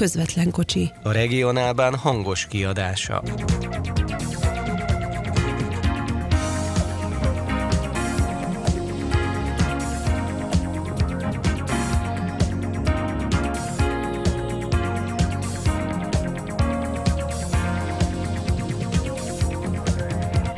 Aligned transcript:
közvetlen 0.00 0.50
kocsi. 0.50 0.90
A 1.02 1.12
regionálban 1.12 1.94
hangos 1.94 2.46
kiadása. 2.46 3.22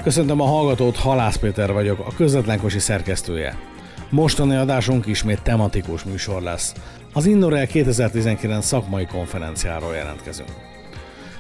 Köszöntöm 0.03 0.41
a 0.41 0.45
hallgatót, 0.45 0.97
Halász 0.97 1.37
Péter 1.37 1.73
vagyok, 1.73 1.99
a 1.99 2.13
közvetlen 2.17 2.61
kocsi 2.61 2.79
szerkesztője. 2.79 3.59
Mostani 4.11 4.55
adásunk 4.55 5.07
ismét 5.07 5.43
tematikus 5.43 6.05
műsor 6.05 6.43
lesz. 6.43 6.73
Az 7.13 7.27
Innorel 7.27 7.67
2019 7.67 8.67
szakmai 8.67 9.07
konferenciáról 9.07 9.95
jelentkezünk. 9.95 10.49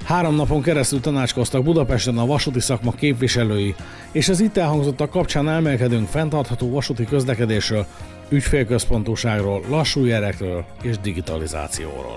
Három 0.04 0.34
napon 0.34 0.62
keresztül 0.62 1.00
tanácskoztak 1.00 1.62
Budapesten 1.62 2.18
a 2.18 2.26
vasúti 2.26 2.60
szakma 2.60 2.92
képviselői, 2.92 3.74
és 4.12 4.28
az 4.28 4.40
itt 4.40 4.56
elhangzottak 4.56 5.10
kapcsán 5.10 5.48
elmélkedünk 5.48 6.08
fenntartható 6.08 6.70
vasúti 6.70 7.04
közlekedésről, 7.04 7.86
ügyfélközpontúságról, 8.28 9.62
lassú 9.68 10.04
jerekről 10.04 10.64
és 10.82 10.98
digitalizációról. 10.98 12.16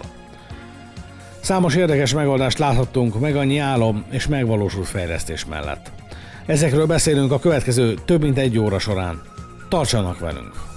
Számos 1.40 1.76
érdekes 1.76 2.14
megoldást 2.14 2.58
láthattunk 2.58 3.20
meg 3.20 3.36
annyi 3.36 3.58
álom 3.58 4.06
és 4.10 4.28
megvalósult 4.28 4.88
fejlesztés 4.88 5.46
mellett. 5.46 5.92
Ezekről 6.46 6.86
beszélünk 6.86 7.32
a 7.32 7.40
következő 7.40 7.94
több 8.06 8.22
mint 8.22 8.38
egy 8.38 8.58
óra 8.58 8.80
során. 8.80 9.22
Tartsanak 9.70 10.20
velünk! 10.20 10.75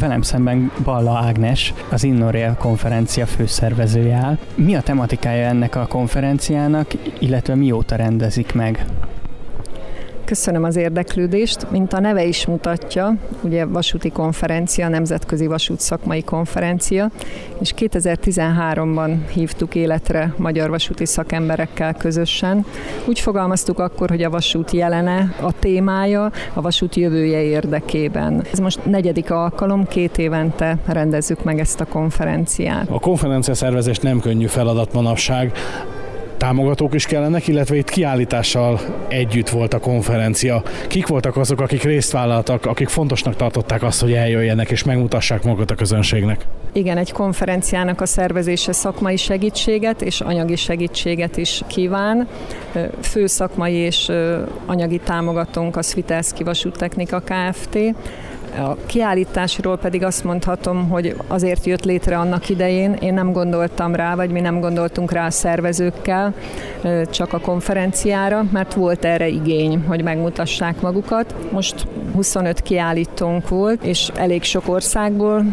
Velem 0.00 0.22
szemben 0.22 0.72
Balla 0.84 1.18
Ágnes, 1.18 1.74
az 1.90 2.04
Innorail 2.04 2.56
konferencia 2.58 3.26
főszervezője 3.26 4.14
áll. 4.14 4.38
Mi 4.54 4.74
a 4.74 4.80
tematikája 4.80 5.46
ennek 5.46 5.76
a 5.76 5.86
konferenciának, 5.86 6.90
illetve 7.18 7.54
mióta 7.54 7.96
rendezik 7.96 8.52
meg? 8.52 8.84
Köszönöm 10.30 10.64
az 10.64 10.76
érdeklődést. 10.76 11.70
Mint 11.70 11.92
a 11.92 12.00
neve 12.00 12.24
is 12.24 12.46
mutatja, 12.46 13.14
ugye 13.42 13.64
vasúti 13.66 14.10
konferencia, 14.10 14.88
nemzetközi 14.88 15.46
vasút 15.46 15.80
szakmai 15.80 16.22
konferencia, 16.22 17.10
és 17.60 17.74
2013-ban 17.76 19.16
hívtuk 19.32 19.74
életre 19.74 20.34
magyar 20.36 20.70
vasúti 20.70 21.06
szakemberekkel 21.06 21.94
közösen. 21.94 22.64
Úgy 23.08 23.20
fogalmaztuk 23.20 23.78
akkor, 23.78 24.08
hogy 24.08 24.22
a 24.22 24.30
vasút 24.30 24.70
jelene, 24.70 25.34
a 25.40 25.52
témája, 25.58 26.30
a 26.54 26.60
vasút 26.60 26.94
jövője 26.94 27.42
érdekében. 27.42 28.44
Ez 28.52 28.58
most 28.58 28.84
negyedik 28.84 29.30
alkalom, 29.30 29.86
két 29.86 30.18
évente 30.18 30.78
rendezzük 30.86 31.44
meg 31.44 31.58
ezt 31.58 31.80
a 31.80 31.84
konferenciát. 31.84 32.88
A 32.90 32.98
konferencia 32.98 33.54
szervezés 33.54 33.98
nem 33.98 34.20
könnyű 34.20 34.46
feladat 34.46 34.92
manapság 34.92 35.52
támogatók 36.40 36.94
is 36.94 37.06
kellenek, 37.06 37.48
illetve 37.48 37.76
itt 37.76 37.90
kiállítással 37.90 38.80
együtt 39.08 39.48
volt 39.48 39.74
a 39.74 39.78
konferencia. 39.78 40.62
Kik 40.88 41.06
voltak 41.06 41.36
azok, 41.36 41.60
akik 41.60 41.82
részt 41.82 42.12
vállaltak, 42.12 42.66
akik 42.66 42.88
fontosnak 42.88 43.36
tartották 43.36 43.82
azt, 43.82 44.00
hogy 44.00 44.12
eljöjjenek 44.12 44.70
és 44.70 44.84
megmutassák 44.84 45.42
magukat 45.42 45.70
a 45.70 45.74
közönségnek? 45.74 46.46
Igen, 46.72 46.96
egy 46.96 47.12
konferenciának 47.12 48.00
a 48.00 48.06
szervezése 48.06 48.72
szakmai 48.72 49.16
segítséget 49.16 50.02
és 50.02 50.20
anyagi 50.20 50.56
segítséget 50.56 51.36
is 51.36 51.62
kíván. 51.66 52.28
Fő 53.00 53.26
szakmai 53.26 53.74
és 53.74 54.12
anyagi 54.66 54.98
támogatónk 54.98 55.76
a 55.76 55.82
Svitelszki 55.82 56.44
Vasúttechnika 56.44 57.20
Kft. 57.20 57.78
A 58.58 58.76
kiállításról 58.86 59.78
pedig 59.78 60.04
azt 60.04 60.24
mondhatom, 60.24 60.88
hogy 60.88 61.16
azért 61.26 61.66
jött 61.66 61.84
létre 61.84 62.18
annak 62.18 62.48
idején, 62.48 62.92
én 62.92 63.14
nem 63.14 63.32
gondoltam 63.32 63.94
rá, 63.94 64.14
vagy 64.14 64.30
mi 64.30 64.40
nem 64.40 64.60
gondoltunk 64.60 65.12
rá 65.12 65.26
a 65.26 65.30
szervezőkkel, 65.30 66.34
csak 67.10 67.32
a 67.32 67.40
konferenciára, 67.40 68.44
mert 68.52 68.74
volt 68.74 69.04
erre 69.04 69.28
igény, 69.28 69.84
hogy 69.86 70.02
megmutassák 70.02 70.80
magukat. 70.80 71.34
Most 71.50 71.86
25 72.14 72.60
kiállítónk 72.60 73.48
volt, 73.48 73.84
és 73.84 74.10
elég 74.14 74.42
sok 74.42 74.68
országból, 74.68 75.44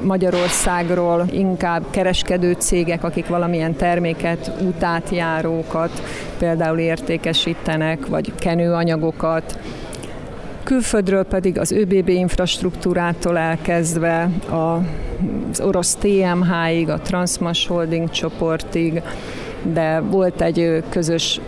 Magyarországról 0.00 1.26
inkább 1.30 1.82
kereskedő 1.90 2.52
cégek, 2.52 3.04
akik 3.04 3.26
valamilyen 3.26 3.76
terméket, 3.76 4.52
útátjárókat 4.66 6.02
például 6.38 6.78
értékesítenek, 6.78 8.06
vagy 8.06 8.32
kenőanyagokat, 8.38 9.58
Külföldről 10.64 11.24
pedig 11.24 11.58
az 11.58 11.72
ÖBB 11.72 12.08
infrastruktúrától 12.08 13.38
elkezdve 13.38 14.30
az 14.50 15.60
orosz 15.60 15.94
TMH-ig, 15.94 16.88
a 16.88 16.98
Transmas 16.98 17.66
Holding 17.66 18.10
csoportig, 18.10 19.02
de 19.62 20.00
volt 20.00 20.40
egy 20.40 20.82
közös 20.88 21.40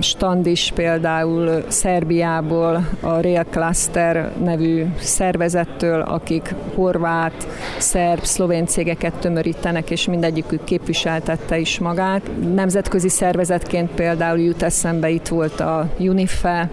stand 0.00 0.46
is 0.46 0.72
például 0.74 1.64
Szerbiából, 1.68 2.88
a 3.00 3.20
Rail 3.20 3.44
Cluster 3.50 4.32
nevű 4.44 4.84
szervezettől, 4.98 6.00
akik 6.00 6.54
horvát, 6.74 7.46
szerb, 7.78 8.24
szlovén 8.24 8.66
cégeket 8.66 9.14
tömörítenek, 9.14 9.90
és 9.90 10.06
mindegyikük 10.06 10.64
képviseltette 10.64 11.58
is 11.58 11.78
magát. 11.78 12.22
Nemzetközi 12.54 13.08
szervezetként 13.08 13.90
például 13.90 14.38
jut 14.38 14.62
eszembe, 14.62 15.08
itt 15.08 15.28
volt 15.28 15.60
a 15.60 15.88
UNIFE, 15.98 16.70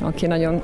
aki 0.00 0.26
nagyon 0.26 0.62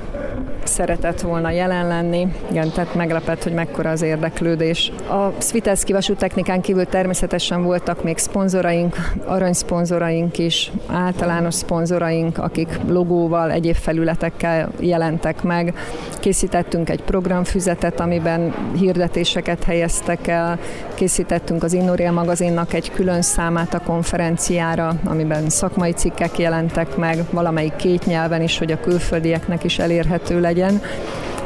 szeretett 0.63 1.21
volna 1.21 1.49
jelen 1.49 1.87
lenni. 1.87 2.27
Igen, 2.49 2.71
tehát 2.71 2.95
meglepett, 2.95 3.43
hogy 3.43 3.53
mekkora 3.53 3.89
az 3.89 4.01
érdeklődés. 4.01 4.91
A 5.09 5.41
Svitelszki 5.41 5.95
technikán 6.17 6.61
kívül 6.61 6.85
természetesen 6.85 7.63
voltak 7.63 8.03
még 8.03 8.17
szponzoraink, 8.17 8.95
aranyszponzoraink 9.25 10.37
is, 10.37 10.71
általános 10.87 11.53
szponzoraink, 11.53 12.37
akik 12.37 12.79
logóval, 12.87 13.51
egyéb 13.51 13.75
felületekkel 13.75 14.71
jelentek 14.79 15.43
meg. 15.43 15.73
Készítettünk 16.19 16.89
egy 16.89 17.01
programfüzetet, 17.03 17.99
amiben 17.99 18.53
hirdetéseket 18.77 19.63
helyeztek 19.63 20.27
el, 20.27 20.59
készítettünk 20.93 21.63
az 21.63 21.73
Innorail 21.73 22.11
magazinnak 22.11 22.73
egy 22.73 22.91
külön 22.91 23.21
számát 23.21 23.73
a 23.73 23.79
konferenciára, 23.79 24.93
amiben 25.03 25.49
szakmai 25.49 25.91
cikkek 25.91 26.37
jelentek 26.37 26.95
meg, 26.95 27.17
valamelyik 27.31 27.75
két 27.75 28.05
nyelven 28.05 28.41
is, 28.41 28.57
hogy 28.57 28.71
a 28.71 28.79
külföldieknek 29.23 29.63
is 29.63 29.79
elérhető 29.79 30.39
legyen. 30.39 30.81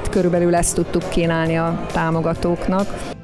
Körülbelül 0.09 0.55
ezt 0.55 0.75
tudtuk 0.75 1.09
kínálni 1.09 1.57
a 1.57 1.85
támogatóknak. 1.91 3.16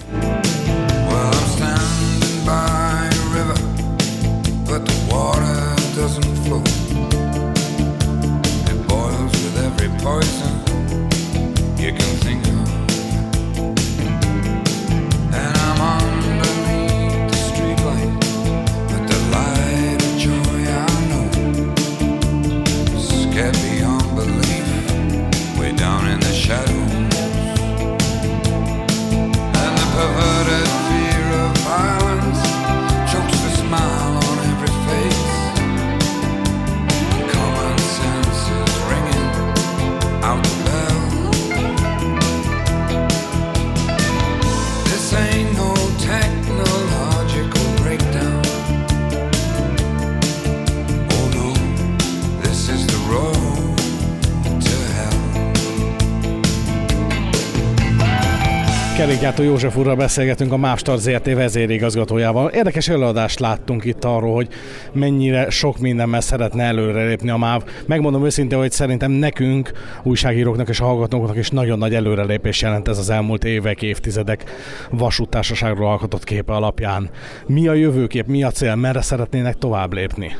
Kerékjátó 59.23 59.51
József 59.51 59.77
úrral 59.77 59.95
beszélgetünk 59.95 60.51
a 60.51 60.57
Mástart 60.57 60.99
ZRT 60.99 61.33
vezérigazgatójával. 61.33 62.49
Érdekes 62.49 62.87
előadást 62.87 63.39
láttunk 63.39 63.85
itt 63.85 64.03
arról, 64.03 64.33
hogy 64.33 64.47
mennyire 64.93 65.49
sok 65.49 65.79
mindenben 65.79 66.21
szeretne 66.21 66.63
előrelépni 66.63 67.29
a 67.29 67.37
MÁV. 67.37 67.63
Megmondom 67.85 68.25
őszintén, 68.25 68.57
hogy 68.57 68.71
szerintem 68.71 69.11
nekünk, 69.11 69.71
újságíróknak 70.03 70.69
és 70.69 70.79
a 70.79 70.83
hallgatóknak 70.85 71.37
is 71.37 71.49
nagyon 71.49 71.77
nagy 71.77 71.93
előrelépés 71.93 72.61
jelent 72.61 72.87
ez 72.87 72.97
az 72.97 73.09
elmúlt 73.09 73.43
évek, 73.43 73.81
évtizedek 73.81 74.43
vasútársaságról 74.89 75.87
alkotott 75.87 76.23
képe 76.23 76.53
alapján. 76.53 77.09
Mi 77.47 77.67
a 77.67 77.73
jövőkép, 77.73 78.27
mi 78.27 78.43
a 78.43 78.51
cél, 78.51 78.75
merre 78.75 79.01
szeretnének 79.01 79.55
tovább 79.55 79.93
lépni? 79.93 80.35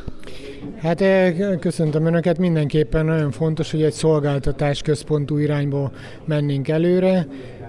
Hát 0.82 1.00
eh, 1.00 1.34
köszöntöm 1.60 2.06
Önöket, 2.06 2.38
mindenképpen 2.38 3.04
nagyon 3.04 3.30
fontos, 3.30 3.70
hogy 3.70 3.82
egy 3.82 3.92
szolgáltatás 3.92 4.82
központú 4.82 5.38
irányba 5.38 5.90
mennénk 6.24 6.68
előre. 6.68 7.26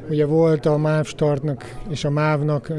Ugye 0.09 0.25
volt 0.25 0.65
a 0.65 0.77
MÁV 0.77 1.05
startnak 1.05 1.75
és 1.89 2.05
a 2.05 2.09
MÁV-nak 2.09 2.71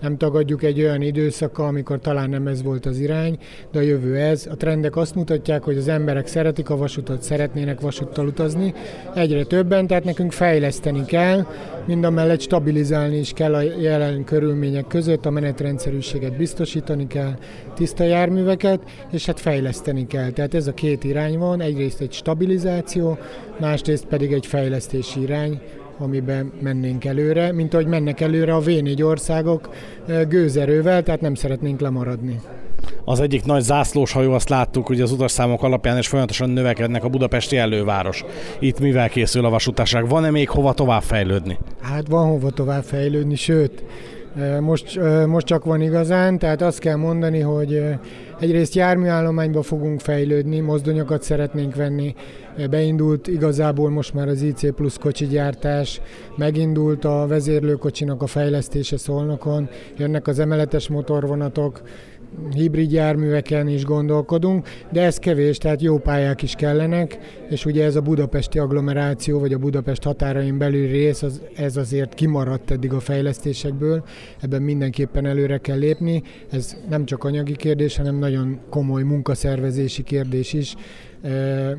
nem 0.00 0.16
tagadjuk 0.16 0.62
egy 0.62 0.80
olyan 0.80 1.02
időszaka, 1.02 1.66
amikor 1.66 1.98
talán 1.98 2.30
nem 2.30 2.46
ez 2.46 2.62
volt 2.62 2.86
az 2.86 2.98
irány, 2.98 3.38
de 3.72 3.78
a 3.78 3.82
jövő 3.82 4.16
ez. 4.16 4.46
A 4.50 4.56
trendek 4.56 4.96
azt 4.96 5.14
mutatják, 5.14 5.62
hogy 5.62 5.76
az 5.76 5.88
emberek 5.88 6.26
szeretik 6.26 6.70
a 6.70 6.76
vasutat, 6.76 7.22
szeretnének 7.22 7.80
vasúttal 7.80 8.26
utazni, 8.26 8.74
egyre 9.14 9.44
többen, 9.44 9.86
tehát 9.86 10.04
nekünk 10.04 10.32
fejleszteni 10.32 11.04
kell, 11.04 11.46
mind 11.86 12.04
a 12.04 12.10
mellett 12.10 12.40
stabilizálni 12.40 13.16
is 13.16 13.32
kell 13.32 13.54
a 13.54 13.62
jelen 13.80 14.24
körülmények 14.24 14.86
között, 14.86 15.26
a 15.26 15.30
menetrendszerűséget 15.30 16.36
biztosítani 16.36 17.06
kell, 17.06 17.34
tiszta 17.74 18.04
járműveket, 18.04 18.80
és 19.10 19.26
hát 19.26 19.40
fejleszteni 19.40 20.06
kell. 20.06 20.30
Tehát 20.30 20.54
ez 20.54 20.66
a 20.66 20.74
két 20.74 21.04
irány 21.04 21.38
van, 21.38 21.60
egyrészt 21.60 22.00
egy 22.00 22.12
stabilizáció, 22.12 23.18
másrészt 23.60 24.06
pedig 24.06 24.32
egy 24.32 24.46
fejlesztési 24.46 25.20
irány, 25.20 25.60
amiben 25.98 26.52
mennénk 26.60 27.04
előre, 27.04 27.52
mint 27.52 27.74
ahogy 27.74 27.86
mennek 27.86 28.20
előre 28.20 28.54
a 28.54 28.60
V4 28.60 29.04
országok 29.04 29.74
gőzerővel, 30.28 31.02
tehát 31.02 31.20
nem 31.20 31.34
szeretnénk 31.34 31.80
lemaradni. 31.80 32.40
Az 33.04 33.20
egyik 33.20 33.44
nagy 33.44 33.62
zászlós 33.62 34.12
hajó, 34.12 34.32
azt 34.32 34.48
láttuk, 34.48 34.86
hogy 34.86 35.00
az 35.00 35.12
utasszámok 35.12 35.62
alapján 35.62 35.96
és 35.96 36.08
folyamatosan 36.08 36.50
növekednek 36.50 37.04
a 37.04 37.08
budapesti 37.08 37.56
előváros. 37.56 38.24
Itt 38.58 38.80
mivel 38.80 39.08
készül 39.08 39.44
a 39.44 39.50
vasútárság? 39.50 40.08
Van-e 40.08 40.30
még 40.30 40.48
hova 40.48 40.72
tovább 40.72 41.02
fejlődni? 41.02 41.58
Hát 41.80 42.08
van 42.08 42.28
hova 42.28 42.50
tovább 42.50 42.82
fejlődni, 42.82 43.34
sőt, 43.34 43.84
most, 44.60 45.00
most 45.26 45.46
csak 45.46 45.64
van 45.64 45.80
igazán, 45.80 46.38
tehát 46.38 46.62
azt 46.62 46.78
kell 46.78 46.96
mondani, 46.96 47.40
hogy 47.40 47.82
egyrészt 48.40 48.74
járműállományba 48.74 49.62
fogunk 49.62 50.00
fejlődni, 50.00 50.60
mozdonyokat 50.60 51.22
szeretnénk 51.22 51.74
venni, 51.74 52.14
beindult 52.70 53.26
igazából 53.26 53.90
most 53.90 54.14
már 54.14 54.28
az 54.28 54.42
IC 54.42 54.74
plusz 54.74 54.96
kocsi 54.96 55.26
gyártás, 55.26 56.00
megindult 56.36 57.04
a 57.04 57.26
vezérlőkocsinak 57.28 58.22
a 58.22 58.26
fejlesztése 58.26 58.96
Szolnokon, 58.96 59.68
jönnek 59.96 60.26
az 60.26 60.38
emeletes 60.38 60.88
motorvonatok, 60.88 61.82
hibrid 62.54 62.92
járműveken 62.92 63.68
is 63.68 63.84
gondolkodunk, 63.84 64.68
de 64.92 65.02
ez 65.02 65.18
kevés, 65.18 65.58
tehát 65.58 65.82
jó 65.82 65.98
pályák 65.98 66.42
is 66.42 66.54
kellenek, 66.54 67.18
és 67.48 67.64
ugye 67.64 67.84
ez 67.84 67.96
a 67.96 68.00
budapesti 68.00 68.58
agglomeráció, 68.58 69.38
vagy 69.38 69.52
a 69.52 69.58
Budapest 69.58 70.02
határain 70.02 70.58
belül 70.58 70.88
rész, 70.88 71.22
az, 71.22 71.42
ez 71.56 71.76
azért 71.76 72.14
kimaradt 72.14 72.70
eddig 72.70 72.92
a 72.92 73.00
fejlesztésekből, 73.00 74.04
ebben 74.40 74.62
mindenképpen 74.62 75.26
előre 75.26 75.58
kell 75.58 75.78
lépni, 75.78 76.22
ez 76.50 76.76
nem 76.88 77.04
csak 77.04 77.24
anyagi 77.24 77.56
kérdés, 77.56 77.96
hanem 77.96 78.18
nagyon 78.18 78.60
komoly 78.70 79.02
munkaszervezési 79.02 80.02
kérdés 80.02 80.52
is, 80.52 80.74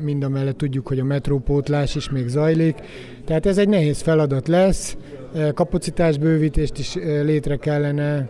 mind 0.00 0.24
a 0.24 0.28
mellett 0.28 0.56
tudjuk, 0.56 0.88
hogy 0.88 0.98
a 0.98 1.04
metrópótlás 1.04 1.94
is 1.94 2.10
még 2.10 2.28
zajlik, 2.28 2.76
tehát 3.24 3.46
ez 3.46 3.58
egy 3.58 3.68
nehéz 3.68 4.00
feladat 4.00 4.48
lesz, 4.48 4.96
kapacitásbővítést 5.54 6.78
is 6.78 6.94
létre 7.22 7.56
kellene 7.56 8.28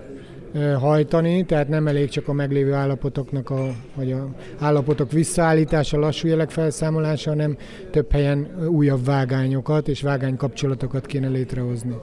hajtani, 0.79 1.45
tehát 1.45 1.69
nem 1.69 1.87
elég 1.87 2.09
csak 2.09 2.29
a 2.29 2.33
meglévő 2.33 2.73
állapotoknak 2.73 3.51
a, 3.51 3.75
vagy 3.95 4.13
a 4.13 4.29
állapotok 4.59 5.13
visszaállítása, 5.13 5.99
lassú 5.99 6.29
jelek 6.29 6.51
felszámolása, 6.51 7.31
hanem 7.31 7.57
több 7.91 8.13
helyen 8.13 8.67
újabb 8.69 9.05
vágányokat 9.05 9.89
és 9.89 10.03
vágánykapcsolatokat 10.03 11.07
kéne 11.07 11.29
létrehozni. 11.29 11.95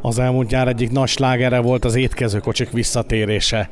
Az 0.00 0.18
elmúlt 0.18 0.50
nyár 0.50 0.68
egyik 0.68 0.90
nagy 0.90 1.08
slágere 1.08 1.60
volt 1.60 1.84
az 1.84 1.94
étkezőkocsik 1.94 2.70
visszatérése. 2.70 3.70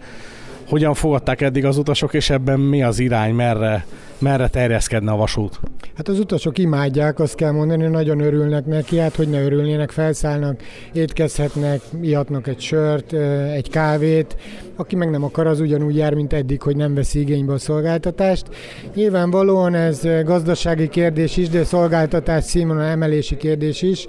Hogyan 0.68 0.94
fogadták 0.94 1.40
eddig 1.40 1.64
az 1.64 1.78
utasok, 1.78 2.14
és 2.14 2.30
ebben 2.30 2.60
mi 2.60 2.82
az 2.82 2.98
irány, 2.98 3.34
merre, 3.34 3.86
merre 4.18 4.48
terjeszkedne 4.48 5.10
a 5.10 5.16
vasút? 5.16 5.60
Hát 5.96 6.08
az 6.08 6.18
utasok 6.18 6.58
imádják, 6.58 7.18
azt 7.18 7.34
kell 7.34 7.50
mondani, 7.50 7.86
nagyon 7.86 8.20
örülnek 8.20 8.66
neki, 8.66 8.98
hát 8.98 9.16
hogy 9.16 9.28
ne 9.28 9.42
örülnének, 9.42 9.90
felszállnak, 9.90 10.60
étkezhetnek, 10.92 11.80
ihatnak 12.00 12.46
egy 12.46 12.60
sört, 12.60 13.12
egy 13.52 13.70
kávét, 13.70 14.36
aki 14.76 14.96
meg 14.96 15.10
nem 15.10 15.24
akar, 15.24 15.46
az 15.46 15.60
ugyanúgy 15.60 15.96
jár, 15.96 16.14
mint 16.14 16.32
eddig, 16.32 16.62
hogy 16.62 16.76
nem 16.76 16.94
veszi 16.94 17.20
igénybe 17.20 17.52
a 17.52 17.58
szolgáltatást. 17.58 18.46
Nyilvánvalóan 18.94 19.74
ez 19.74 20.02
gazdasági 20.24 20.88
kérdés 20.88 21.36
is, 21.36 21.48
de 21.48 21.64
szolgáltatás 21.64 22.44
színvonal 22.44 22.84
emelési 22.84 23.36
kérdés 23.36 23.82
is. 23.82 24.06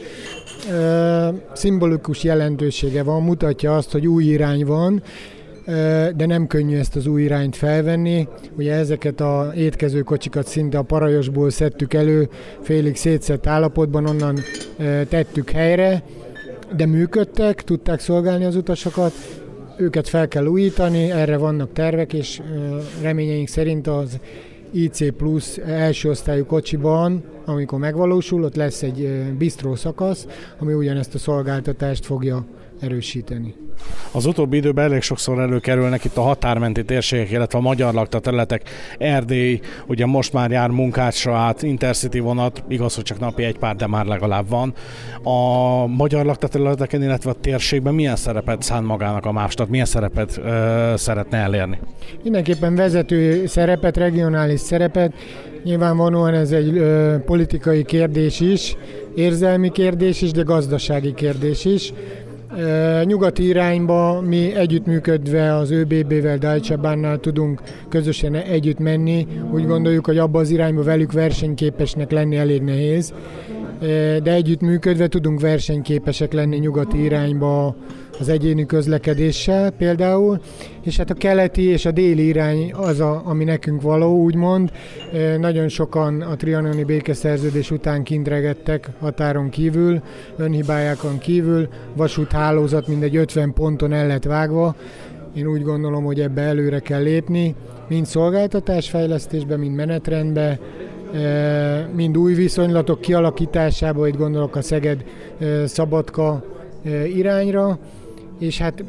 Szimbolikus 1.54 2.24
jelentősége 2.24 3.04
van, 3.04 3.24
mutatja 3.24 3.76
azt, 3.76 3.92
hogy 3.92 4.08
új 4.08 4.24
irány 4.24 4.66
van, 4.66 5.04
de 6.16 6.26
nem 6.26 6.48
könnyű 6.48 6.78
ezt 6.78 6.96
az 6.96 7.08
új 7.08 7.22
irányt 7.22 7.56
felvenni. 7.56 8.28
Ugye 8.58 8.74
ezeket 8.74 9.22
a 9.22 9.52
étkező 9.56 10.02
kocsikat 10.02 10.48
szinte 10.48 10.78
a 10.78 10.82
parajosból 10.82 11.50
szedtük 11.50 11.94
elő, 11.94 12.30
félig 12.62 12.96
szétszett 12.96 13.48
állapotban, 13.48 14.06
onnan 14.06 14.40
tettük 15.10 15.50
helyre, 15.50 16.04
de 16.76 16.86
működtek, 16.86 17.64
tudták 17.64 18.00
szolgálni 18.00 18.46
az 18.46 18.56
utasokat, 18.56 19.14
őket 19.78 20.08
fel 20.08 20.28
kell 20.28 20.46
újítani, 20.46 21.12
erre 21.12 21.38
vannak 21.38 21.74
tervek, 21.74 22.14
és 22.14 22.42
reményeink 23.02 23.48
szerint 23.48 23.88
az 23.88 24.20
IC 24.72 25.16
Plus 25.16 25.58
első 25.58 26.10
osztályú 26.10 26.46
kocsiban, 26.46 27.24
amikor 27.46 27.80
megvalósul, 27.80 28.44
ott 28.44 28.56
lesz 28.56 28.84
egy 28.84 29.24
bistró 29.38 29.76
szakasz, 29.76 30.28
ami 30.60 30.74
ugyanezt 30.74 31.16
a 31.16 31.18
szolgáltatást 31.18 32.06
fogja 32.06 32.46
erősíteni. 32.80 33.54
Az 34.12 34.26
utóbbi 34.26 34.58
időben 34.58 34.86
elég 34.86 35.02
sokszor 35.02 35.40
előkerülnek 35.40 36.04
itt 36.04 36.18
a 36.18 36.22
határmenti 36.22 36.84
térségek, 36.86 37.32
illetve 37.32 37.58
a 37.58 37.62
magyar 37.62 37.94
lakta 37.94 38.20
területek, 38.20 38.70
Erdély, 38.98 39.60
ugye 39.88 40.06
most 40.06 40.34
már 40.34 40.52
jár 40.52 40.70
munkácsra 40.70 41.36
át, 41.36 41.64
Intercity 41.64 42.20
vonat, 42.20 42.64
igaz, 42.68 42.96
hogy 42.96 43.04
csak 43.04 43.20
napi 43.20 43.44
egy 43.44 43.58
pár, 43.58 43.76
de 43.76 43.88
már 43.88 44.06
legalább 44.06 44.50
van. 44.50 44.74
A 45.24 45.86
magyar 45.88 46.26
lakta 46.26 46.48
területeken, 46.48 47.04
illetve 47.04 47.30
a 47.30 47.34
térségben 47.34 47.94
milyen 47.94 48.16
szerepet 48.16 48.62
szán 48.62 48.84
magának 48.84 49.26
a 49.26 49.32
mávstat, 49.32 49.70
milyen 49.70 49.86
szerepet 49.86 50.38
ö, 50.38 50.94
szeretne 50.98 51.38
elérni? 51.38 51.80
Mindenképpen 52.24 52.76
vezető 52.76 53.46
szerepet, 53.46 53.98
regionális 53.98 54.60
szerepet, 54.60 55.14
Nyilvánvalóan 55.64 56.34
ez 56.34 56.52
egy 56.52 56.78
ö, 56.78 57.16
politikai 57.26 57.84
kérdés 57.84 58.40
is, 58.40 58.76
érzelmi 59.16 59.72
kérdés 59.72 60.22
is, 60.22 60.32
de 60.32 60.42
gazdasági 60.42 61.14
kérdés 61.14 61.66
is. 61.66 61.94
Nyugati 63.04 63.48
irányba 63.48 64.22
mi 64.22 64.56
együttműködve 64.56 65.56
az 65.56 65.72
ÖBB-vel, 65.72 66.60
Bahnnal 66.82 67.20
tudunk 67.20 67.62
közösen 67.90 68.36
együtt 68.36 68.80
menni. 68.80 69.28
Úgy 69.54 69.66
gondoljuk, 69.66 70.06
hogy 70.06 70.18
abba 70.18 70.40
az 70.40 70.50
irányba 70.50 70.84
velük 70.84 71.12
versenyképesnek 71.12 72.12
lenni 72.12 72.36
elég 72.36 72.62
nehéz, 72.62 73.14
de 74.24 74.34
együttműködve 74.34 75.08
tudunk 75.08 75.42
versenyképesek 75.42 76.34
lenni 76.34 76.58
nyugati 76.58 77.04
irányba 77.04 77.76
az 78.20 78.30
egyéni 78.30 78.66
közlekedéssel 78.66 79.72
például, 79.72 80.40
és 80.84 80.98
hát 80.98 81.10
a 81.10 81.14
keleti 81.14 81.64
és 81.64 81.86
a 81.86 81.92
déli 81.92 82.28
irány 82.28 82.74
az, 82.74 83.00
a, 83.00 83.22
ami 83.26 83.44
nekünk 83.44 83.82
való, 83.82 84.22
úgymond. 84.24 84.72
Nagyon 85.40 85.68
sokan 85.68 86.22
a 86.22 86.36
trianoni 86.36 86.84
békeszerződés 86.84 87.72
után 87.72 88.04
kintregettek 88.04 88.90
határon 89.00 89.50
kívül, 89.50 90.02
önhibájákon 90.38 91.18
kívül, 91.18 91.68
vasúthálózat 91.96 92.88
mindegy 92.88 93.16
50 93.16 93.54
ponton 93.54 93.94
el 93.94 94.08
lett 94.08 94.24
vágva, 94.24 94.76
én 95.38 95.48
úgy 95.48 95.64
gondolom, 95.64 96.04
hogy 96.04 96.20
ebbe 96.20 96.42
előre 96.42 96.80
kell 96.80 97.02
lépni, 97.02 97.56
mind 97.88 98.06
szolgáltatásfejlesztésbe, 98.06 99.58
mind 99.58 99.76
menetrendbe, 99.76 100.60
mind 101.96 102.18
új 102.18 102.34
viszonylatok 102.34 103.02
kialakításába, 103.02 104.08
itt 104.08 104.18
gondolok 104.18 104.56
a 104.56 104.62
Szeged-Szabadka 104.62 106.44
irányra, 107.16 107.80
és 108.40 108.58
hát 108.58 108.84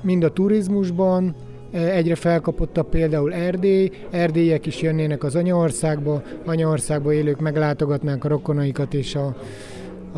mind 0.00 0.24
a 0.24 0.32
turizmusban 0.32 1.34
egyre 1.72 2.14
felkapottabb 2.14 2.88
például 2.88 3.34
Erdély, 3.34 3.90
erdélyek 4.10 4.66
is 4.66 4.82
jönnének 4.82 5.24
az 5.24 5.34
anyaországba, 5.34 6.22
anyaországba 6.46 7.12
élők 7.12 7.40
meglátogatnánk 7.40 8.24
a 8.24 8.28
rokonaikat 8.28 8.94
és 8.94 9.14
a, 9.14 9.36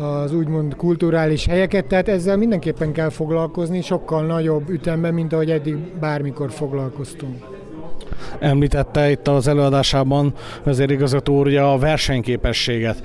az 0.01 0.33
úgymond 0.33 0.75
kulturális 0.75 1.45
helyeket, 1.45 1.85
tehát 1.85 2.07
ezzel 2.07 2.37
mindenképpen 2.37 2.91
kell 2.91 3.09
foglalkozni, 3.09 3.81
sokkal 3.81 4.25
nagyobb 4.25 4.69
ütemben, 4.69 5.13
mint 5.13 5.33
ahogy 5.33 5.51
eddig 5.51 5.77
bármikor 5.99 6.51
foglalkoztunk. 6.51 7.35
Említette 8.39 9.11
itt 9.11 9.27
az 9.27 9.47
előadásában 9.47 10.33
vezérigazgató 10.63 11.37
úr 11.37 11.55
a 11.55 11.77
versenyképességet. 11.77 13.01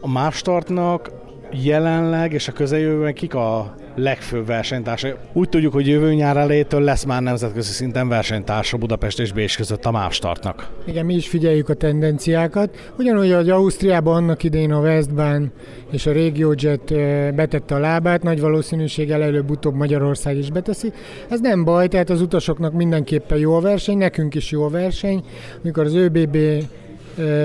A 0.00 0.08
Mástartnak 0.08 1.10
jelenleg 1.50 2.32
és 2.32 2.48
a 2.48 2.52
közeljövőben 2.52 3.14
kik 3.14 3.34
a 3.34 3.74
legfőbb 3.96 4.46
versenytársa? 4.46 5.08
Úgy 5.32 5.48
tudjuk, 5.48 5.72
hogy 5.72 5.88
jövő 5.88 6.14
nyár 6.14 6.36
elejétől 6.36 6.80
lesz 6.80 7.04
már 7.04 7.22
nemzetközi 7.22 7.72
szinten 7.72 8.08
versenytársa 8.08 8.76
Budapest 8.76 9.20
és 9.20 9.32
Bécs 9.32 9.56
között 9.56 9.84
a 9.84 9.90
MÁV 9.90 10.12
startnak. 10.12 10.68
Igen, 10.84 11.06
mi 11.06 11.14
is 11.14 11.28
figyeljük 11.28 11.68
a 11.68 11.74
tendenciákat. 11.74 12.92
Ugyanúgy, 12.98 13.32
hogy 13.32 13.50
Ausztriában 13.50 14.14
annak 14.14 14.42
idején 14.42 14.72
a 14.72 14.80
Westbahn 14.80 15.50
és 15.90 16.06
a 16.06 16.12
RegioJet 16.12 16.94
betette 17.34 17.74
a 17.74 17.78
lábát, 17.78 18.22
nagy 18.22 18.40
valószínűséggel 18.40 19.22
előbb-utóbb 19.22 19.74
Magyarország 19.74 20.36
is 20.36 20.50
beteszi. 20.50 20.92
Ez 21.28 21.40
nem 21.40 21.64
baj, 21.64 21.88
tehát 21.88 22.10
az 22.10 22.20
utasoknak 22.20 22.72
mindenképpen 22.72 23.38
jó 23.38 23.54
a 23.54 23.60
verseny, 23.60 23.98
nekünk 23.98 24.34
is 24.34 24.50
jó 24.50 24.62
a 24.62 24.68
verseny. 24.68 25.24
Amikor 25.62 25.84
az 25.84 25.94
ÖBB 25.94 26.36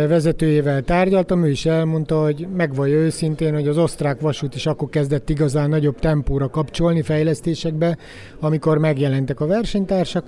vezetőjével 0.07 0.81
tárgyaltam, 0.81 1.43
ő 1.43 1.49
is 1.49 1.65
elmondta, 1.65 2.23
hogy 2.23 2.47
megvallja 2.55 2.95
őszintén, 2.95 3.53
hogy 3.53 3.67
az 3.67 3.77
osztrák 3.77 4.21
vasút 4.21 4.55
is 4.55 4.65
akkor 4.65 4.89
kezdett 4.89 5.29
igazán 5.29 5.69
nagyobb 5.69 5.99
tempóra 5.99 6.49
kapcsolni 6.49 7.01
fejlesztésekbe, 7.01 7.97
amikor 8.39 8.77
megjelentek 8.77 9.39
a 9.39 9.45
versenytársak. 9.47 10.25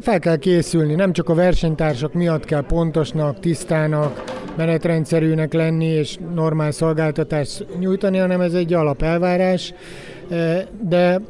Fel 0.00 0.18
kell 0.18 0.36
készülni, 0.36 0.94
nem 0.94 1.12
csak 1.12 1.28
a 1.28 1.34
versenytársak 1.34 2.12
miatt 2.12 2.44
kell 2.44 2.64
pontosnak, 2.66 3.40
tisztának, 3.40 4.24
menetrendszerűnek 4.56 5.52
lenni 5.52 5.86
és 5.86 6.18
normál 6.34 6.70
szolgáltatást 6.70 7.66
nyújtani, 7.78 8.18
hanem 8.18 8.40
ez 8.40 8.54
egy 8.54 8.72
alapelvárás 8.72 9.74
de 10.88 11.20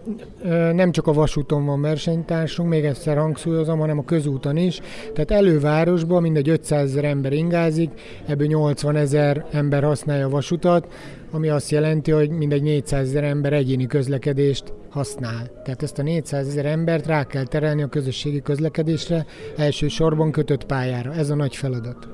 nem 0.73 0.93
csak 0.93 1.07
a 1.07 1.13
vasúton 1.13 1.65
van 1.65 1.81
versenytársunk, 1.81 2.69
még 2.69 2.85
egyszer 2.85 3.17
hangsúlyozom, 3.17 3.79
hanem 3.79 3.99
a 3.99 4.05
közúton 4.05 4.57
is. 4.57 4.81
Tehát 5.13 5.31
elővárosban 5.31 6.23
mindegy 6.23 6.49
500 6.49 6.91
ezer 6.91 7.05
ember 7.05 7.33
ingázik, 7.33 7.91
ebből 8.27 8.47
80 8.47 8.97
ezer 8.97 9.45
ember 9.51 9.83
használja 9.83 10.27
a 10.27 10.31
vasutat, 10.31 10.87
ami 11.31 11.49
azt 11.49 11.71
jelenti, 11.71 12.11
hogy 12.11 12.31
mindegy 12.31 12.63
400 12.63 13.09
ezer 13.09 13.25
ember 13.25 13.53
egyéni 13.53 13.87
közlekedést 13.87 14.73
használ. 14.91 15.51
Tehát 15.65 15.83
ezt 15.83 15.99
a 15.99 16.03
400 16.03 16.47
ezer 16.47 16.67
embert 16.67 17.07
rá 17.07 17.25
kell 17.25 17.45
terelni 17.45 17.83
a 17.83 17.87
közösségi 17.87 18.43
közlekedésre, 18.43 19.27
elsősorban 19.57 20.31
kötött 20.31 20.65
pályára. 20.65 21.15
Ez 21.15 21.31
a 21.31 21.35
nagy 21.35 21.57
feladat. 21.57 22.09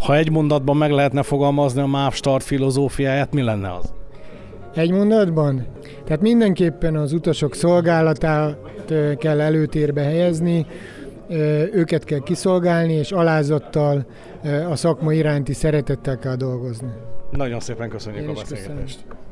Ha 0.00 0.16
egy 0.16 0.30
mondatban 0.30 0.76
meg 0.76 0.90
lehetne 0.90 1.22
fogalmazni 1.22 1.80
a 1.80 1.86
MÁV 1.86 2.12
start 2.12 2.44
filozófiáját, 2.44 3.34
mi 3.34 3.42
lenne 3.42 3.72
az? 3.72 3.92
Egy 4.76 4.90
mondatban? 4.90 5.66
Tehát 6.04 6.20
mindenképpen 6.20 6.96
az 6.96 7.12
utasok 7.12 7.54
szolgálatát 7.54 8.58
kell 9.18 9.40
előtérbe 9.40 10.02
helyezni, 10.02 10.66
őket 11.72 12.04
kell 12.04 12.18
kiszolgálni, 12.18 12.92
és 12.92 13.12
alázattal 13.12 14.06
a 14.70 14.76
szakma 14.76 15.12
iránti 15.12 15.52
szeretettel 15.52 16.18
kell 16.18 16.36
dolgozni. 16.36 16.88
Nagyon 17.30 17.60
szépen 17.60 17.88
köszönjük 17.88 18.22
Én 18.22 18.28
a 18.28 18.32
beszélgetést. 18.32 18.98
Köszönöm. 19.08 19.25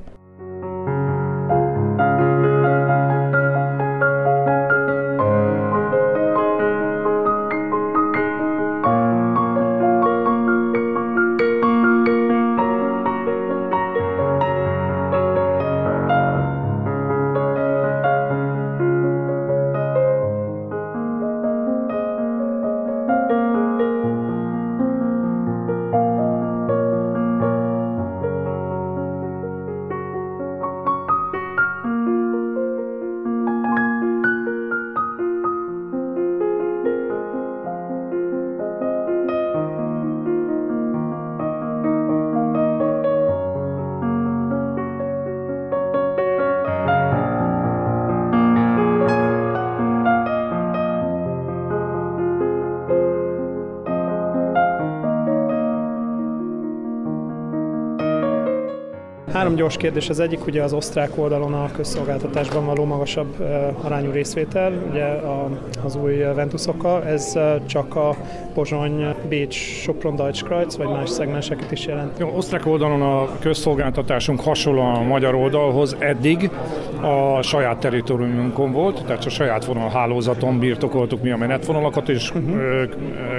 Gyors 59.65 59.77
kérdés. 59.77 60.09
Az 60.09 60.21
egyik 60.21 60.47
ugye 60.47 60.63
az 60.63 60.73
osztrák 60.73 61.11
oldalon 61.15 61.55
a 61.55 61.71
közszolgáltatásban 61.73 62.67
való 62.67 62.85
magasabb 62.85 63.41
arányú 63.83 64.11
részvétel, 64.11 64.73
ugye 64.91 65.05
az 65.85 65.97
új 65.97 66.17
Ventusokkal. 66.17 67.05
Ez 67.05 67.39
csak 67.67 67.97
a 67.97 68.17
Pozsony, 68.55 69.15
Bécs, 69.29 69.55
Sopron, 69.55 70.17
Deutschkreuz, 70.17 70.77
vagy 70.77 70.89
más 70.89 71.11
szegmenseket 71.11 71.71
is 71.71 71.87
jelent? 71.87 72.19
Jó, 72.19 72.33
osztrák 72.37 72.67
oldalon 72.67 73.03
a 73.03 73.29
közszolgáltatásunk 73.39 74.41
hasonló 74.41 74.81
a 74.81 75.03
magyar 75.03 75.35
oldalhoz 75.35 75.97
eddig 75.99 76.51
a 77.05 77.43
saját 77.43 77.79
teritoriumunkon 77.79 78.73
volt, 78.73 79.05
tehát 79.07 79.25
a 79.25 79.31
saját 79.31 79.65
vonalhálózaton 79.65 80.59
birtokoltuk 80.59 81.23
mi 81.23 81.31
a 81.31 81.37
menetvonalakat, 81.37 82.09
és 82.09 82.31
uh-huh. 82.31 82.57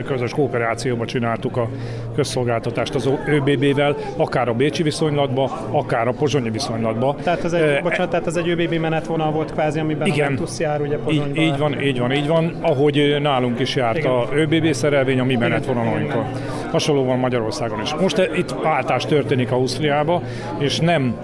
közös 0.06 0.32
kooperációban 0.32 1.08
csináltuk 1.08 1.58
a 1.58 1.70
közszolgáltatást 2.16 2.96
az 2.96 3.10
ÖBB-vel, 3.28 3.96
akár 4.18 4.48
a 4.48 4.54
Bécsi 4.54 4.84
viszonylatban, 4.84 5.50
akár 5.72 6.08
a 6.08 6.12
pozsonyi 6.12 6.50
viszonylatban. 6.50 7.16
Tehát 7.24 7.44
ez 7.44 7.54
egy, 7.54 7.62
e, 7.62 7.82
bocsánat, 7.82 8.10
tehát 8.10 8.28
ez 8.28 8.36
egy 8.36 8.50
ÖBB 8.50 8.74
menetvonal 8.74 9.32
volt 9.32 9.52
kvázi, 9.52 9.80
amiben 9.80 10.08
igen, 10.08 10.26
a 10.26 10.30
Ventus 10.30 10.60
jár 10.60 10.82
ugye 10.82 10.98
Pozsonyban. 10.98 11.36
Így, 11.36 11.42
így 11.42 11.58
van, 11.58 11.82
így 11.82 12.00
van, 12.00 12.12
így 12.12 12.28
van, 12.28 12.56
ahogy 12.62 13.18
nálunk 13.22 13.60
is 13.60 13.76
járt 13.76 13.98
igen. 13.98 14.12
a 14.12 14.26
ÖBB 14.34 14.74
szerelvény, 14.74 15.20
a 15.20 15.24
mi 15.24 15.36
menetvonalainkkal. 15.36 16.26
Hasonlóan 16.72 17.20
Magyarországon 17.20 17.82
is. 17.82 17.94
Most 17.94 18.30
itt 18.36 18.56
váltás 18.64 19.06
történik 19.06 19.52
Ausztriába, 19.52 20.22
és 20.60 20.80
nem 20.80 21.16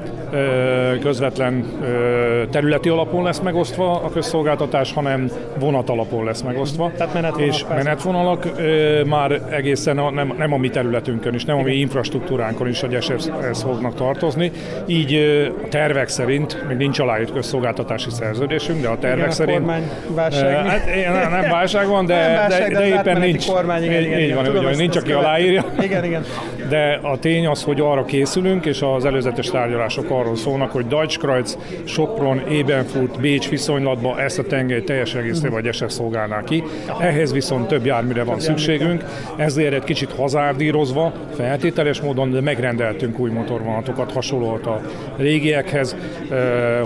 közvetlen 1.01 1.65
területi 2.51 2.89
alapon 2.89 3.23
lesz 3.23 3.39
megosztva 3.39 4.01
a 4.03 4.09
közszolgáltatás, 4.09 4.93
hanem 4.93 5.31
vonat 5.59 5.89
alapon 5.89 6.23
lesz 6.23 6.41
megosztva. 6.41 6.91
Tehát 6.97 7.13
menetvonalak. 7.13 7.53
És 7.53 7.65
menetvonalak 7.69 8.45
már 9.05 9.41
egészen 9.49 9.97
a, 9.97 10.11
nem, 10.11 10.33
nem 10.37 10.53
a 10.53 10.57
mi 10.57 10.69
területünkön 10.69 11.33
is, 11.33 11.45
nem 11.45 11.57
a 11.57 11.61
mi 11.61 11.73
infrastruktúránkon 11.73 12.67
is, 12.67 12.83
ezt 12.83 13.61
fognak 13.61 13.95
tartozni. 13.95 14.51
Így 14.85 15.13
a 15.63 15.67
tervek 15.67 16.07
szerint, 16.07 16.67
még 16.67 16.77
nincs 16.77 16.99
aláírt 16.99 17.33
közszolgáltatási 17.33 18.09
szerződésünk, 18.09 18.81
de 18.81 18.87
a 18.87 18.97
tervek 18.97 19.17
igen, 19.17 19.31
szerint... 19.31 19.69
A 19.69 20.13
válság. 20.13 20.65
Hát, 20.65 20.85
nem, 21.13 21.31
nem 21.31 21.49
válság 21.49 21.87
van, 21.87 22.05
de, 22.05 22.27
nem 22.27 22.35
válság, 22.35 22.71
de, 22.71 22.79
de, 22.79 22.87
de 22.89 22.99
éppen 22.99 23.19
nincs. 23.19 23.47
Kormány, 23.47 23.83
igen, 23.83 24.03
igen, 24.03 24.19
így 24.19 24.33
van, 24.33 24.43
tudom, 24.43 24.65
úgy, 24.65 24.77
nincs, 24.77 24.95
aki 24.95 25.11
aláírja. 25.11 25.65
Igen, 25.81 26.03
igen. 26.03 26.23
De 26.69 26.99
a 27.01 27.17
tény 27.17 27.47
az, 27.47 27.63
hogy 27.63 27.79
arra 27.79 28.05
készülünk, 28.05 28.65
és 28.65 28.81
az 28.81 29.05
előzetes 29.05 29.49
tárgyalások 29.49 30.11
arról 30.21 30.35
szólnak, 30.35 30.71
hogy 30.71 30.87
Deutschkreuz, 30.87 31.57
Sopron, 31.83 32.39
Ebenfurt, 32.39 33.19
Bécs 33.19 33.49
viszonylatban 33.49 34.19
ezt 34.19 34.39
a 34.39 34.43
tengelyt 34.43 34.85
teljes 34.85 35.15
egészében 35.15 35.51
vagy 35.51 35.67
eset 35.67 35.89
szolgálná 35.89 36.43
ki. 36.43 36.63
Ehhez 36.99 37.33
viszont 37.33 37.67
több 37.67 37.85
járműre 37.85 38.23
van 38.23 38.39
szükségünk, 38.39 39.03
ezért 39.35 39.73
egy 39.73 39.83
kicsit 39.83 40.11
hazárdírozva, 40.11 41.13
feltételes 41.35 42.01
módon, 42.01 42.31
de 42.31 42.41
megrendeltünk 42.41 43.19
új 43.19 43.29
motorvonatokat 43.29 44.11
hasonlót 44.11 44.65
a 44.65 44.81
régiekhez, 45.17 45.95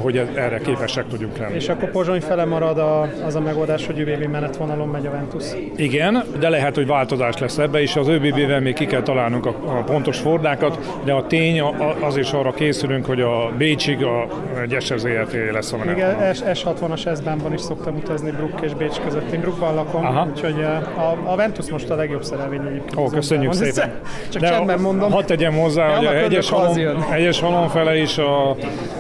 hogy 0.01 0.17
erre 0.35 0.59
képesek 0.59 1.07
tudjunk 1.07 1.37
lenni. 1.37 1.55
És 1.55 1.69
akkor 1.69 1.91
Pozsony 1.91 2.21
fele 2.21 2.45
marad 2.45 2.77
a, 2.77 3.09
az 3.25 3.35
a 3.35 3.41
megoldás, 3.41 3.85
hogy 3.85 3.99
ÖBB 3.99 4.23
menetvonalon 4.31 4.87
megy 4.87 5.05
a 5.05 5.11
Ventus? 5.11 5.43
Igen, 5.75 6.23
de 6.39 6.49
lehet, 6.49 6.75
hogy 6.75 6.87
változás 6.87 7.37
lesz 7.37 7.57
ebbe, 7.57 7.81
és 7.81 7.95
az 7.95 8.07
ÖBB-vel 8.07 8.59
még 8.59 8.73
ki 8.73 8.85
kell 8.85 9.01
találnunk 9.01 9.45
a, 9.45 9.55
a 9.65 9.83
pontos 9.83 10.19
fordákat, 10.19 10.99
de 11.03 11.13
a 11.13 11.27
tény 11.27 11.61
az 12.01 12.17
is 12.17 12.31
arra 12.31 12.53
készülünk, 12.53 13.05
hogy 13.05 13.21
a 13.25 13.51
Bécsig 13.57 14.03
a 14.03 14.27
Gyeser 14.67 14.97
ZRT 14.97 15.35
lesz 15.51 15.73
a 15.73 15.77
menet. 15.77 15.95
Igen, 15.95 16.15
S60-as 16.21 17.17
S-bánban 17.17 17.53
is 17.53 17.61
szoktam 17.61 17.95
utazni 17.95 18.31
Bruck 18.31 18.61
és 18.61 18.73
Bécs 18.73 18.99
között. 18.99 19.31
Én 19.31 19.39
Bruckban 19.39 19.75
lakom, 19.75 20.05
Aha. 20.05 20.27
úgyhogy 20.31 20.63
a, 20.97 21.31
a 21.31 21.35
Ventus 21.35 21.69
most 21.69 21.89
a 21.89 21.95
legjobb 21.95 22.23
szerelvény 22.23 22.61
egyébként. 22.67 22.97
Ó, 22.97 23.05
köszönjük 23.05 23.53
szépen. 23.53 23.91
Csak 24.33 24.41
De 24.41 24.49
csendben 24.49 24.79
mondom. 24.79 25.11
Hadd 25.11 25.25
tegyem 25.25 25.53
hozzá, 25.53 25.95
hogy 25.95 26.05
a 26.05 26.11
hegyes 26.11 26.49
halom, 26.49 27.01
hegyes 27.01 27.39
halom 27.39 27.67
fele 27.67 27.97
is, 27.97 28.17
a, 28.17 28.55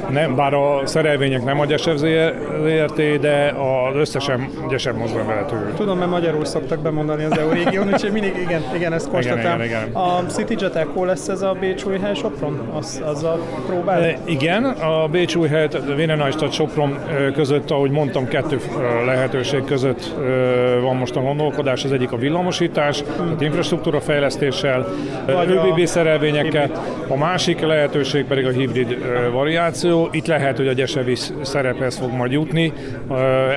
nem, 0.09 0.35
bár 0.35 0.53
a 0.53 0.81
szerelvények 0.83 1.43
nem 1.43 1.59
a 1.59 1.65
ZRT, 1.77 3.19
de 3.19 3.47
az 3.47 3.95
összesen 3.95 4.49
Gyeser 4.69 4.93
mozdony 4.93 5.25
vezető. 5.25 5.73
Tudom, 5.75 5.97
mert 5.97 6.09
magyarul 6.09 6.45
szoktak 6.45 6.79
bemondani 6.79 7.23
az 7.23 7.37
EU 7.37 7.49
régión, 7.49 7.87
úgyhogy 7.87 8.11
mindig 8.11 8.37
igen, 8.37 8.63
igen 8.75 8.93
ezt 8.93 9.09
konstatálom. 9.09 9.67
A 9.93 10.21
CityJet 10.27 10.75
Echo 10.75 11.05
lesz 11.05 11.27
ez 11.27 11.41
a 11.41 11.55
Bécs 11.59 11.83
új 11.83 11.99
hely 11.99 12.13
Sopron? 12.13 12.69
Az, 12.73 13.01
az 13.05 13.23
a 13.23 13.39
próbál? 13.65 14.14
Igen, 14.23 14.63
a 14.63 15.07
Bécs 15.07 15.35
új 15.35 15.47
helyet, 15.47 15.81
Vénenajstad 15.95 16.51
Sopron 16.51 16.97
között, 17.33 17.71
ahogy 17.71 17.91
mondtam, 17.91 18.27
kettő 18.27 18.59
lehetőség 19.05 19.63
között 19.63 20.15
van 20.81 20.95
most 20.95 21.15
a 21.15 21.21
gondolkodás. 21.21 21.83
Az 21.83 21.91
egyik 21.91 22.11
a 22.11 22.17
villamosítás, 22.17 23.03
tehát 23.17 23.41
infrastruktúra 23.41 23.99
fejlesztéssel, 23.99 24.87
ÖBB 25.27 25.85
szerelvényekkel, 25.85 26.71
a 27.07 27.17
másik 27.17 27.59
lehetőség 27.59 28.25
pedig 28.25 28.45
a 28.45 28.49
hibrid 28.49 28.97
variáció. 29.31 30.09
Itt 30.11 30.25
lehet, 30.25 30.57
hogy 30.57 30.67
a 30.67 30.73
Gyesevis 30.73 31.29
szerephez 31.41 31.97
fog 31.97 32.11
majd 32.11 32.31
jutni. 32.31 32.73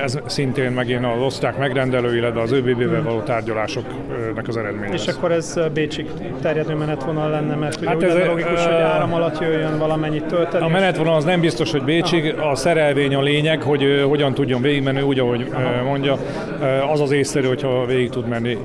Ez 0.03 0.19
szintén 0.25 0.71
megint 0.71 1.05
az 1.05 1.21
osztrák 1.21 1.57
megrendelő, 1.57 2.15
illetve 2.15 2.41
az 2.41 2.51
ÖBB-vel 2.51 3.03
való 3.03 3.19
tárgyalásoknak 3.19 4.47
az 4.47 4.57
eredménye. 4.57 4.93
És 4.93 5.07
akkor 5.07 5.31
ez 5.31 5.59
Bécsig 5.73 6.09
terjedő 6.41 6.73
menetvonal 6.73 7.29
lenne, 7.29 7.55
mert 7.55 7.85
hát 7.85 8.03
ez 8.03 8.25
logikus, 8.27 8.65
hogy 8.65 8.73
áram 8.73 9.13
alatt 9.13 9.39
jöjjön 9.39 9.77
valamennyit 9.77 10.23
A 10.53 10.67
menetvonal 10.67 11.15
az 11.15 11.23
nem 11.23 11.39
biztos, 11.39 11.71
hogy 11.71 11.83
Bécsig, 11.83 12.35
a 12.51 12.55
szerelvény 12.55 13.15
a 13.15 13.21
lényeg, 13.21 13.61
hogy 13.61 14.05
hogyan 14.07 14.33
tudjon 14.33 14.61
végigmenni, 14.61 15.01
úgy, 15.01 15.19
ahogy 15.19 15.49
mondja. 15.83 16.17
Az 16.91 17.01
az 17.01 17.11
észszerű, 17.11 17.47
hogyha 17.47 17.85
végig 17.85 18.09
tud 18.09 18.27
menni 18.27 18.57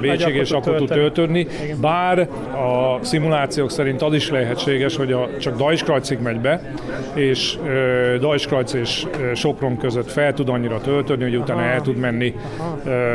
Bécsig, 0.00 0.34
és 0.34 0.50
akkor 0.50 0.74
tud 0.74 0.88
töltődni. 0.88 1.46
Bár 1.80 2.18
a 2.52 2.98
szimulációk 3.04 3.70
szerint 3.70 4.02
az 4.02 4.14
is 4.14 4.30
lehetséges, 4.30 4.96
hogy 4.96 5.12
a, 5.12 5.28
csak 5.38 5.56
Dajskrajcig 5.56 6.18
megy 6.18 6.40
be, 6.40 6.72
és 7.14 7.58
Dajskrajc 8.20 8.72
és 8.72 9.06
Sopron 9.34 9.76
között 9.76 10.10
fel 10.10 10.32
tud 10.32 10.48
annyira 10.48 10.80
töltődni, 10.80 11.24
hogy 11.24 11.36
utána 11.36 11.62
el 11.62 11.80
tud 11.80 11.96
menni 11.96 12.34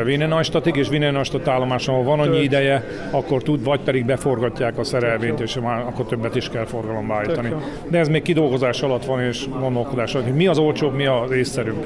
Vinenajstatig, 0.03 0.75
és 0.75 0.89
Vinenajstat 0.89 1.47
állomáson, 1.47 1.95
ahol 1.95 2.05
van 2.05 2.19
annyi 2.19 2.41
ideje, 2.41 2.83
akkor 3.11 3.41
tud, 3.41 3.63
vagy 3.63 3.79
pedig 3.79 4.05
beforgatják 4.05 4.77
a 4.77 4.83
szerelvényt, 4.83 5.39
és 5.39 5.57
már 5.63 5.79
akkor 5.79 6.05
többet 6.05 6.35
is 6.35 6.49
kell 6.49 6.65
forgalomba 6.65 7.13
állítani. 7.13 7.53
De 7.87 7.96
ez 7.97 8.07
még 8.07 8.21
kidolgozás 8.21 8.81
alatt 8.81 9.05
van, 9.05 9.21
és 9.21 9.45
gondolkodás 9.59 10.13
alatt, 10.13 10.27
hogy 10.27 10.35
mi 10.35 10.47
az 10.47 10.57
olcsóbb, 10.57 10.95
mi 10.95 11.05
az 11.05 11.31
észszerűbb 11.31 11.85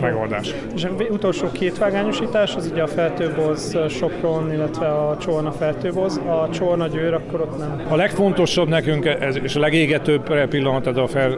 megoldás. 0.00 0.54
És 0.74 0.84
az 0.84 0.90
utolsó 1.10 1.46
két 1.52 1.78
vágányosítás, 1.78 2.54
az 2.56 2.70
ugye 2.72 2.82
a 2.82 2.86
feltőboz 2.86 3.78
Sopron, 3.88 4.52
illetve 4.52 4.86
a 4.86 5.16
Csorna 5.16 5.52
feltőboz. 5.52 6.16
A 6.16 6.48
Csorna 6.52 6.86
győr, 6.86 7.14
akkor 7.14 7.40
ott 7.40 7.58
nem. 7.58 7.82
A 7.88 7.96
legfontosabb 7.96 8.68
nekünk, 8.68 9.06
ez, 9.06 9.38
és 9.42 9.54
a 9.56 9.60
legégetőbb 9.60 10.46
pillanat, 10.48 10.86
ez 10.86 10.96
a 10.96 11.06
fel, 11.06 11.36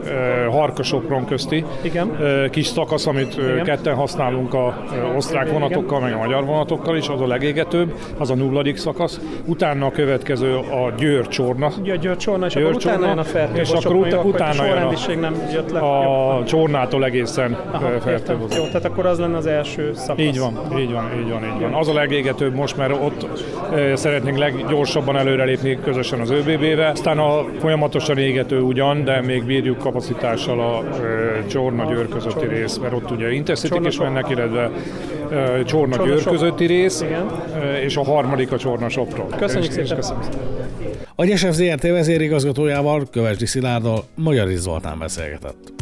Harka 0.49 0.83
Sopron 0.83 1.25
közti 1.25 1.65
Igen. 1.81 2.09
kis 2.51 2.65
szakasz, 2.65 3.07
amit 3.07 3.37
Igen. 3.37 3.63
ketten 3.63 3.95
használunk 3.95 4.53
a 4.53 4.83
osztrák 5.15 5.51
vonatokkal, 5.51 5.99
meg 5.99 6.13
a 6.13 6.17
magyar 6.17 6.45
vonatokkal 6.45 6.97
is, 6.97 7.07
az 7.07 7.21
a 7.21 7.27
legégetőbb, 7.27 7.93
az 8.17 8.29
a 8.29 8.35
nulladik 8.35 8.77
szakasz. 8.77 9.19
Utána 9.45 9.85
a 9.85 9.91
következő 9.91 10.55
a 10.55 10.93
Győr 10.97 11.27
Csorna. 11.27 11.71
Ugye 11.81 11.93
a 11.93 11.95
Győr 11.95 12.17
Csorna, 12.17 12.45
és 12.45 12.53
Győr 12.53 12.73
utána 12.73 13.07
jön 13.07 13.17
a 13.17 13.23
feltőboz. 13.23 13.59
És 13.59 13.85
akkor 13.85 13.95
ut- 14.01 14.23
utána 14.23 14.65
jön 14.65 14.77
a, 14.77 15.19
nem 15.19 15.35
jött 15.53 15.71
le. 15.71 15.79
a 15.79 16.43
Csornától 16.45 17.05
egészen 17.05 17.57
feltőboz. 18.03 18.55
Jó, 18.55 18.63
tehát 18.63 18.85
akkor 18.85 19.05
az 19.05 19.19
lenne 19.19 19.37
az 19.37 19.45
első 19.45 19.91
szakasz. 19.93 20.25
Így 20.25 20.39
van, 20.39 20.59
így 20.79 20.91
van, 20.91 21.03
így 21.19 21.29
van, 21.29 21.43
így 21.43 21.61
van. 21.61 21.73
Az 21.73 21.87
a 21.87 21.93
legégetőbb 21.93 22.55
most, 22.55 22.77
mert 22.77 22.93
ott 23.03 23.27
szeretnénk 23.93 24.37
leggyorsabban 24.37 25.17
előrelépni 25.17 25.79
közösen 25.83 26.19
az 26.19 26.29
ÖBB-vel. 26.29 26.91
Aztán 26.91 27.17
a 27.19 27.45
folyamatosan 27.59 28.17
égető 28.17 28.61
ugyan, 28.61 29.03
de 29.03 29.21
még 29.21 29.45
bírjuk 29.45 29.77
kapacitással 29.77 30.59
a 30.59 30.83
Csorna-Győr 31.47 32.07
közötti 32.07 32.47
rész, 32.47 32.77
mert 32.77 32.93
ott 32.93 33.11
ugye 33.11 33.31
intercity 33.31 33.85
is 33.85 33.97
mennek, 33.97 34.29
illetve 34.29 34.69
Csorna-Győr 35.65 36.23
közötti 36.23 36.65
rész, 36.65 37.01
Igen. 37.01 37.31
és 37.83 37.97
a 37.97 38.03
harmadik 38.03 38.51
a 38.51 38.57
Csorna-Sopron. 38.57 39.27
Köszönjük 39.37 39.71
szépen. 39.71 39.95
Köszönöm. 39.95 40.21
A 41.15 41.25
Gyesef 41.25 41.53
ZRT 41.53 41.81
vezérigazgatójával 41.81 43.07
Kövesdi 43.11 43.45
Szilárdal 43.45 44.03
Magyar 44.15 44.49
Zoltán 44.49 44.99
beszélgetett. 44.99 45.73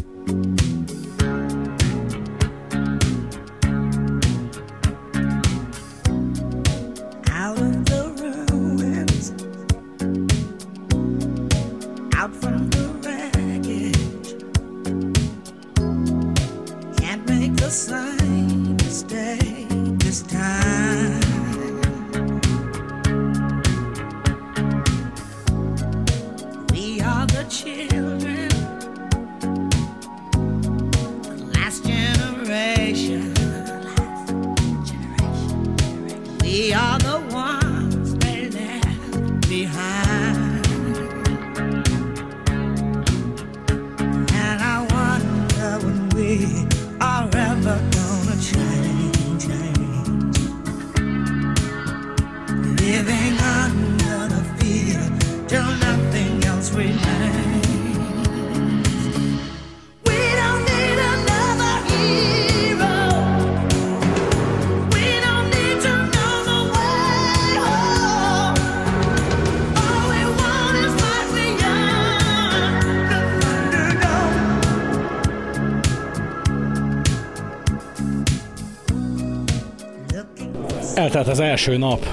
Az 81.40 81.46
első 81.46 81.76
nap, 81.76 82.06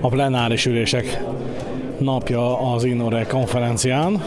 a 0.00 0.08
plenáris 0.08 0.66
ülések 0.66 1.22
napja 1.98 2.72
az 2.72 2.84
Innore 2.84 3.26
konferencián. 3.26 4.22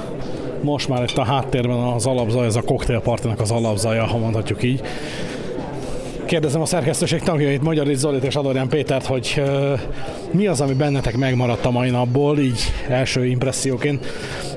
Most 0.61 0.87
már 0.87 1.03
itt 1.03 1.17
a 1.17 1.23
háttérben 1.23 1.77
az 1.77 2.05
alapzaj, 2.05 2.45
ez 2.45 2.55
a 2.55 2.61
koktélpartinak 2.61 3.39
az 3.39 3.51
alapzaja, 3.51 4.05
ha 4.05 4.17
mondhatjuk 4.17 4.63
így. 4.63 4.81
Kérdezem 6.25 6.61
a 6.61 6.65
szerkesztőség 6.65 7.21
tagjait, 7.21 7.61
Magyar 7.61 7.87
Zolit 7.93 8.23
és 8.23 8.35
Adorján 8.35 8.67
Pétert, 8.67 9.05
hogy 9.05 9.33
uh, 9.37 9.79
mi 10.31 10.47
az, 10.47 10.61
ami 10.61 10.73
bennetek 10.73 11.17
megmaradt 11.17 11.65
a 11.65 11.71
mai 11.71 11.89
napból, 11.89 12.39
így 12.39 12.59
első 12.89 13.25
impresszióként, 13.25 14.05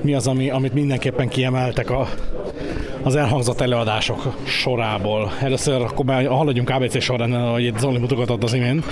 mi 0.01 0.15
az, 0.15 0.27
ami, 0.27 0.51
amit 0.51 0.75
mindenképpen 0.75 1.29
kiemeltek 1.29 1.91
a, 1.91 2.09
az 3.03 3.17
elhangzott 3.17 3.61
előadások 3.61 4.37
sorából. 4.45 5.33
Először 5.41 5.83
akkor 5.83 6.05
már 6.05 6.27
haladjunk 6.27 6.71
ABC 6.71 7.03
sorrendben, 7.03 7.43
ahogy 7.43 7.65
itt 7.65 7.79
Zoli 7.79 7.99
mutogatott 7.99 8.43
az 8.43 8.55
imént 8.55 8.85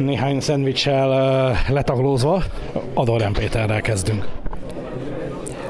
néhány 0.00 0.40
szendvicsel 0.40 1.56
letaglózva. 1.68 2.42
Adorján 2.94 3.32
Péterrel 3.32 3.80
kezdünk. 3.80 4.28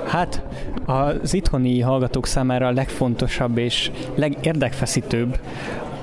Hát 0.06 0.42
az 0.84 1.34
itthoni 1.34 1.80
hallgatók 1.80 2.26
számára 2.26 2.66
a 2.66 2.72
legfontosabb 2.72 3.58
és 3.58 3.90
legérdekfeszítőbb 4.14 5.38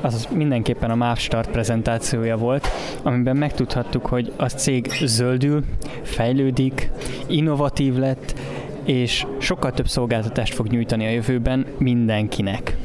az 0.01 0.27
mindenképpen 0.33 0.91
a 0.91 0.95
MÁV 0.95 1.27
prezentációja 1.51 2.37
volt, 2.37 2.67
amiben 3.03 3.37
megtudhattuk, 3.37 4.05
hogy 4.05 4.33
a 4.35 4.45
cég 4.45 4.87
zöldül, 5.03 5.63
fejlődik, 6.01 6.91
innovatív 7.27 7.95
lett, 7.95 8.35
és 8.83 9.25
sokkal 9.37 9.71
több 9.71 9.87
szolgáltatást 9.87 10.53
fog 10.53 10.67
nyújtani 10.67 11.05
a 11.05 11.09
jövőben 11.09 11.65
mindenkinek. 11.77 12.77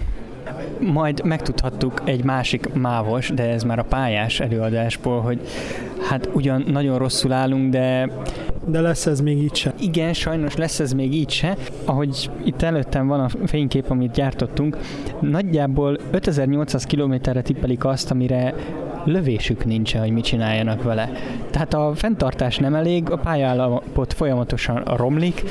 Majd 0.81 1.25
megtudhattuk 1.25 2.03
egy 2.05 2.25
másik 2.25 2.73
mávos, 2.73 3.29
de 3.29 3.49
ez 3.49 3.63
már 3.63 3.79
a 3.79 3.85
pályás 3.85 4.41
előadásból, 4.41 5.21
hogy 5.21 5.41
hát 6.09 6.29
ugyan 6.33 6.65
nagyon 6.67 6.99
rosszul 6.99 7.33
állunk, 7.33 7.71
de 7.71 8.11
de 8.67 8.81
lesz 8.81 9.07
ez 9.07 9.21
még 9.21 9.43
így 9.43 9.55
se. 9.55 9.73
Igen, 9.81 10.13
sajnos 10.13 10.57
lesz 10.57 10.81
ez 10.81 10.93
még 10.93 11.15
így 11.15 11.31
se. 11.31 11.57
Ahogy 11.85 12.31
itt 12.45 12.63
előttem 12.63 13.07
van 13.07 13.21
a 13.21 13.29
fénykép, 13.47 13.91
amit 13.91 14.13
gyártottunk, 14.13 14.79
nagyjából 15.21 15.99
5800 16.11 16.85
kilométerre 16.85 17.43
tippelik 17.43 17.85
azt, 17.85 18.11
amire 18.11 18.55
lövésük 19.05 19.65
nincs, 19.65 19.97
hogy 19.97 20.11
mit 20.11 20.25
csináljanak 20.25 20.83
vele. 20.83 21.11
Tehát 21.51 21.75
a 21.75 21.93
fenntartás 21.95 22.57
nem 22.57 22.75
elég, 22.75 23.11
a 23.11 23.17
pályállapot 23.17 24.13
folyamatosan 24.13 24.83
romlik, 24.85 25.43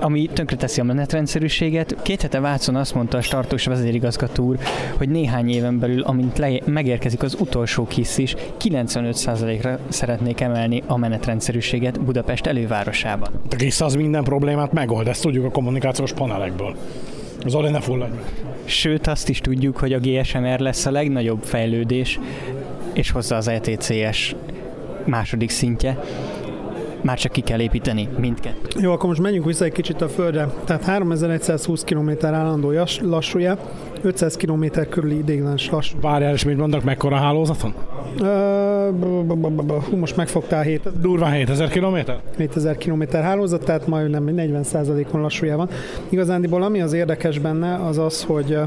ami 0.00 0.28
tönkreteszi 0.32 0.80
a 0.80 0.84
menetrendszerűséget. 0.84 1.96
Két 2.02 2.22
hete 2.22 2.40
Vácon 2.40 2.76
azt 2.76 2.94
mondta 2.94 3.16
a 3.18 3.20
startos 3.20 3.64
vezérigazgató 3.64 4.44
úr, 4.44 4.58
hogy 4.96 5.08
néhány 5.08 5.50
éven 5.50 5.78
belül, 5.78 6.02
amint 6.02 6.38
le, 6.38 6.60
megérkezik 6.64 7.22
az 7.22 7.36
utolsó 7.40 7.86
kis 7.86 8.18
is, 8.18 8.34
95%-ra 8.60 9.78
szeretnék 9.88 10.40
emelni 10.40 10.82
a 10.86 10.96
menetrendszerűséget 10.96 12.00
Budapest 12.00 12.46
elővárosában. 12.46 13.28
A 13.50 13.56
KISZ 13.56 13.80
az 13.80 13.94
minden 13.94 14.24
problémát 14.24 14.72
megold, 14.72 15.08
ezt 15.08 15.22
tudjuk 15.22 15.44
a 15.44 15.50
kommunikációs 15.50 16.12
panelekből. 16.12 16.76
Zoli, 17.46 17.70
ne 17.70 17.80
fulladj 17.80 18.12
Sőt, 18.64 19.06
azt 19.06 19.28
is 19.28 19.40
tudjuk, 19.40 19.76
hogy 19.76 19.92
a 19.92 19.98
GSMR 19.98 20.58
lesz 20.58 20.86
a 20.86 20.90
legnagyobb 20.90 21.42
fejlődés, 21.42 22.20
és 22.92 23.10
hozzá 23.10 23.36
az 23.36 23.48
ETCS 23.48 24.34
második 25.04 25.50
szintje 25.50 25.98
már 27.02 27.18
csak 27.18 27.32
ki 27.32 27.40
kell 27.40 27.60
építeni 27.60 28.08
mindkettőt. 28.18 28.82
Jó, 28.82 28.92
akkor 28.92 29.08
most 29.08 29.20
menjünk 29.20 29.44
vissza 29.44 29.64
egy 29.64 29.72
kicsit 29.72 30.00
a 30.00 30.08
földre. 30.08 30.48
Tehát 30.64 30.84
3120 30.84 31.84
km 31.84 32.10
állandó 32.22 32.72
lassúja, 33.00 33.58
500 34.02 34.36
km 34.36 34.64
körüli 34.88 35.16
idéglenes 35.16 35.70
lassú. 35.70 35.96
Várjál, 36.00 36.32
és 36.32 36.44
mit 36.44 36.56
mondok, 36.56 36.84
mekkora 36.84 37.16
hálózaton? 37.16 37.74
Hú, 39.90 39.96
most 39.96 40.16
megfogtál 40.16 40.62
7. 40.62 41.00
Durván 41.00 41.32
7000 41.32 41.68
km? 41.68 41.96
7000 42.36 42.76
km 42.76 43.02
hálózat, 43.12 43.64
tehát 43.64 43.86
majdnem 43.86 44.24
40%-on 44.26 45.20
lassúja 45.20 45.56
van. 45.56 45.68
Igazándiból 46.08 46.62
ami 46.62 46.80
az 46.80 46.92
érdekes 46.92 47.38
benne, 47.38 47.74
az 47.74 47.98
az, 47.98 48.24
hogy 48.24 48.58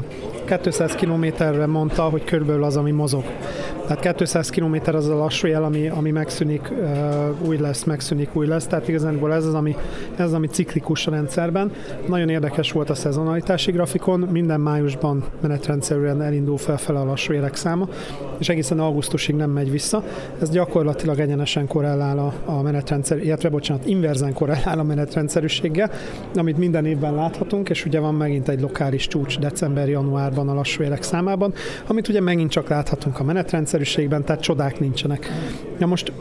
200 0.62 0.94
km-re 0.94 1.66
mondta, 1.66 2.02
hogy 2.02 2.24
körülbelül 2.24 2.64
az, 2.64 2.76
ami 2.76 2.90
mozog. 2.90 3.24
Tehát 3.86 4.16
200 4.16 4.50
km 4.50 4.76
az 4.84 5.08
a 5.08 5.16
lassú 5.16 5.46
jel, 5.46 5.64
ami, 5.64 5.88
ami 5.88 6.10
megszűnik, 6.10 6.72
új 7.46 7.56
lesz, 7.56 7.84
megszűnik, 7.84 8.28
új 8.32 8.46
lesz. 8.46 8.66
Tehát 8.66 8.88
igazából 8.88 9.32
ez 9.32 9.44
az, 9.44 9.54
ami, 9.54 9.76
ez 10.16 10.24
az, 10.24 10.32
ami 10.32 10.46
ciklikus 10.46 11.06
a 11.06 11.10
rendszerben. 11.10 11.70
Nagyon 12.08 12.28
érdekes 12.28 12.72
volt 12.72 12.90
a 12.90 12.94
szezonalitási 12.94 13.72
grafikon. 13.72 14.20
Minden 14.20 14.60
májusban 14.60 15.23
menetrendszerűen 15.40 16.22
elindul 16.22 16.58
felfele 16.58 16.98
a 16.98 17.04
lassú 17.04 17.32
jelek 17.32 17.56
száma, 17.56 17.88
és 18.38 18.48
egészen 18.48 18.78
augusztusig 18.78 19.34
nem 19.34 19.50
megy 19.50 19.70
vissza. 19.70 20.04
Ez 20.40 20.50
gyakorlatilag 20.50 21.18
egyenesen 21.18 21.66
korrelál 21.66 22.18
a, 22.18 22.32
a 22.44 22.62
menetrendszer, 22.62 23.18
illetve 23.18 23.48
bocsánat, 23.48 23.86
inverzen 23.86 24.32
korrelál 24.32 24.78
a 24.78 24.82
menetrendszerűséggel, 24.82 25.90
amit 26.34 26.58
minden 26.58 26.86
évben 26.86 27.14
láthatunk, 27.14 27.70
és 27.70 27.84
ugye 27.84 28.00
van 28.00 28.14
megint 28.14 28.48
egy 28.48 28.60
lokális 28.60 29.06
csúcs 29.06 29.38
december-januárban 29.38 30.48
a 30.48 30.54
lassú 30.54 30.82
jelek 30.82 31.02
számában, 31.02 31.52
amit 31.86 32.08
ugye 32.08 32.20
megint 32.20 32.50
csak 32.50 32.68
láthatunk 32.68 33.20
a 33.20 33.24
menetrendszer 33.24 33.74
rendszerűségben, 33.74 34.24
tehát 34.24 34.42
csodák 34.42 34.80
nincsenek. 34.80 35.30
Ja 35.78 35.86
most 35.86 36.12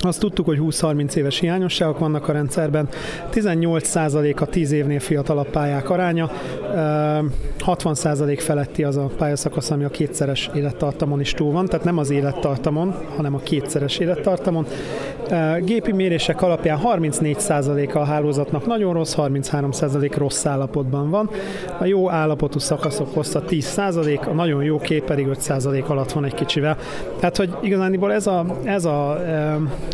azt 0.00 0.20
tudtuk, 0.20 0.46
hogy 0.46 0.58
20-30 0.60 1.14
éves 1.14 1.38
hiányosságok 1.38 1.98
vannak 1.98 2.28
a 2.28 2.32
rendszerben, 2.32 2.88
18% 3.32 4.40
a 4.40 4.46
10 4.46 4.72
évnél 4.72 5.00
fiatalabb 5.00 5.48
pályák 5.48 5.90
aránya, 5.90 6.30
60% 7.66 8.38
feletti 8.40 8.84
az 8.84 8.96
a 8.96 9.10
pályaszakasz, 9.16 9.70
ami 9.70 9.84
a 9.84 9.88
kétszeres 9.88 10.50
élettartamon 10.54 11.20
is 11.20 11.32
túl 11.32 11.52
van, 11.52 11.66
tehát 11.66 11.84
nem 11.84 11.98
az 11.98 12.10
élettartamon, 12.10 12.94
hanem 13.16 13.34
a 13.34 13.38
kétszeres 13.38 13.98
élettartamon. 13.98 14.66
Gépi 15.60 15.92
mérések 15.92 16.42
alapján 16.42 16.80
34% 16.84 17.94
a 17.94 18.04
hálózatnak 18.04 18.66
nagyon 18.66 18.92
rossz, 18.92 19.14
33% 19.16 20.12
rossz 20.16 20.46
állapotban 20.46 21.10
van. 21.10 21.30
A 21.78 21.84
jó 21.84 22.10
állapotú 22.10 22.58
szakaszok 22.58 23.14
hossza 23.14 23.42
10%, 23.48 24.28
a 24.28 24.32
nagyon 24.32 24.62
jó 24.62 24.78
kép 24.78 25.04
pedig 25.04 25.26
5% 25.32 25.86
alatt 25.86 26.12
van 26.12 26.24
egy 26.24 26.34
kicsivel. 26.34 26.76
Tehát, 27.18 27.36
hogy 27.36 27.50
igazániból 27.60 28.12
ez 28.12 28.26
a, 28.26 28.46
ez 28.64 28.84
a 28.84 29.20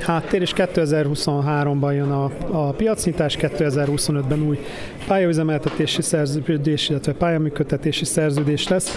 háttér, 0.00 0.40
és 0.40 0.52
2023-ban 0.56 1.94
jön 1.94 2.10
a, 2.10 2.30
a 2.50 2.72
piacnyitás, 2.72 3.36
2025-ben 3.40 4.42
új 4.42 4.58
pályaüzemeltetési 5.06 6.02
szerződés, 6.02 6.88
illetve 6.88 7.12
pályaműködtetési 7.12 8.04
szerződés 8.04 8.68
lesz. 8.68 8.90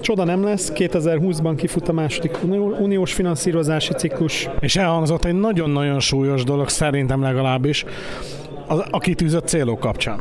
Csoda 0.00 0.24
nem 0.24 0.44
lesz, 0.44 0.72
2020-ban 0.74 1.52
kifut 1.56 1.88
a 1.88 1.92
második 1.92 2.38
uniós 2.80 3.12
finanszírozási 3.12 3.92
ciklus. 3.92 4.48
És 4.60 4.76
elhangzott 4.76 5.24
egy 5.24 5.34
nagyon-nagyon 5.34 6.00
súlyos 6.00 6.44
dolog, 6.44 6.68
szerintem 6.68 7.22
legalábbis, 7.22 7.84
a, 8.90 8.98
kitűzött 8.98 9.46
célok 9.46 9.80
kapcsán. 9.80 10.18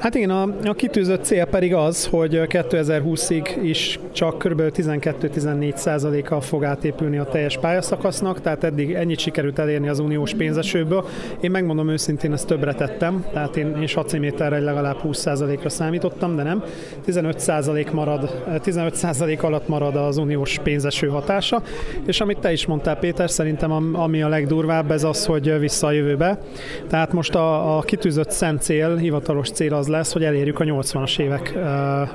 Hát 0.00 0.14
igen, 0.14 0.30
a, 0.30 0.42
a 0.64 0.74
kitűzött 0.74 1.24
cél 1.24 1.44
pedig 1.44 1.74
az, 1.74 2.06
hogy 2.06 2.40
2020-ig 2.44 3.58
is 3.62 3.98
csak 4.12 4.38
kb. 4.38 4.60
12-14 4.60 5.76
százaléka 5.76 6.40
fog 6.40 6.64
átépülni 6.64 7.18
a 7.18 7.24
teljes 7.24 7.58
pályaszakasznak, 7.58 8.40
tehát 8.40 8.64
eddig 8.64 8.92
ennyit 8.92 9.18
sikerült 9.18 9.58
elérni 9.58 9.88
az 9.88 9.98
uniós 9.98 10.34
pénzesőből. 10.34 11.04
Én 11.40 11.50
megmondom 11.50 11.88
őszintén, 11.88 12.32
ezt 12.32 12.46
többre 12.46 12.74
tettem, 12.74 13.24
tehát 13.32 13.56
én, 13.56 13.76
én 13.80 13.86
saciméterre 13.86 14.58
legalább 14.58 14.96
20 14.96 15.18
százalékra 15.18 15.68
számítottam, 15.68 16.36
de 16.36 16.42
nem. 16.42 16.64
15 17.04 17.40
százalék 17.40 17.90
marad, 17.90 18.44
15 18.62 18.94
százalék 18.94 19.42
alatt 19.42 19.68
marad 19.68 19.96
az 19.96 20.16
uniós 20.16 20.58
pénzeső 20.62 21.08
hatása, 21.08 21.62
és 22.06 22.20
amit 22.20 22.38
te 22.38 22.52
is 22.52 22.66
mondtál, 22.66 22.98
Péter, 22.98 23.30
szerintem 23.30 23.96
ami 23.96 24.22
a 24.22 24.28
legdurvább, 24.28 24.90
ez 24.90 25.04
az, 25.04 25.26
hogy 25.26 25.58
vissza 25.58 25.86
a 25.86 25.92
jövőbe. 25.92 26.38
Tehát 26.88 27.12
most 27.12 27.34
a, 27.34 27.76
a 27.76 27.80
kitűzött 27.80 28.30
szent 28.30 28.62
cél, 28.62 28.96
hivatalos 28.96 29.50
cél 29.50 29.74
az 29.74 29.88
lesz, 29.90 30.12
hogy 30.12 30.24
elérjük 30.24 30.60
a 30.60 30.64
80-as 30.64 31.18
évek 31.18 31.58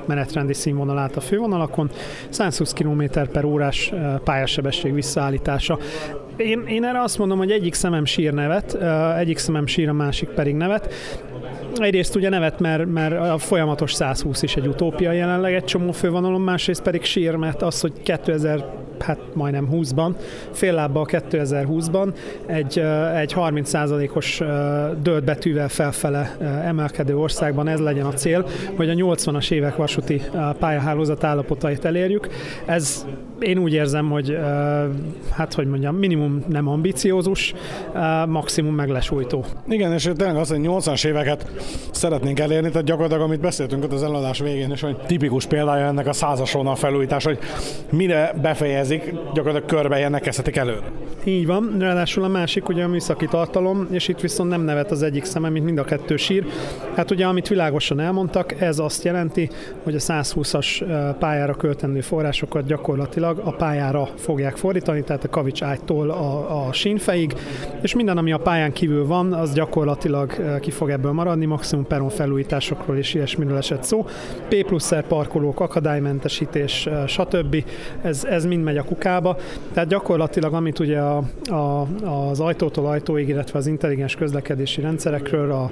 menetrendi 0.06 0.54
színvonalát 0.54 1.16
a 1.16 1.20
fővonalakon, 1.20 1.90
120 2.28 2.72
km 2.72 3.02
per 3.32 3.44
órás 3.44 3.92
pályasebesség 4.24 4.94
visszaállítása. 4.94 5.78
Én, 6.36 6.64
én 6.68 6.84
erre 6.84 7.02
azt 7.02 7.18
mondom, 7.18 7.38
hogy 7.38 7.50
egyik 7.50 7.74
szemem 7.74 8.04
sír 8.04 8.32
nevet, 8.32 8.74
egyik 9.18 9.38
szemem 9.38 9.66
sír, 9.66 9.88
a 9.88 9.92
másik 9.92 10.28
pedig 10.28 10.54
nevet. 10.54 10.94
Egyrészt 11.76 12.16
ugye 12.16 12.28
nevet, 12.28 12.60
mert, 12.60 12.86
mert 12.86 13.18
a 13.18 13.38
folyamatos 13.38 13.92
120 13.92 14.42
is 14.42 14.56
egy 14.56 14.66
utópia 14.66 15.12
jelenleg 15.12 15.54
egy 15.54 15.64
csomó 15.64 15.92
fővonalon, 15.92 16.40
másrészt 16.40 16.82
pedig 16.82 17.04
sír, 17.04 17.34
mert 17.34 17.62
az, 17.62 17.80
hogy 17.80 17.92
2000 18.02 18.64
hát 19.02 19.18
majdnem 19.34 19.68
20-ban, 19.72 20.14
fél 20.52 20.72
lábbal 20.72 21.06
2020-ban 21.10 22.14
egy, 22.46 22.78
egy 23.14 23.34
30%-os 23.36 24.42
dölt 25.02 25.24
betűvel 25.24 25.68
felfele 25.68 26.36
emelkedő 26.64 27.16
országban 27.16 27.68
ez 27.68 27.80
legyen 27.80 28.06
a 28.06 28.12
cél, 28.12 28.46
hogy 28.76 28.90
a 28.90 28.94
80-as 28.94 29.50
évek 29.50 29.76
vasúti 29.76 30.22
pályahálózat 30.58 31.24
állapotait 31.24 31.84
elérjük. 31.84 32.28
Ez 32.64 33.06
én 33.40 33.58
úgy 33.58 33.72
érzem, 33.72 34.10
hogy 34.10 34.38
hát 35.30 35.54
hogy 35.54 35.66
mondjam, 35.66 35.96
minimum 35.96 36.44
nem 36.48 36.68
ambiciózus, 36.68 37.54
maximum 38.26 38.74
meglesújtó. 38.74 39.44
Igen, 39.68 39.92
és 39.92 40.10
tényleg 40.16 40.36
az, 40.36 40.48
hogy 40.48 40.60
80-as 40.62 41.06
éveket 41.06 41.50
szeretnénk 41.90 42.40
elérni, 42.40 42.68
tehát 42.68 42.86
gyakorlatilag 42.86 43.22
amit 43.22 43.40
beszéltünk 43.40 43.84
ott 43.84 43.92
az 43.92 44.02
eladás 44.02 44.38
végén, 44.38 44.70
és 44.70 44.80
hogy 44.80 44.96
tipikus 44.96 45.46
példája 45.46 45.86
ennek 45.86 46.06
a 46.06 46.12
százas 46.12 46.56
felújítás, 46.74 47.24
hogy 47.24 47.38
mire 47.90 48.34
befejezik, 48.88 49.32
gyakorlatilag 49.34 49.64
körbe 49.64 49.98
ilyennek 49.98 50.22
kezdhetik 50.22 50.56
előre. 50.56 50.90
Így 51.24 51.46
van, 51.46 51.76
ráadásul 51.78 52.24
a 52.24 52.28
másik 52.28 52.68
ugye 52.68 52.84
a 52.84 52.88
műszaki 52.88 53.26
tartalom, 53.26 53.86
és 53.90 54.08
itt 54.08 54.20
viszont 54.20 54.50
nem 54.50 54.60
nevet 54.60 54.90
az 54.90 55.02
egyik 55.02 55.24
szemem, 55.24 55.52
mint 55.52 55.64
mind 55.64 55.78
a 55.78 55.84
kettő 55.84 56.16
sír. 56.16 56.46
Hát 56.94 57.10
ugye, 57.10 57.26
amit 57.26 57.48
világosan 57.48 58.00
elmondtak, 58.00 58.60
ez 58.60 58.78
azt 58.78 59.04
jelenti, 59.04 59.50
hogy 59.82 59.94
a 59.94 59.98
120-as 59.98 60.84
pályára 61.18 61.54
költendő 61.54 62.00
forrásokat 62.00 62.66
gyakorlatilag 62.66 63.40
a 63.44 63.50
pályára 63.50 64.08
fogják 64.16 64.56
fordítani, 64.56 65.02
tehát 65.02 65.24
a 65.24 65.28
kavics 65.28 65.62
ágytól 65.62 66.10
a, 66.10 66.66
a 66.66 66.72
sínfeig, 66.72 67.34
és 67.82 67.94
minden, 67.94 68.18
ami 68.18 68.32
a 68.32 68.38
pályán 68.38 68.72
kívül 68.72 69.06
van, 69.06 69.32
az 69.32 69.52
gyakorlatilag 69.52 70.58
ki 70.60 70.70
fog 70.70 70.90
ebből 70.90 71.12
maradni, 71.12 71.44
maximum 71.44 71.86
peron 71.86 72.08
felújításokról 72.08 72.96
és 72.96 73.14
ilyesmiről 73.14 73.56
esett 73.56 73.82
szó. 73.82 74.06
P 74.48 74.66
pluszer 74.66 75.06
parkolók, 75.06 75.60
akadálymentesítés, 75.60 76.88
stb. 77.06 77.64
Ez, 78.02 78.24
ez 78.24 78.44
mind 78.44 78.62
megy 78.62 78.75
a 78.78 78.84
kukába. 78.84 79.36
Tehát 79.72 79.88
gyakorlatilag, 79.88 80.54
amit 80.54 80.78
ugye 80.78 80.98
a, 80.98 81.22
a, 81.50 81.86
az 82.30 82.40
ajtótól 82.40 82.86
ajtóig, 82.86 83.28
illetve 83.28 83.58
az 83.58 83.66
intelligens 83.66 84.14
közlekedési 84.14 84.80
rendszerekről, 84.80 85.52
a, 85.52 85.70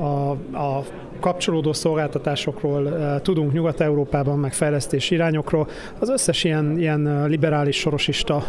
a, 0.00 0.30
a 0.58 0.84
kapcsolódó 1.20 1.72
szolgáltatásokról 1.72 3.20
tudunk 3.22 3.52
Nyugat-Európában, 3.52 4.38
meg 4.38 4.52
fejlesztési 4.52 5.14
irányokról. 5.14 5.68
Az 5.98 6.08
összes 6.08 6.44
ilyen, 6.44 6.78
ilyen 6.78 7.24
liberális 7.26 7.76
sorosista 7.76 8.44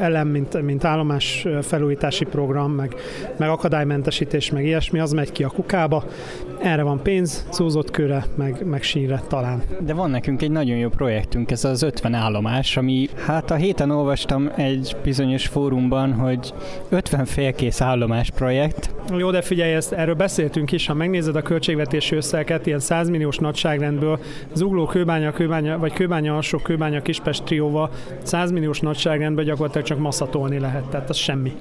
elem, 0.00 0.28
mint, 0.28 0.62
mint 0.62 0.84
állomás 0.84 1.46
felújítási 1.62 2.24
program, 2.24 2.72
meg, 2.72 2.94
meg 3.36 3.48
akadálymentesítés, 3.48 4.50
meg 4.50 4.64
ilyesmi, 4.64 4.98
az 4.98 5.12
megy 5.12 5.32
ki 5.32 5.44
a 5.44 5.48
kukába. 5.48 6.04
Erre 6.62 6.82
van 6.82 7.02
pénz, 7.02 7.46
zúzott 7.52 7.90
körre, 7.90 8.26
meg, 8.34 8.66
meg 8.66 8.82
sínre 8.82 9.22
talán. 9.28 9.62
De 9.80 9.94
van 9.94 10.10
nekünk 10.10 10.42
egy 10.42 10.50
nagyon 10.50 10.76
jó 10.76 10.88
projektünk, 10.88 11.50
ez 11.50 11.64
az 11.64 11.82
50 11.82 12.14
állomás, 12.14 12.76
ami 12.76 13.08
hát 13.26 13.50
a 13.50 13.54
héten 13.54 13.90
olvastam 13.90 14.50
egy 14.56 14.96
bizonyos 15.02 15.46
fórumban, 15.46 16.12
hogy 16.12 16.54
50 16.88 17.24
félkész 17.24 17.80
állomás 17.80 18.30
projekt. 18.30 18.90
Jó, 19.16 19.30
de 19.30 19.42
figyelj, 19.42 19.72
ezt, 19.72 19.92
erről 19.92 20.14
beszéltünk 20.14 20.72
is, 20.72 20.86
ha 20.86 20.94
megnézed 20.94 21.36
a 21.36 21.42
költségvetési 21.42 22.11
összeget, 22.12 22.66
ilyen 22.66 22.78
100 22.78 23.08
milliós 23.08 23.38
nagyságrendből, 23.38 24.18
zugló 24.52 24.86
kőbánya, 24.86 25.32
kőbánya, 25.32 25.78
vagy 25.78 25.92
kőbánya 25.92 26.36
alsó, 26.36 26.58
kőbánya 26.58 27.02
kispest 27.02 27.44
trióval 27.44 27.90
100 28.22 28.50
milliós 28.50 28.80
nagyságrendből 28.80 29.44
gyakorlatilag 29.44 29.86
csak 29.86 29.98
masszatolni 29.98 30.58
lehet, 30.58 30.84
tehát 30.84 31.08
az 31.08 31.16
semmi. 31.16 31.52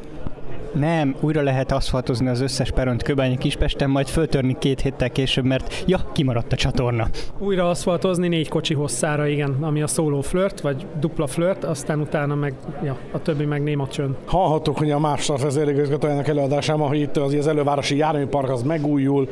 Nem, 0.74 1.16
újra 1.20 1.42
lehet 1.42 1.72
aszfaltozni 1.72 2.28
az 2.28 2.42
összes 2.42 2.72
peront 2.72 3.04
Kőbányi 3.04 3.38
Kispesten, 3.38 3.90
majd 3.90 4.08
föltörni 4.08 4.56
két 4.60 4.82
héttel 4.82 5.10
később, 5.10 5.46
mert 5.46 5.84
ja, 5.88 6.00
kimaradt 6.14 6.54
a 6.54 6.56
csatorna. 6.56 7.08
Újra 7.38 7.70
aszfaltozni 7.70 8.28
négy 8.28 8.50
kocsi 8.50 8.74
hosszára, 8.74 9.28
igen, 9.28 9.58
ami 9.62 9.82
a 9.82 9.88
szóló 9.88 10.22
flört, 10.22 10.62
vagy 10.62 10.86
dupla 11.00 11.28
flört, 11.28 11.64
aztán 11.64 12.00
utána 12.00 12.36
meg, 12.36 12.54
ja, 12.84 12.98
a 13.12 13.22
többi 13.22 13.46
meg 13.46 13.64
néma 13.64 13.88
csönd. 13.88 14.16
Hallhattuk, 14.26 14.78
hogy 14.78 14.92
a 14.92 15.00
Mávstar 15.00 15.40
vezérigazgatójának 15.40 16.28
előadásában, 16.28 16.88
hogy 16.88 17.00
itt 17.00 17.18
az, 17.18 17.34
az 17.34 17.48
elővárosi 17.48 17.98
járműpark 17.98 18.50
az 18.50 18.62
megújul, 18.62 19.28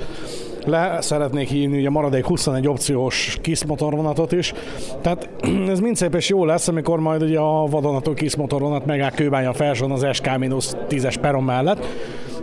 le 0.69 0.97
szeretnék 1.01 1.47
hívni 1.47 1.77
ugye 1.77 1.89
maradék 1.89 2.25
21 2.25 2.67
opciós 2.67 3.37
KISZ 3.41 3.63
motorvonatot 3.63 4.31
is. 4.31 4.53
Tehát 5.01 5.29
ez 5.73 5.79
mind 5.79 5.95
szép 5.95 6.15
és 6.15 6.29
jó 6.29 6.45
lesz, 6.45 6.67
amikor 6.67 6.99
majd 6.99 7.21
ugye 7.21 7.39
a 7.39 7.65
vadonató 7.65 8.13
KISZ 8.13 8.35
motorvonat 8.35 8.85
megáll 8.85 9.11
kőbánya 9.11 9.53
felsőn 9.53 9.91
az 9.91 10.05
SK-10-es 10.11 11.15
peron 11.21 11.43
mellett. 11.43 11.85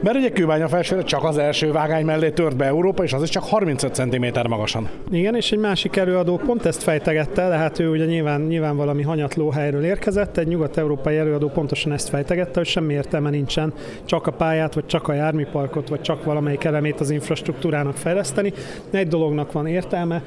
Mert 0.02 0.16
ugye 0.16 0.30
kőbánya 0.30 0.68
felsőre 0.68 1.02
csak 1.02 1.24
az 1.24 1.38
első 1.38 1.72
vágány 1.72 2.04
mellé 2.04 2.30
tört 2.30 2.56
be 2.56 2.64
Európa, 2.64 3.02
és 3.02 3.12
az 3.12 3.22
is 3.22 3.28
csak 3.28 3.44
35 3.44 3.94
cm 3.94 4.48
magasan. 4.48 4.88
Igen, 5.10 5.34
és 5.34 5.52
egy 5.52 5.58
másik 5.58 5.96
előadó 5.96 6.36
pont 6.36 6.64
ezt 6.66 6.82
fejtegette, 6.82 7.48
de 7.48 7.56
hát 7.56 7.78
ő 7.78 7.90
ugye 7.90 8.04
nyilván, 8.04 8.40
nyilván 8.40 8.76
valami 8.76 9.02
hanyatló 9.02 9.50
helyről 9.50 9.84
érkezett, 9.84 10.36
egy 10.36 10.46
nyugat-európai 10.46 11.16
előadó 11.16 11.48
pontosan 11.48 11.92
ezt 11.92 12.08
fejtegette, 12.08 12.58
hogy 12.58 12.66
semmi 12.66 12.92
értelme 12.92 13.30
nincsen 13.30 13.72
csak 14.04 14.26
a 14.26 14.30
pályát, 14.30 14.74
vagy 14.74 14.86
csak 14.86 15.08
a 15.08 15.12
járműparkot, 15.12 15.88
vagy 15.88 16.00
csak 16.00 16.24
valamelyik 16.24 16.64
elemét 16.64 17.00
az 17.00 17.10
infrastruktúrának 17.10 17.96
fejleszteni. 17.96 18.52
Egy 18.90 19.08
dolognak 19.08 19.52
van 19.52 19.66
értelme, 19.66 20.22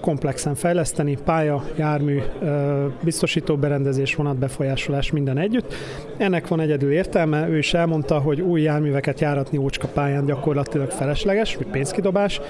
komplexen 0.00 0.54
fejleszteni, 0.54 1.18
pálya, 1.24 1.64
jármű, 1.76 2.22
biztosító 3.02 3.56
berendezés, 3.56 4.14
vonatbefolyásolás, 4.14 5.10
minden 5.10 5.38
együtt. 5.38 5.74
Ennek 6.16 6.48
van 6.48 6.60
egyedül 6.60 6.92
értelme, 6.92 7.48
ő 7.48 7.58
is 7.58 7.74
elmondta, 7.74 8.18
hogy 8.18 8.40
új 8.40 8.60
járműveket 8.60 9.20
járatni 9.20 9.58
ócska 9.58 9.88
pályán 9.88 10.26
gyakorlatilag 10.26 10.90
felesleges, 10.90 11.56
vagy 11.56 11.66
pénzkidobás. 11.66 12.40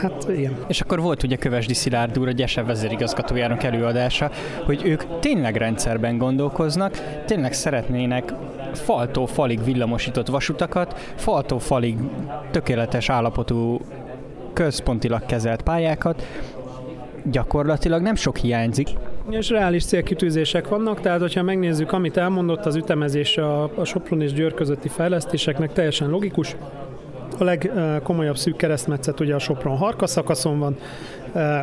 Hát 0.00 0.26
igen. 0.36 0.56
És 0.66 0.80
akkor 0.80 1.00
volt 1.00 1.22
ugye 1.22 1.36
Kövesdi 1.36 1.74
Szilárd 1.74 2.18
úr, 2.18 2.28
a 2.28 2.30
Gyese 2.30 2.62
vezérigazgatójának 2.62 3.62
előadása, 3.62 4.30
hogy 4.64 4.82
ők 4.84 5.18
tényleg 5.20 5.56
rendszerben 5.56 6.18
gondolkoznak, 6.18 7.22
tényleg 7.26 7.52
szeretnének 7.52 8.32
faltó 8.72 9.26
falig 9.26 9.64
villamosított 9.64 10.26
vasutakat, 10.26 11.12
faltó 11.14 11.58
falig 11.58 11.96
tökéletes 12.50 13.08
állapotú 13.08 13.80
központilag 14.52 15.26
kezelt 15.26 15.62
pályákat, 15.62 16.26
gyakorlatilag 17.24 18.02
nem 18.02 18.14
sok 18.14 18.36
hiányzik. 18.36 18.88
És 19.30 19.48
reális 19.48 19.84
célkitűzések 19.84 20.68
vannak, 20.68 21.00
tehát 21.00 21.20
hogyha 21.20 21.42
megnézzük, 21.42 21.92
amit 21.92 22.16
elmondott 22.16 22.66
az 22.66 22.76
ütemezés 22.76 23.36
a, 23.36 23.62
a 23.62 23.84
Sopron 23.84 24.20
és 24.20 24.32
Győr 24.32 24.54
közötti 24.54 24.88
fejlesztéseknek 24.88 25.72
teljesen 25.72 26.10
logikus. 26.10 26.56
A 27.38 27.44
legkomolyabb 27.44 28.36
szűk 28.36 28.56
keresztmetszet 28.56 29.20
ugye 29.20 29.34
a 29.34 29.38
Sopron 29.38 29.76
Harka 29.76 30.06
szakaszon 30.06 30.58
van, 30.58 30.76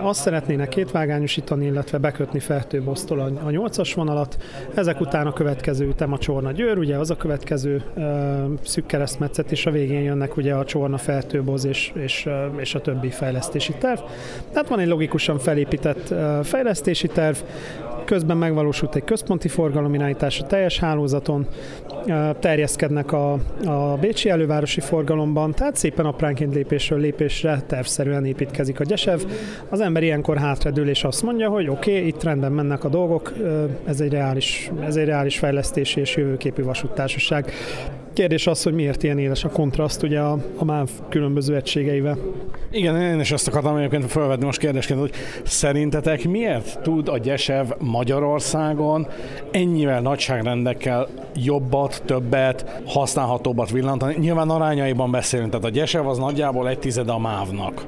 azt 0.02 0.22
szeretnének 0.22 0.70
kétvágányosítani, 0.70 1.66
illetve 1.66 1.98
bekötni 1.98 2.40
Fertőbosztól 2.40 3.20
a, 3.20 3.26
a 3.26 3.50
8-as 3.50 3.92
vonalat. 3.96 4.38
Ezek 4.74 5.02
után 5.02 5.28
a 5.28 5.34
következő 5.34 5.88
ütem 5.88 6.14
a 6.14 6.18
Csorna 6.18 6.52
Győr, 6.52 6.78
ugye 6.78 6.98
az 6.98 7.10
a 7.10 7.18
következő 7.18 7.84
szűk 8.64 8.86
keresztmetszet, 8.86 9.52
és 9.52 9.66
a 9.66 9.72
végén 9.72 10.02
jönnek 10.02 10.38
ugye 10.38 10.54
a 10.54 10.66
Csorna 10.66 10.98
Fertőboz 10.98 11.66
és, 11.66 11.92
és, 11.96 12.30
és 12.58 12.76
a 12.76 12.82
többi 12.82 13.10
fejlesztési 13.10 13.74
terv. 13.80 14.00
Tehát 14.52 14.70
van 14.70 14.80
egy 14.80 14.88
logikusan 14.88 15.38
felépített 15.38 16.14
fejlesztési 16.44 17.08
terv, 17.08 17.38
Közben 18.06 18.38
megvalósult 18.38 18.96
egy 18.96 19.04
központi 19.04 19.48
forgalomirányítás 19.48 20.40
a 20.40 20.46
teljes 20.46 20.80
hálózaton, 20.80 21.48
terjeszkednek 22.40 23.12
a, 23.12 23.34
a 23.66 23.98
Bécsi 24.02 24.30
elővárosi 24.30 24.80
forgalomban, 24.80 25.52
tehát 25.52 25.76
szépen 25.76 26.06
apránként 26.06 26.54
lépésről 26.54 27.00
lépésre 27.00 27.62
tervszerűen 27.68 28.26
építkezik 28.26 28.80
a 28.80 28.84
Gyesev. 28.84 29.20
Az 29.70 29.80
ember 29.80 30.04
ilyenkor 30.04 30.38
hátradől 30.38 30.90
és 30.90 31.04
azt 31.04 31.24
mondja, 31.24 31.50
hogy 31.50 31.68
oké, 31.68 31.92
okay, 31.92 32.08
itt 32.08 32.24
rendben 32.24 32.52
mennek 32.52 32.84
a 32.84 32.90
dolgok, 32.90 33.34
ez 33.86 34.00
egy 34.00 34.12
reális, 34.12 34.72
ez 34.86 34.96
egy 34.96 35.06
reális 35.06 35.38
fejlesztési 35.38 36.00
és 36.00 36.16
jövőképű 36.16 36.64
vasúttársaság. 36.64 37.52
Kérdés 38.14 38.48
az, 38.48 38.64
hogy 38.64 38.74
miért 38.74 39.04
ilyen 39.04 39.18
éles 39.18 39.44
a 39.44 39.50
kontraszt 39.50 40.04
ugye 40.04 40.20
a, 40.20 40.38
a 40.58 40.66
MÁV 40.66 40.90
különböző 41.10 41.56
egységeivel. 41.56 42.18
Igen, 42.72 43.02
én 43.02 43.20
is 43.20 43.32
ezt 43.32 43.48
akartam 43.48 43.78
egyébként 43.78 44.06
felvetni 44.06 44.46
most 44.46 44.60
kérdésként, 44.60 45.00
hogy 45.00 45.12
szerintetek 45.44 46.28
miért 46.28 46.80
tud 46.82 47.08
a 47.08 47.18
Gyesev 47.18 47.68
Magyarországon 47.80 49.08
ennyivel 49.52 50.02
nagyságrendekkel 50.02 51.08
jobbat, 51.36 52.02
többet, 52.06 52.82
használhatóbbat 52.86 53.72
villantani? 53.72 54.16
Nyilván 54.20 54.50
arányaiban 54.50 55.12
beszélünk, 55.12 55.50
tehát 55.50 55.66
a 55.66 55.70
Gyesev 55.70 56.08
az 56.08 56.18
nagyjából 56.18 56.70
egy 56.70 56.80
tized 56.80 57.10
a 57.10 57.20
MÁV-nak 57.20 57.86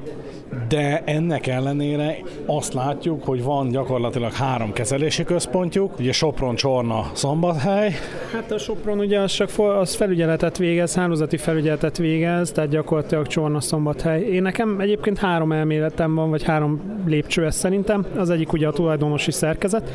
de 0.68 1.02
ennek 1.04 1.46
ellenére 1.46 2.16
azt 2.46 2.72
látjuk, 2.72 3.24
hogy 3.24 3.42
van 3.42 3.70
gyakorlatilag 3.70 4.32
három 4.32 4.72
kezelési 4.72 5.24
központjuk, 5.24 5.98
ugye 5.98 6.12
Sopron, 6.12 6.54
Csorna, 6.54 7.10
Szombathely. 7.12 7.94
Hát 8.32 8.50
a 8.50 8.58
Sopron 8.58 8.98
ugye 8.98 9.20
az, 9.20 9.32
csak 9.32 9.50
az 9.56 9.94
felügyeletet 9.94 10.58
végez, 10.58 10.94
hálózati 10.94 11.36
felügyeletet 11.36 11.96
végez, 11.96 12.52
tehát 12.52 12.70
gyakorlatilag 12.70 13.26
Csorna, 13.26 13.60
Szombathely. 13.60 14.22
Én 14.22 14.42
nekem 14.42 14.80
egyébként 14.80 15.18
három 15.18 15.52
elméletem 15.52 16.14
van, 16.14 16.30
vagy 16.30 16.42
három 16.42 16.80
lépcső 17.06 17.44
ez 17.44 17.56
szerintem. 17.56 18.06
Az 18.16 18.30
egyik 18.30 18.52
ugye 18.52 18.66
a 18.66 18.72
tulajdonosi 18.72 19.30
szerkezet, 19.30 19.90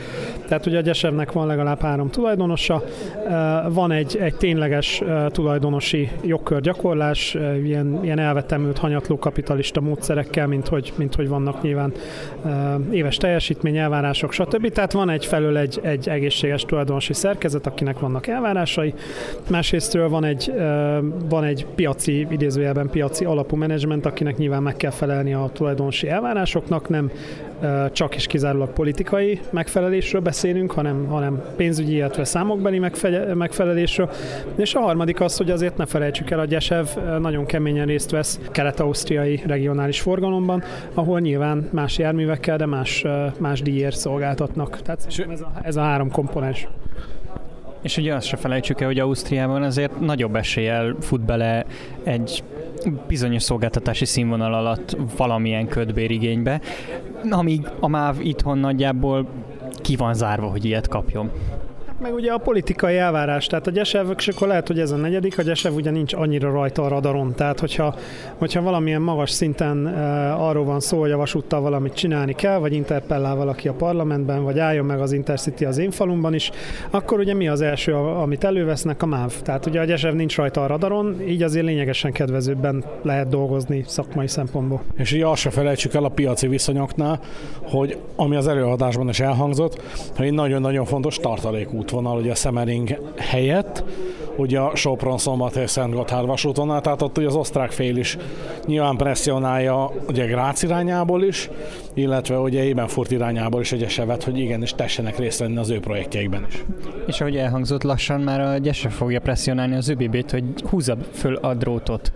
tehát 0.47 0.65
ugye 0.65 0.77
a 0.77 0.81
Gyesevnek 0.81 1.31
van 1.31 1.47
legalább 1.47 1.81
három 1.81 2.09
tulajdonosa, 2.09 2.83
van 3.69 3.91
egy, 3.91 4.17
egy 4.21 4.35
tényleges 4.35 5.01
tulajdonosi 5.27 6.09
jogkörgyakorlás, 6.21 7.37
ilyen, 7.63 7.99
ilyen 8.03 8.19
elvetemült 8.19 8.77
hanyatló 8.77 9.17
kapitalista 9.17 9.81
módszerekkel, 9.81 10.42
mint 10.47 10.67
hogy, 10.67 10.93
mint 10.95 11.15
hogy 11.15 11.27
vannak 11.27 11.61
nyilván 11.61 11.93
éves 12.91 13.17
teljesítmény, 13.17 13.77
elvárások, 13.77 14.31
stb. 14.31 14.69
Tehát 14.69 14.91
van 14.91 15.09
egyfelől 15.09 15.57
egy, 15.57 15.79
egy 15.81 16.09
egészséges 16.09 16.65
tulajdonosi 16.65 17.13
szerkezet, 17.13 17.67
akinek 17.67 17.99
vannak 17.99 18.27
elvárásai, 18.27 18.93
másrésztről 19.49 20.09
van 20.09 20.23
egy, 20.23 20.53
van 21.29 21.43
egy 21.43 21.65
piaci, 21.75 22.27
idézőjelben 22.29 22.89
piaci 22.89 23.25
alapú 23.25 23.55
menedzsment, 23.55 24.05
akinek 24.05 24.37
nyilván 24.37 24.63
meg 24.63 24.75
kell 24.75 24.91
felelni 24.91 25.33
a 25.33 25.49
tulajdonosi 25.53 26.09
elvárásoknak, 26.09 26.89
nem 26.89 27.11
csak 27.91 28.15
és 28.15 28.27
kizárólag 28.27 28.69
politikai 28.69 29.39
megfelelésről 29.49 30.21
beszélünk, 30.21 30.71
hanem, 30.71 31.05
hanem 31.07 31.43
pénzügyi, 31.55 31.95
illetve 31.95 32.23
számokbeli 32.23 32.81
megfelelésről. 33.33 34.09
És 34.55 34.75
a 34.75 34.79
harmadik 34.79 35.21
az, 35.21 35.37
hogy 35.37 35.51
azért 35.51 35.77
ne 35.77 35.85
felejtsük 35.85 36.29
el, 36.29 36.39
a 36.39 36.45
Gyesev 36.45 36.85
nagyon 37.19 37.45
keményen 37.45 37.85
részt 37.85 38.11
vesz 38.11 38.39
kelet-ausztriai 38.51 39.41
regionális 39.45 40.01
forgalomban, 40.33 40.63
ahol 40.93 41.19
nyilván 41.19 41.69
más 41.71 41.97
járművekkel, 41.97 42.57
de 42.57 42.65
más, 42.65 43.05
más 43.39 43.61
díjért 43.61 43.97
szolgáltatnak. 43.97 44.81
Tehát 44.81 45.07
ez 45.29 45.41
a, 45.41 45.51
ez 45.61 45.75
a 45.75 45.81
három 45.81 46.11
komponens. 46.11 46.67
És 47.81 47.97
ugye 47.97 48.15
azt 48.15 48.27
se 48.27 48.37
felejtsük 48.37 48.81
el, 48.81 48.87
hogy 48.87 48.99
Ausztriában 48.99 49.63
azért 49.63 49.99
nagyobb 49.99 50.35
eséllyel 50.35 50.95
fut 50.99 51.21
bele 51.21 51.65
egy 52.03 52.43
bizonyos 53.07 53.43
szolgáltatási 53.43 54.05
színvonal 54.05 54.53
alatt 54.53 54.97
valamilyen 55.17 55.67
ködbérigénybe, 55.67 56.61
amíg 57.29 57.67
a 57.79 57.87
MÁV 57.87 58.19
itthon 58.21 58.57
nagyjából 58.57 59.27
ki 59.81 59.95
van 59.95 60.13
zárva, 60.13 60.47
hogy 60.47 60.65
ilyet 60.65 60.87
kapjon 60.87 61.31
meg 62.03 62.13
ugye 62.13 62.31
a 62.31 62.37
politikai 62.37 62.97
elvárás, 62.97 63.47
tehát 63.47 63.67
a 63.67 63.71
Gyesev, 63.71 64.07
és 64.17 64.27
akkor 64.27 64.47
lehet, 64.47 64.67
hogy 64.67 64.79
ez 64.79 64.91
a 64.91 64.95
negyedik, 64.95 65.37
a 65.37 65.41
Gyesev 65.41 65.73
ugye 65.73 65.91
nincs 65.91 66.13
annyira 66.13 66.51
rajta 66.51 66.83
a 66.83 66.87
radaron, 66.87 67.33
tehát 67.35 67.59
hogyha, 67.59 67.95
hogyha 68.37 68.61
valamilyen 68.61 69.01
magas 69.01 69.29
szinten 69.29 69.85
uh, 69.85 70.47
arról 70.47 70.65
van 70.65 70.79
szó, 70.79 70.99
hogy 70.99 71.11
a 71.11 71.17
vasúttal 71.17 71.61
valamit 71.61 71.93
csinálni 71.93 72.33
kell, 72.33 72.57
vagy 72.57 72.73
interpellál 72.73 73.35
valaki 73.35 73.67
a 73.67 73.73
parlamentben, 73.73 74.43
vagy 74.43 74.59
álljon 74.59 74.85
meg 74.85 74.99
az 74.99 75.11
Intercity 75.11 75.65
az 75.65 75.77
én 75.77 75.91
falumban 75.91 76.33
is, 76.33 76.51
akkor 76.89 77.19
ugye 77.19 77.33
mi 77.33 77.47
az 77.47 77.61
első, 77.61 77.93
amit 77.95 78.43
elővesznek? 78.43 79.01
A 79.01 79.05
MÁV. 79.05 79.41
Tehát 79.41 79.65
ugye 79.65 79.79
a 79.79 79.85
Gyesev 79.85 80.13
nincs 80.13 80.35
rajta 80.35 80.63
a 80.63 80.67
radaron, 80.67 81.21
így 81.27 81.43
azért 81.43 81.65
lényegesen 81.65 82.11
kedvezőbben 82.11 82.83
lehet 83.01 83.29
dolgozni 83.29 83.83
szakmai 83.87 84.27
szempontból. 84.27 84.81
És 84.97 85.11
így 85.11 85.21
azt 85.21 85.41
se 85.41 85.49
felejtsük 85.49 85.93
el 85.93 86.03
a 86.03 86.09
piaci 86.09 86.47
viszonyoknál, 86.47 87.19
hogy 87.61 87.97
ami 88.15 88.35
az 88.35 88.47
előadásban 88.47 89.09
is 89.09 89.19
elhangzott, 89.19 89.81
hogy 90.15 90.33
nagyon-nagyon 90.33 90.85
fontos 90.85 91.17
tartalékút 91.17 91.91
útvonal, 91.93 92.17
ugye 92.17 92.31
a 92.31 92.35
Szemering 92.35 93.13
helyett, 93.17 93.83
ugye 94.35 94.59
a 94.59 94.75
Sopron 94.75 95.17
Szombathely 95.17 95.65
Szent 95.65 95.93
Gotthard 95.93 96.27
vasútvonal, 96.27 96.81
tehát 96.81 97.01
ott 97.01 97.17
ugye 97.17 97.27
az 97.27 97.35
osztrák 97.35 97.71
fél 97.71 97.97
is 97.97 98.17
nyilván 98.65 98.97
presszionálja 98.97 99.91
ugye 100.07 100.25
Grác 100.25 100.63
irányából 100.63 101.23
is, 101.23 101.49
illetve 101.93 102.39
ugye 102.39 102.63
Ébenfurt 102.63 103.11
irányából 103.11 103.61
is 103.61 103.71
egy 103.71 103.83
esevet, 103.83 104.23
hogy 104.23 104.37
igenis 104.39 104.73
tessenek 104.73 105.17
részt 105.17 105.39
venni 105.39 105.57
az 105.57 105.69
ő 105.69 105.79
projektjeikben 105.79 106.45
is. 106.47 106.63
És 107.07 107.21
ahogy 107.21 107.35
elhangzott 107.35 107.83
lassan, 107.83 108.21
már 108.21 108.41
a 108.41 108.57
Gyese 108.57 108.89
fogja 108.89 109.19
presszionálni 109.19 109.75
az 109.75 109.89
ÖBB-t, 109.89 110.31
hogy 110.31 110.43
húzza 110.69 110.97
föl 111.11 111.35
a 111.35 111.53
drótot 111.53 112.11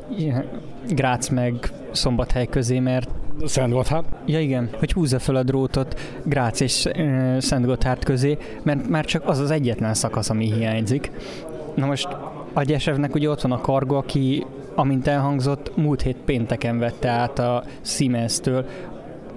Grác 0.90 1.30
meg 1.30 1.72
Szombathely 1.92 2.46
közé, 2.46 2.80
mert 2.80 3.10
Szent 3.46 3.74
Gotthard? 3.74 4.06
Ja 4.26 4.40
igen, 4.40 4.70
hogy 4.80 4.92
húzza 4.92 5.20
fel 5.20 5.36
a 5.36 5.44
drótot 5.44 6.00
Grác 6.24 6.60
és 6.60 6.86
e, 6.86 7.40
Szent 7.40 7.66
Gotthard 7.66 8.04
közé, 8.04 8.38
mert 8.64 8.90
már 8.90 9.06
csak 9.06 9.28
az 9.28 9.40
az 9.40 9.52
egyetlen 9.52 9.94
szakasz, 9.94 10.30
ami 10.30 10.54
hiányzik. 10.54 11.12
Na 11.76 11.86
most 11.86 12.08
A 12.54 12.64
Gyesevnek 12.64 13.16
ugye 13.16 13.30
ott 13.30 13.42
van 13.42 13.52
a 13.52 13.62
Kargo, 13.62 13.96
aki, 13.96 14.46
amint 14.76 15.08
elhangzott, 15.08 15.72
múlt 15.76 16.02
hét 16.02 16.18
pénteken 16.26 16.80
vette 16.80 17.10
át 17.10 17.40
a 17.40 17.64
Siemens-től 17.82 18.66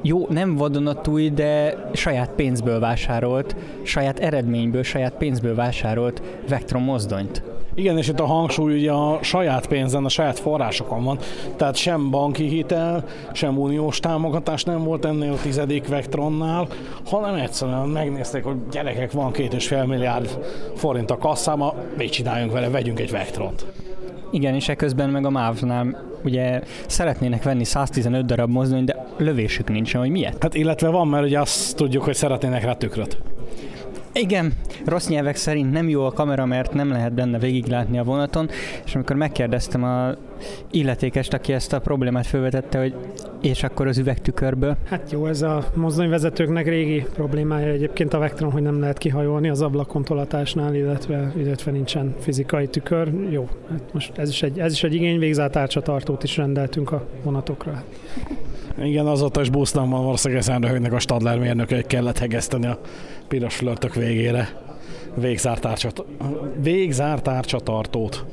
jó, 0.03 0.27
nem 0.29 0.57
vadonatúj, 0.57 1.31
de 1.31 1.77
saját 1.93 2.31
pénzből 2.31 2.81
vásárolt, 2.81 3.57
saját 3.83 4.19
eredményből, 4.19 4.83
saját 4.83 5.13
pénzből 5.13 5.55
vásárolt 5.55 6.23
Vectron 6.49 6.83
mozdonyt. 6.83 7.43
Igen, 7.81 7.99
és 7.99 8.09
itt 8.09 8.21
a 8.21 8.27
hangsúly 8.27 8.75
ugye 8.75 8.93
a 8.93 9.19
saját 9.23 9.67
pénzen, 9.67 10.05
a 10.05 10.09
saját 10.09 10.39
forrásokon 10.39 11.05
van. 11.05 11.19
Tehát 11.57 11.77
sem 11.77 12.11
banki 12.11 12.49
hitel, 12.49 13.05
sem 13.33 13.59
uniós 13.59 14.01
támogatás 14.01 14.65
nem 14.65 14.85
volt 14.85 15.05
ennél 15.05 15.33
a 15.33 15.41
tizedik 15.43 15.89
Vectronnál, 15.89 16.69
hanem 17.05 17.35
egyszerűen 17.35 17.89
megnézték, 17.89 18.45
hogy 18.45 18.57
gyerekek, 18.71 19.13
van 19.13 19.33
két 19.33 19.53
és 19.53 19.67
fél 19.67 19.85
milliárd 19.85 20.39
forint 20.75 21.11
a 21.11 21.19
kasszába, 21.19 21.75
mit 21.97 22.11
csináljunk 22.11 22.53
vele, 22.53 22.69
vegyünk 22.69 23.01
egy 23.01 23.11
Vectront. 23.11 23.67
Igen, 24.31 24.55
és 24.55 24.69
ekközben 24.69 25.11
meg 25.11 25.25
a 25.25 25.31
MÁV-nál 25.31 26.03
ugye 26.25 26.61
szeretnének 26.87 27.43
venni 27.43 27.65
115 27.65 28.27
darab 28.27 28.51
mozdony, 28.51 28.85
de 28.85 29.07
lövésük 29.17 29.69
nincsen, 29.69 30.01
hogy 30.01 30.11
miért? 30.11 30.43
Hát 30.43 30.55
illetve 30.55 30.89
van, 30.89 31.09
mert 31.09 31.25
ugye 31.25 31.41
azt 31.41 31.77
tudjuk, 31.77 32.03
hogy 32.03 32.15
szeretnének 32.15 32.65
rá 32.65 32.75
tükröt. 32.75 33.19
Igen, 34.13 34.53
rossz 34.85 35.09
nyelvek 35.09 35.37
szerint 35.37 35.73
nem 35.73 35.89
jó 35.89 36.05
a 36.05 36.13
kamera, 36.13 36.47
mert 36.47 36.73
nem 36.73 36.91
lehet 36.91 37.13
benne 37.13 37.39
végiglátni 37.39 37.99
a 37.99 38.05
vonaton, 38.05 38.49
és 38.85 38.95
amikor 38.95 39.17
megkérdeztem 39.17 39.85
a 39.85 40.15
illetékest, 40.71 41.33
aki 41.33 41.53
ezt 41.53 41.73
a 41.73 41.81
problémát 41.81 42.27
felvetette, 42.27 42.79
hogy 42.79 42.95
és 43.41 43.63
akkor 43.63 43.87
az 43.87 43.99
üvegtükörből. 43.99 44.77
Hát 44.85 45.13
jó, 45.13 45.27
ez 45.27 45.43
a 45.43 45.65
mozdonyvezetőknek 45.75 46.67
régi 46.67 47.07
problémája 47.15 47.73
egyébként 47.73 48.15
a 48.15 48.19
Vectron, 48.19 48.51
hogy 48.51 48.63
nem 48.63 48.81
lehet 48.81 48.99
kihajolni 48.99 49.49
az 49.49 49.63
ablakontolatásnál, 49.63 50.75
illetve, 50.75 51.33
illetve 51.37 51.71
nincsen 51.71 52.15
fizikai 52.19 52.69
tükör. 52.69 53.13
Jó, 53.31 53.49
hát 53.71 53.83
most 53.93 54.19
ez 54.19 54.29
is 54.29 54.43
egy, 54.43 54.59
ez 54.59 54.73
is 54.73 54.83
egy 54.83 54.95
igény, 54.95 55.19
végzátárcsatartót 55.19 56.23
is 56.23 56.37
rendeltünk 56.37 56.93
a 56.93 57.07
vonatokra. 57.23 57.83
Igen, 58.79 59.07
azóta 59.07 59.41
is 59.41 59.51
busznak 59.51 59.91
van 59.91 60.05
valószínűleg 60.05 60.93
a 60.93 60.99
Stadler 60.99 61.39
mérnöke, 61.39 61.83
kellett 61.83 62.19
hegeszteni 62.19 62.67
a 62.67 62.79
piros 63.29 63.55
flörtök 63.55 63.95
végére 63.95 64.49
végzártárcsatartót 66.63 68.25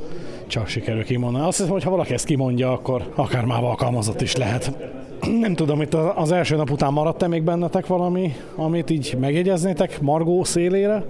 csak 0.48 0.68
sikerül 0.68 1.04
kimondani. 1.04 1.46
Azt 1.46 1.58
hiszem, 1.58 1.72
hogy 1.72 1.84
ha 1.84 1.90
valaki 1.90 2.14
ezt 2.14 2.26
kimondja, 2.26 2.72
akkor 2.72 3.12
akár 3.16 3.46
már 3.46 3.64
alkalmazott 3.64 4.22
is 4.22 4.36
lehet. 4.36 4.72
Nem 5.42 5.54
tudom, 5.54 5.82
itt 5.82 5.94
az 5.94 6.32
első 6.32 6.56
nap 6.56 6.70
után 6.72 6.94
maradt-e 6.94 7.28
még 7.28 7.44
bennetek 7.44 7.88
valami, 7.88 8.34
amit 8.56 8.90
így 8.90 9.18
megjegyeznétek 9.20 10.02
Margó 10.02 10.44
szélére? 10.44 11.04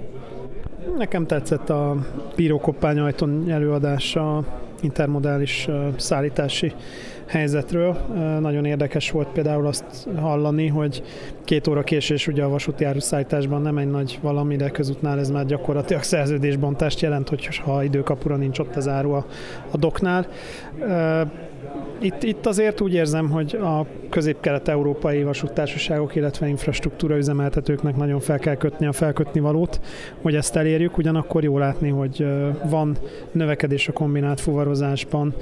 Nekem 0.98 1.26
tetszett 1.26 1.70
a 1.70 1.96
Bírókoppány 2.36 3.00
ajtón 3.00 3.50
előadása 3.50 4.44
intermodális 4.82 5.68
szállítási 5.98 6.74
helyzetről. 7.28 7.98
Nagyon 8.40 8.66
érdekes 8.66 9.12
volt 9.12 9.28
például 9.28 9.68
azt 9.68 10.08
hallani, 10.20 10.68
hogy 10.68 11.04
két 11.44 11.68
óra 11.68 11.84
késés 11.84 12.28
ugye 12.28 12.44
a 12.44 12.50
vasúti 12.50 12.84
áruszállításban 12.84 13.62
nem 13.62 13.78
egy 13.78 13.90
nagy 13.90 14.20
valami, 14.22 14.56
de 14.56 14.70
közútnál 14.70 15.20
ez 15.20 15.30
már 15.30 15.46
gyakorlatilag 15.46 16.04
szerződésbontást 16.14 17.00
jelent, 17.02 17.30
hogy 17.30 17.56
ha 17.58 17.84
időkapura 17.84 18.36
nincs 18.36 18.60
ott 18.60 18.76
az 18.76 18.88
áru 18.88 19.12
a, 19.12 19.26
a 19.72 19.78
doknál. 19.78 20.28
Itt, 22.00 22.24
itt 22.24 22.46
azért 22.46 22.82
úgy 22.82 22.94
érzem, 22.94 23.30
hogy 23.30 23.56
a 23.56 23.86
közép-kelet-európai 24.10 25.24
vasúttársaságok, 25.24 26.16
illetve 26.16 26.48
infrastruktúra 26.48 27.18
üzemeltetőknek 27.18 27.96
nagyon 27.96 28.20
fel 28.20 28.40
kell 28.40 28.56
kötni 28.56 28.86
a 28.86 28.92
felkötni 28.92 29.40
valót, 29.40 29.80
hogy 30.22 30.36
ezt 30.36 30.56
elérjük. 30.56 30.98
Ugyanakkor 30.98 31.44
jó 31.44 31.58
látni, 31.58 31.90
hogy 31.90 32.26
van 32.70 32.98
növekedés 33.32 33.88
a 33.88 33.94
kombinált 33.94 34.40
fuvarozásban, 34.40 35.34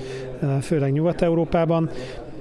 főleg 0.62 0.92
Nyugat-Európában 0.92 1.90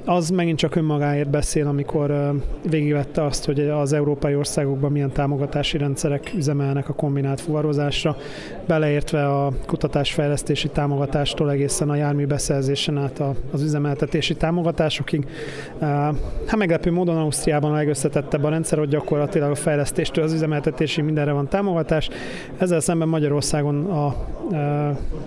az 0.05 0.31
megint 0.31 0.59
csak 0.59 0.77
önmagáért 0.77 1.31
beszél, 1.31 1.67
amikor 1.67 2.35
végigvette 2.71 3.25
azt, 3.25 3.45
hogy 3.45 3.61
az 3.61 3.93
európai 3.93 4.35
országokban 4.35 4.93
milyen 4.93 5.13
támogatási 5.13 5.79
rendszerek 5.79 6.33
üzemelnek 6.37 6.89
a 6.89 6.93
kombinált 6.93 7.41
fuvarozásra, 7.41 8.17
beleértve 8.67 9.27
a 9.27 9.53
kutatásfejlesztési 9.67 10.69
támogatástól 10.69 11.51
egészen 11.51 11.91
a 11.91 11.95
jármű 11.95 12.27
beszerzésen 12.27 12.99
át 12.99 13.23
az 13.51 13.63
üzemeltetési 13.63 14.35
támogatásokig. 14.35 15.27
Hát 16.47 16.57
meglepő 16.57 16.91
módon 16.91 17.17
Ausztriában 17.17 17.73
a 17.73 17.75
legösszetettebb 17.75 18.45
a 18.45 18.49
rendszer, 18.49 18.79
hogy 18.79 18.89
gyakorlatilag 18.89 19.51
a 19.51 19.55
fejlesztéstől 19.55 20.25
az 20.25 20.33
üzemeltetési 20.33 21.03
mindenre 21.03 21.33
van 21.33 21.49
támogatás. 21.49 22.09
Ezzel 22.59 22.81
szemben 22.81 23.09
Magyarországon 23.09 23.85
a, 23.85 24.07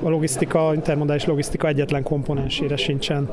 a 0.04 0.10
logisztika, 0.10 0.72
intermodális 0.74 1.26
logisztika 1.26 1.68
egyetlen 1.68 2.04
komponensére 2.04 2.76
sincsen 2.76 3.28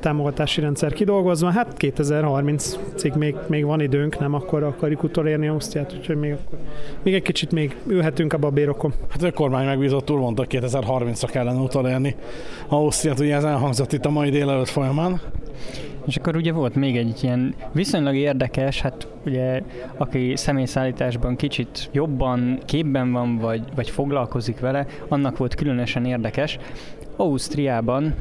támogatási 0.00 0.59
szállítási 0.60 0.64
rendszer 0.64 0.92
kidolgozva. 0.92 1.50
Hát 1.50 1.74
2030-ig 1.78 3.14
még, 3.14 3.36
még 3.46 3.64
van 3.64 3.80
időnk, 3.80 4.18
nem 4.18 4.34
akkor 4.34 4.62
akarjuk 4.62 5.02
utolérni 5.02 5.48
Ausztriát, 5.48 5.94
úgyhogy 5.98 6.16
még, 6.16 6.32
akkor, 6.32 6.58
még 7.02 7.14
egy 7.14 7.22
kicsit 7.22 7.52
még 7.52 7.76
ülhetünk 7.86 8.32
a 8.32 8.50
bérokon. 8.50 8.92
Hát 9.08 9.22
a 9.22 9.32
kormány 9.32 9.66
megbízott 9.66 10.10
úr 10.10 10.18
mondta, 10.18 10.44
2030-ra 10.48 11.28
kellene 11.30 11.60
utolérni 11.60 12.16
Ausztriát, 12.68 13.20
ugye 13.20 13.34
ez 13.34 13.44
elhangzott 13.44 13.92
itt 13.92 14.04
a 14.04 14.10
mai 14.10 14.30
délelőtt 14.30 14.68
folyamán. 14.68 15.20
És 16.06 16.16
akkor 16.16 16.36
ugye 16.36 16.52
volt 16.52 16.74
még 16.74 16.96
egy 16.96 17.18
ilyen 17.22 17.54
viszonylag 17.72 18.14
érdekes, 18.14 18.80
hát 18.80 19.06
ugye 19.26 19.62
aki 19.96 20.32
személyszállításban 20.36 21.36
kicsit 21.36 21.88
jobban 21.92 22.58
képben 22.64 23.12
van, 23.12 23.38
vagy, 23.38 23.62
vagy 23.74 23.90
foglalkozik 23.90 24.60
vele, 24.60 24.86
annak 25.08 25.36
volt 25.36 25.54
különösen 25.54 26.04
érdekes. 26.04 26.58
Ausztriában 27.16 28.14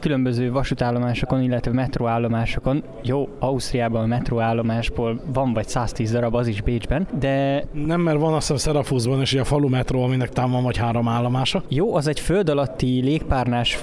különböző 0.00 0.52
vasútállomásokon, 0.52 1.42
illetve 1.42 1.72
metróállomásokon, 1.72 2.82
jó, 3.02 3.28
Ausztriában 3.38 4.02
a 4.02 4.06
metróállomásból 4.06 5.20
van 5.32 5.52
vagy 5.52 5.68
110 5.68 6.12
darab, 6.12 6.34
az 6.34 6.46
is 6.46 6.60
Bécsben, 6.60 7.06
de... 7.18 7.64
Nem, 7.72 8.00
mert 8.00 8.18
van 8.18 8.34
azt 8.34 8.50
a 8.50 8.56
Szerafuszban 8.56 9.20
is 9.20 9.34
a 9.34 9.44
falu 9.44 9.68
metró, 9.68 10.02
aminek 10.02 10.28
tám 10.28 10.50
van 10.50 10.62
vagy 10.62 10.76
három 10.76 11.08
állomása. 11.08 11.62
Jó, 11.68 11.94
az 11.94 12.06
egy 12.06 12.20
föld 12.20 12.48
alatti 12.48 13.00
légpárnás 13.00 13.78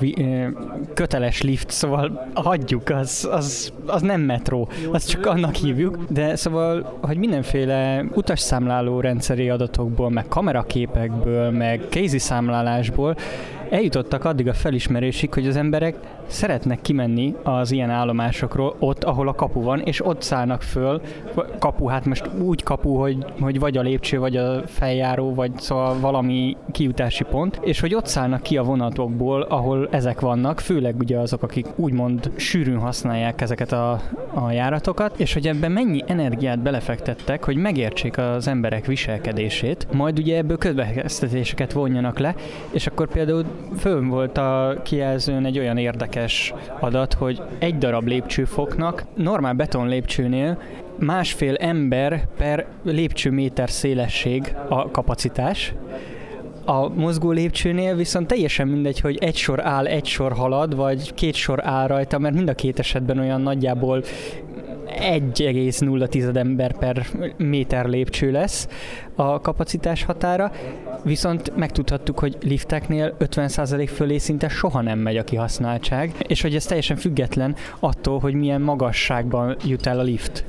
köteles 0.93 1.41
lift, 1.41 1.69
szóval 1.69 2.28
hagyjuk, 2.34 2.89
az, 2.89 3.30
az, 3.32 3.73
az 3.86 4.01
nem 4.01 4.21
metró, 4.21 4.69
azt 4.91 5.10
csak 5.10 5.25
annak 5.25 5.56
hívjuk, 5.56 5.97
de 6.10 6.36
szóval, 6.36 6.97
hogy 7.01 7.17
mindenféle 7.17 8.06
utasszámláló 8.13 8.99
rendszeri 8.99 9.49
adatokból, 9.49 10.10
meg 10.10 10.28
kameraképekből, 10.28 11.49
meg 11.49 11.82
kézi 11.89 12.19
számlálásból 12.19 13.15
eljutottak 13.69 14.25
addig 14.25 14.47
a 14.47 14.54
felismerésig, 14.54 15.34
hogy 15.34 15.47
az 15.47 15.56
emberek 15.56 15.95
szeretnek 16.27 16.81
kimenni 16.81 17.35
az 17.43 17.71
ilyen 17.71 17.89
állomásokról, 17.89 18.75
ott, 18.79 19.03
ahol 19.03 19.27
a 19.27 19.35
kapu 19.35 19.61
van, 19.61 19.79
és 19.79 20.05
ott 20.05 20.21
szállnak 20.21 20.61
föl, 20.61 21.01
kapu, 21.59 21.85
hát 21.85 22.05
most 22.05 22.29
úgy 22.39 22.63
kapu, 22.63 22.95
hogy, 22.95 23.25
hogy 23.39 23.59
vagy 23.59 23.77
a 23.77 23.81
lépcső, 23.81 24.19
vagy 24.19 24.38
a 24.38 24.61
feljáró, 24.67 25.33
vagy 25.33 25.51
szóval 25.57 25.99
valami 25.99 26.57
kiutási 26.71 27.23
pont, 27.23 27.59
és 27.61 27.79
hogy 27.79 27.95
ott 27.95 28.05
szállnak 28.05 28.41
ki 28.41 28.57
a 28.57 28.63
vonatokból, 28.63 29.41
ahol 29.41 29.88
ezek 29.91 30.19
vannak, 30.19 30.59
főleg 30.59 30.95
ugye 30.99 31.17
azok, 31.17 31.43
akik 31.43 31.65
úgymond 31.75 32.31
sűrűn 32.35 32.79
használják 32.79 33.41
ezeket 33.41 33.71
a, 33.71 34.01
a 34.33 34.51
járatokat, 34.51 35.19
és 35.19 35.33
hogy 35.33 35.47
ebben 35.47 35.71
mennyi 35.71 36.03
energiát 36.07 36.59
belefektettek, 36.59 37.43
hogy 37.43 37.55
megértsék 37.55 38.17
az 38.17 38.47
emberek 38.47 38.85
viselkedését, 38.85 39.88
majd 39.91 40.19
ugye 40.19 40.38
ebből 40.38 40.57
következtetéseket 40.57 41.73
vonjanak 41.73 42.19
le, 42.19 42.35
és 42.71 42.88
akkor 42.88 43.07
például 43.07 43.45
fönn 43.77 44.07
volt 44.07 44.38
a 44.38 44.75
kijelzőn 44.83 45.45
egy 45.45 45.59
olyan 45.59 45.77
érdekes 46.15 46.54
adat, 46.80 47.13
hogy 47.13 47.41
egy 47.60 47.78
darab 47.78 48.08
lépcsőfoknak 48.08 49.04
normál 49.15 49.54
beton 49.54 49.88
lépcsőnél 49.88 50.62
másfél 50.99 51.56
ember 51.56 52.28
per 52.38 52.65
lépcsőméter 52.84 53.69
szélesség 53.69 54.56
a 54.69 54.91
kapacitás, 54.91 55.73
a 56.65 56.89
mozgó 56.89 57.32
lépcsőnél 57.32 57.95
viszont 57.95 58.28
teljesen 58.28 58.67
mindegy, 58.67 58.99
hogy 58.99 59.17
egy 59.17 59.36
sor 59.36 59.65
áll, 59.65 59.86
egy 59.86 60.06
sor 60.06 60.32
halad, 60.32 60.75
vagy 60.75 61.13
két 61.13 61.34
sor 61.34 61.60
áll 61.65 61.88
rajta, 61.88 62.19
mert 62.19 62.36
mind 62.36 62.49
a 62.49 62.54
két 62.54 62.80
esetben 62.80 63.19
olyan 63.19 63.41
nagyjából 63.41 64.04
1,0 65.00 66.36
ember 66.36 66.78
per 66.78 67.06
méter 67.38 67.86
lépcső 67.86 68.32
lesz 68.32 68.68
a 69.16 69.41
kapacitás 69.41 70.04
határa, 70.04 70.52
viszont 71.04 71.56
megtudhattuk, 71.56 72.20
hogy 72.20 72.38
lifteknél 72.41 73.16
50% 73.20 73.89
fölé 73.93 74.18
szinte 74.18 74.48
soha 74.48 74.82
nem 74.82 75.00
megy 75.00 75.18
a 75.18 75.24
kihasználtság, 75.24 76.14
és 76.28 76.41
hogy 76.41 76.56
ez 76.56 76.66
teljesen 76.66 76.98
független 76.98 77.56
attól, 77.80 78.20
hogy 78.20 78.34
milyen 78.34 78.62
magasságban 78.62 79.56
jut 79.66 79.86
el 79.86 80.00
a 80.00 80.04
lift. 80.04 80.43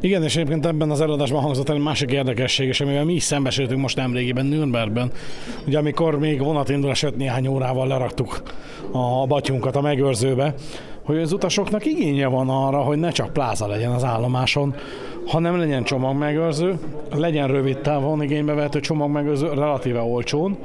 Igen, 0.00 0.22
és 0.22 0.36
egyébként 0.36 0.66
ebben 0.66 0.90
az 0.90 1.00
előadásban 1.00 1.42
hangzott 1.42 1.68
el 1.68 1.74
egy 1.74 1.82
másik 1.82 2.10
érdekesség, 2.10 2.68
és 2.68 2.80
amivel 2.80 3.04
mi 3.04 3.14
is 3.14 3.22
szembesültünk 3.22 3.80
most 3.80 3.96
nemrégiben 3.96 4.46
Nürnbergben. 4.46 5.10
Ugye 5.66 5.78
amikor 5.78 6.18
még 6.18 6.38
vonatindulás 6.38 7.02
5 7.02 7.16
néhány 7.16 7.46
órával 7.46 7.86
leraktuk 7.86 8.42
a 8.92 9.26
batyunkat 9.26 9.76
a 9.76 9.80
megőrzőbe, 9.80 10.54
hogy 11.04 11.18
az 11.18 11.32
utasoknak 11.32 11.86
igénye 11.86 12.26
van 12.26 12.48
arra, 12.48 12.78
hogy 12.78 12.98
ne 12.98 13.10
csak 13.10 13.32
pláza 13.32 13.66
legyen 13.66 13.90
az 13.90 14.04
állomáson, 14.04 14.74
hanem 15.26 15.58
legyen 15.58 15.84
csomagmegőrző, 15.84 16.78
legyen 17.14 17.48
rövid 17.48 17.78
távon 17.78 18.22
igénybe 18.22 18.54
vehető 18.54 18.80
csomagmegőrző 18.80 19.48
relatíve 19.48 20.00
olcsón, 20.00 20.58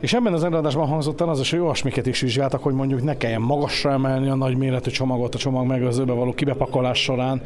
És 0.00 0.12
ebben 0.12 0.32
az 0.32 0.44
előadásban 0.44 0.86
hangzott 0.86 1.20
el 1.20 1.28
az 1.28 1.40
is, 1.40 1.50
hogy 1.50 1.60
olyasmiket 1.60 2.06
is 2.06 2.20
vizsgáltak, 2.20 2.62
hogy 2.62 2.74
mondjuk 2.74 3.02
ne 3.02 3.16
kelljen 3.16 3.40
magasra 3.40 3.90
emelni 3.90 4.28
a 4.28 4.34
nagy 4.34 4.56
méretű 4.56 4.90
csomagot 4.90 5.34
a 5.34 5.38
csomag 5.38 5.66
megőrzőbe 5.66 6.12
való 6.12 6.32
kibepakolás 6.32 7.02
során, 7.02 7.42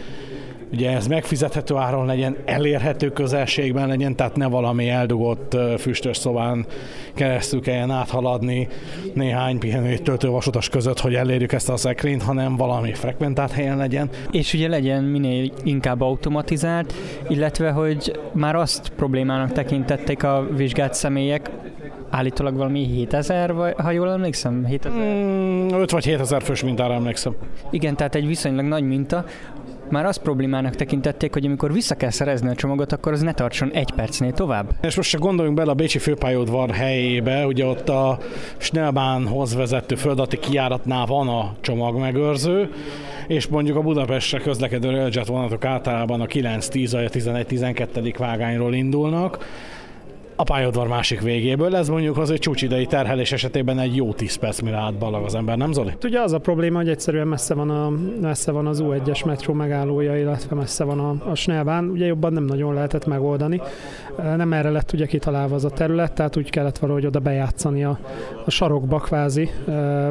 ugye 0.73 0.91
ez 0.91 1.07
megfizethető 1.07 1.77
áron 1.77 2.07
legyen, 2.07 2.37
elérhető 2.45 3.11
közelségben 3.11 3.89
legyen, 3.89 4.17
tehát 4.17 4.37
ne 4.37 4.47
valami 4.47 4.89
eldugott 4.89 5.57
füstös 5.79 6.17
szobán 6.17 6.67
keresztül 7.15 7.61
kelljen 7.61 7.91
áthaladni 7.91 8.69
néhány 9.15 9.59
pihenő 9.59 9.97
töltővasutas 9.97 10.69
között, 10.69 11.01
hogy 11.01 11.15
elérjük 11.15 11.53
ezt 11.53 11.69
a 11.69 11.77
szekrényt, 11.77 12.23
hanem 12.23 12.57
valami 12.57 12.93
frekventált 12.93 13.53
helyen 13.53 13.77
legyen. 13.77 14.09
És 14.31 14.55
ugye 14.55 14.69
legyen 14.69 15.05
minél 15.05 15.53
inkább 15.65 16.01
automatizált, 16.01 16.95
illetve 17.29 17.71
hogy 17.71 18.21
már 18.33 18.57
azt 18.57 18.89
problémának 18.89 19.53
tekintették 19.53 20.23
a 20.23 20.47
vizsgált 20.57 20.95
személyek, 20.95 21.51
állítólag 22.11 22.57
valami 22.57 22.87
7000, 22.87 23.53
vagy, 23.53 23.75
ha 23.77 23.91
jól 23.91 24.11
emlékszem? 24.11 24.65
7000? 24.65 25.15
Mm, 25.15 25.69
5 25.69 25.91
vagy 25.91 26.05
7000 26.05 26.43
fős 26.43 26.63
mintára 26.63 26.95
emlékszem. 26.95 27.35
Igen, 27.71 27.97
tehát 27.97 28.15
egy 28.15 28.27
viszonylag 28.27 28.65
nagy 28.65 28.83
minta, 28.83 29.25
már 29.91 30.07
azt 30.07 30.23
problémának 30.23 30.75
tekintették, 30.75 31.33
hogy 31.33 31.45
amikor 31.45 31.73
vissza 31.73 31.95
kell 31.95 32.11
szerezni 32.11 32.49
a 32.49 32.55
csomagot, 32.55 32.93
akkor 32.93 33.13
az 33.13 33.21
ne 33.21 33.33
tartson 33.33 33.71
egy 33.73 33.91
percnél 33.91 34.33
tovább. 34.33 34.75
És 34.81 34.97
most 34.97 35.11
csak 35.11 35.21
gondoljunk 35.21 35.57
bele 35.57 35.71
a 35.71 35.75
Bécsi 35.75 35.99
főpályaudvar 35.99 36.71
helyébe, 36.71 37.47
ugye 37.47 37.65
ott 37.65 37.89
a 37.89 38.19
Snellbánhoz 38.57 39.55
vezető 39.55 39.95
földati 39.95 40.39
kijáratnál 40.39 41.07
van 41.07 41.29
a 41.29 41.55
csomagmegőrző, 41.61 42.71
és 43.27 43.47
mondjuk 43.47 43.77
a 43.77 43.81
Budapestre 43.81 44.39
közlekedő 44.39 44.91
Railjet 44.91 45.27
vonatok 45.27 45.65
általában 45.65 46.21
a 46.21 46.27
9-10 46.27 46.89
vagy 46.93 47.05
a 47.05 47.09
11-12. 47.09 48.15
vágányról 48.19 48.75
indulnak, 48.75 49.39
a 50.41 50.45
pályaudvar 50.45 50.89
másik 50.89 51.21
végéből. 51.21 51.77
Ez 51.77 51.89
mondjuk 51.89 52.19
az 52.19 52.31
egy 52.31 52.39
csúcsidei 52.39 52.87
terhelés 52.87 53.33
esetében 53.33 53.79
egy 53.79 53.97
jó 53.97 54.13
10 54.13 54.35
perc, 54.35 54.61
mire 54.61 54.77
átballag 54.77 55.25
az 55.25 55.35
ember, 55.35 55.57
nem 55.57 55.73
Zoli? 55.73 55.93
Ugye 56.05 56.21
az 56.21 56.33
a 56.33 56.39
probléma, 56.39 56.79
hogy 56.79 56.89
egyszerűen 56.89 57.27
messze 57.27 57.55
van, 57.55 57.71
a, 57.71 57.93
messze 58.21 58.53
van 58.53 58.67
az 58.67 58.83
U1-es 58.83 59.25
metró 59.25 59.55
megállója, 59.55 60.19
illetve 60.19 60.55
messze 60.55 60.85
van 60.85 60.99
a, 60.99 61.31
a 61.31 61.35
Snellbán. 61.35 61.89
Ugye 61.89 62.07
jobban 62.07 62.33
nem 62.33 62.45
nagyon 62.45 62.75
lehetett 62.75 63.07
megoldani. 63.07 63.61
Nem 64.37 64.53
erre 64.53 64.71
lett 64.71 64.93
ugye 64.93 65.07
kitalálva 65.07 65.55
az 65.55 65.65
a 65.65 65.71
terület, 65.71 66.13
tehát 66.13 66.37
úgy 66.37 66.51
kellett 66.51 66.79
valahogy 66.79 67.07
oda 67.07 67.19
bejátszani 67.19 67.85
a, 67.85 67.99
a 68.45 68.51
sarokba 68.51 68.99
kvázi, 68.99 69.51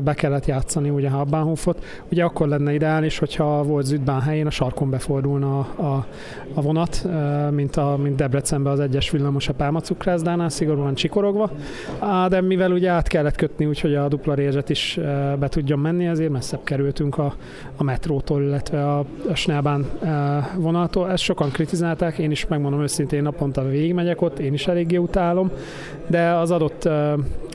be 0.04 0.14
kellett 0.14 0.46
játszani 0.46 0.90
ugye 0.90 1.10
a 1.10 1.24
Bahnhofot. 1.24 1.84
Ugye 2.12 2.24
akkor 2.24 2.48
lenne 2.48 2.74
ideális, 2.74 3.18
hogyha 3.18 3.64
volt 3.64 3.86
Züdbán 3.86 4.22
helyén 4.22 4.48
a 4.48 4.50
sarkon 4.52 4.90
befordulna 4.90 5.60
a, 5.60 5.82
a, 5.82 6.06
a 6.54 6.62
vonat, 6.62 7.08
mint, 7.52 7.76
a, 7.76 7.98
mint 7.98 8.16
Debrecenben 8.16 8.74
az 8.74 8.80
egyes 8.80 9.10
villamos 9.10 9.48
a 9.48 9.54
Pálmacukrász, 9.54 10.17
Grázdánál 10.18 10.50
szigorúan 10.50 10.96
csikorogva, 10.96 11.52
de 12.30 12.42
mivel 12.42 12.72
ugye 12.72 12.90
át 12.90 13.08
kellett 13.08 13.36
kötni, 13.36 13.66
úgyhogy 13.66 13.96
a 13.96 14.08
dupla 14.08 14.34
rézset 14.34 14.70
is 14.70 15.00
be 15.40 15.48
tudjon 15.50 15.80
menni, 15.80 16.06
ezért 16.06 16.32
messzebb 16.32 16.64
kerültünk 16.64 17.18
a, 17.18 17.36
a 17.76 17.84
metrótól, 17.84 18.42
illetve 18.42 18.92
a, 18.92 19.00
a 19.30 19.34
Snellbán 19.34 19.86
vonaltól. 20.56 21.12
Ezt 21.12 21.24
sokan 21.24 21.50
kritizálták, 21.50 22.18
én 22.18 22.32
is 22.32 22.48
megmondom 22.48 22.82
őszintén, 22.82 23.22
naponta 23.22 23.68
végigmegyek 23.68 24.22
ott, 24.22 24.40
én 24.40 24.54
is 24.54 24.68
eléggé 24.68 24.98
utálom, 24.98 25.52
de 26.08 26.30
az 26.30 26.52
adott, 26.52 26.90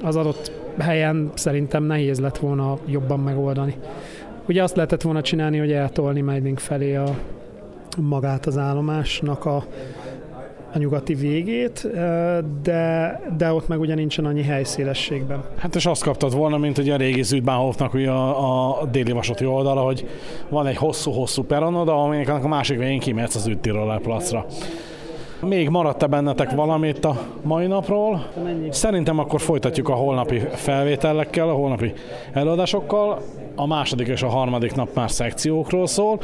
az 0.02 0.16
adott 0.16 0.52
helyen 0.78 1.30
szerintem 1.34 1.84
nehéz 1.84 2.20
lett 2.20 2.38
volna 2.38 2.78
jobban 2.86 3.20
megoldani. 3.20 3.74
Ugye 4.48 4.62
azt 4.62 4.76
lehetett 4.76 5.02
volna 5.02 5.22
csinálni, 5.22 5.58
hogy 5.58 5.72
eltolni 5.72 6.20
Meiding 6.20 6.58
felé 6.58 6.94
a 6.94 7.16
magát 8.00 8.46
az 8.46 8.58
állomásnak 8.58 9.44
a 9.44 9.64
a 10.74 10.78
nyugati 10.78 11.14
végét, 11.14 11.88
de, 12.62 13.20
de 13.36 13.52
ott 13.52 13.68
meg 13.68 13.80
ugye 13.80 13.94
nincsen 13.94 14.24
annyi 14.24 14.42
helyszélességben. 14.42 15.44
Hát 15.56 15.74
és 15.74 15.86
azt 15.86 16.02
kaptad 16.02 16.34
volna, 16.34 16.58
mint 16.58 16.78
ugye 16.78 16.94
a 16.94 16.96
régi 16.96 17.22
Züdbánhofnak 17.22 17.94
ugye 17.94 18.10
a, 18.10 18.80
a 18.80 18.86
déli 18.86 19.12
vasúti 19.12 19.44
oldala, 19.44 19.80
hogy 19.80 20.08
van 20.48 20.66
egy 20.66 20.76
hosszú-hosszú 20.76 21.42
peronod, 21.42 21.88
aminek 21.88 22.28
a 22.28 22.48
másik 22.48 22.78
végén 22.78 23.00
kimehetsz 23.00 23.34
az 23.34 23.46
Üttiroller 23.46 24.00
placra. 24.00 24.46
Még 25.46 25.68
maradt-e 25.68 26.06
bennetek 26.06 26.50
valamit 26.50 27.04
a 27.04 27.20
mai 27.42 27.66
napról? 27.66 28.26
Szerintem 28.70 29.18
akkor 29.18 29.40
folytatjuk 29.40 29.88
a 29.88 29.94
holnapi 29.94 30.38
felvételekkel, 30.38 31.48
a 31.48 31.52
holnapi 31.52 31.92
előadásokkal. 32.32 33.22
A 33.56 33.66
második 33.66 34.08
és 34.08 34.22
a 34.22 34.28
harmadik 34.28 34.74
nap 34.74 34.94
már 34.94 35.10
szekciókról 35.10 35.86
szól. 35.86 36.20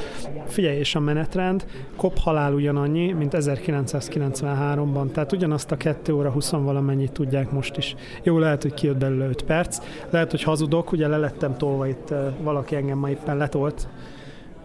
Figyelj, 0.47 0.79
és 0.79 0.95
a 0.95 1.01
menetrend, 1.01 1.67
kop 1.97 2.19
halál 2.19 2.53
ugyanannyi, 2.53 3.13
mint 3.13 3.35
1993-ban, 3.37 5.11
tehát 5.13 5.33
ugyanazt 5.33 5.73
a 5.73 5.77
2 5.77 6.15
óra 6.15 6.31
20 6.31 6.51
valamennyit 6.51 7.13
tudják 7.13 7.51
most 7.51 7.77
is. 7.77 7.95
Jó, 8.23 8.39
lehet, 8.39 8.63
hogy 8.63 8.75
kijött 8.75 8.97
belőle 8.97 9.27
5 9.27 9.43
perc, 9.43 9.79
lehet, 10.11 10.31
hogy 10.31 10.43
hazudok, 10.43 10.93
ugye 10.93 11.09
lelettem 11.09 11.57
tolva 11.57 11.87
itt, 11.87 12.15
valaki 12.43 12.77
engem 12.77 12.99
ma 12.99 13.11
éppen 13.11 13.37
letolt, 13.37 13.89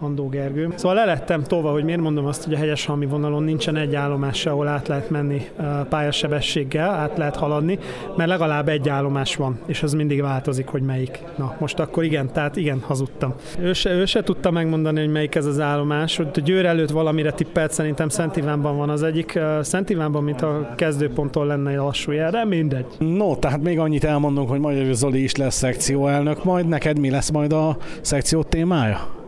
Andó 0.04 0.30
Gergő. 0.30 0.74
Szóval 0.76 0.95
lelettem 0.95 1.43
tolva, 1.43 1.72
hogy 1.72 1.84
miért 1.84 2.01
mondom 2.01 2.26
azt, 2.26 2.43
hogy 2.43 2.54
a 2.54 2.58
hegyes 2.58 2.86
halmi 2.86 3.06
vonalon 3.06 3.43
nincsen 3.43 3.76
egy 3.76 3.95
állomás, 3.95 4.45
ahol 4.45 4.68
át 4.68 4.88
lehet 4.88 5.10
menni 5.10 5.41
pályasebességgel, 5.89 6.89
át 6.89 7.18
lehet 7.18 7.36
haladni, 7.36 7.80
mert 8.16 8.30
legalább 8.30 8.70
egy 8.70 8.89
állomás 8.89 9.36
van, 9.36 9.60
és 9.66 9.84
az 9.84 9.93
mindig 9.93 10.22
változik, 10.22 10.68
hogy 10.68 10.82
melyik. 10.82 11.24
Na, 11.38 11.56
most 11.60 11.80
akkor 11.80 12.04
igen, 12.04 12.32
tehát 12.32 12.56
igen, 12.56 12.80
hazudtam. 12.88 13.34
Ő 13.60 13.74
se, 13.74 13.91
ő 13.91 14.06
se 14.06 14.24
tudta 14.24 14.51
megmondani, 14.51 14.99
hogy 14.99 15.12
melyik 15.12 15.36
ez 15.36 15.45
az 15.45 15.60
állomás. 15.60 16.18
Hogy 16.18 16.28
Győr 16.43 16.66
előtt 16.66 16.89
valamire 16.89 17.32
tippelt, 17.32 17.72
szerintem 17.72 18.10
Szent 18.10 18.38
Ivánban 18.38 18.78
van 18.78 18.89
az 18.89 19.04
egyik. 19.04 19.39
Szent 19.62 19.89
Ivánban, 19.89 20.24
mint 20.24 20.41
a 20.41 20.74
kezdőponttól 20.76 21.45
lenne 21.45 21.70
egy 21.70 21.78
lassú 21.78 22.12
jel, 22.12 22.32
de 22.32 22.45
mindegy. 22.45 22.86
No, 22.99 23.36
tehát 23.36 23.62
még 23.62 23.80
annyit 23.80 24.04
elmondunk, 24.04 24.49
hogy 24.49 24.60
Magyar 24.60 24.93
Zoli 24.93 25.24
is 25.24 25.36
lesz 25.36 25.56
szekcióelnök, 25.56 26.43
majd 26.43 26.68
neked 26.68 26.99
mi 26.99 27.10
lesz 27.10 27.30
majd 27.30 27.54
a 27.54 27.78
szekció 28.01 28.43
témája? 28.43 29.22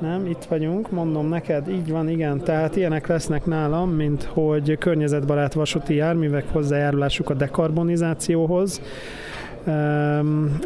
Nem, 0.00 0.26
itt 0.26 0.44
vagyunk, 0.44 0.90
mondom 0.90 1.28
neked, 1.28 1.68
így 1.68 1.90
van, 1.90 2.08
igen. 2.08 2.40
Tehát 2.44 2.76
ilyenek 2.76 3.06
lesznek 3.06 3.46
nálam, 3.46 3.90
mint 3.90 4.22
hogy 4.22 4.78
környezetbarát 4.78 5.52
vasúti 5.52 5.94
járművek 5.94 6.44
hozzájárulásuk 6.52 7.30
a 7.30 7.34
dekarbonizációhoz, 7.34 8.80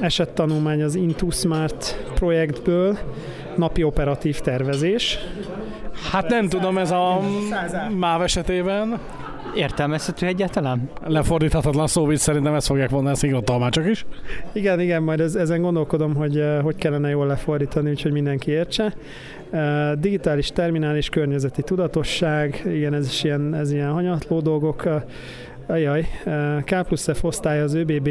esettanulmány 0.01 0.83
az 0.83 0.95
Into 0.95 1.31
Smart 1.31 2.05
projektből, 2.15 2.99
napi 3.57 3.83
operatív 3.83 4.41
tervezés. 4.41 5.19
Hát 6.13 6.29
nem 6.29 6.49
tudom, 6.49 6.79
ez 6.79 6.91
a 6.91 7.21
MÁV 7.99 8.23
esetében. 8.23 8.99
Értelmezhető 9.55 10.27
egyáltalán? 10.27 10.91
Lefordíthatatlan 11.05 11.87
szó, 11.87 12.05
hogy 12.05 12.17
szerintem 12.17 12.55
ezt 12.55 12.67
fogják 12.67 12.91
vonni 12.91 13.09
a 13.09 13.15
szigorú 13.15 13.43
is. 13.89 14.07
Igen, 14.53 14.81
igen, 14.81 15.03
majd 15.03 15.21
ez, 15.21 15.35
ezen 15.35 15.61
gondolkodom, 15.61 16.15
hogy 16.15 16.39
eh, 16.39 16.63
hogy 16.63 16.77
kellene 16.77 17.09
jól 17.09 17.27
lefordítani, 17.27 17.91
úgyhogy 17.91 18.13
mindenki 18.13 18.51
értse. 18.51 18.95
Eh, 19.51 19.93
digitális 19.99 20.49
terminális 20.49 21.09
környezeti 21.09 21.63
tudatosság, 21.63 22.63
igen, 22.67 22.95
ez 22.95 23.07
is 23.07 23.25
ilyen, 23.25 23.55
ez 23.55 23.73
ilyen 23.73 23.93
hanyatló 23.93 24.41
dolgok. 24.41 24.87
Eh, 24.87 25.03
Ajaj, 25.71 26.09
K 26.65 26.83
plusz 26.83 27.09
F 27.13 27.25
osztály 27.25 27.61
az 27.61 27.75
ÖBB 27.75 28.09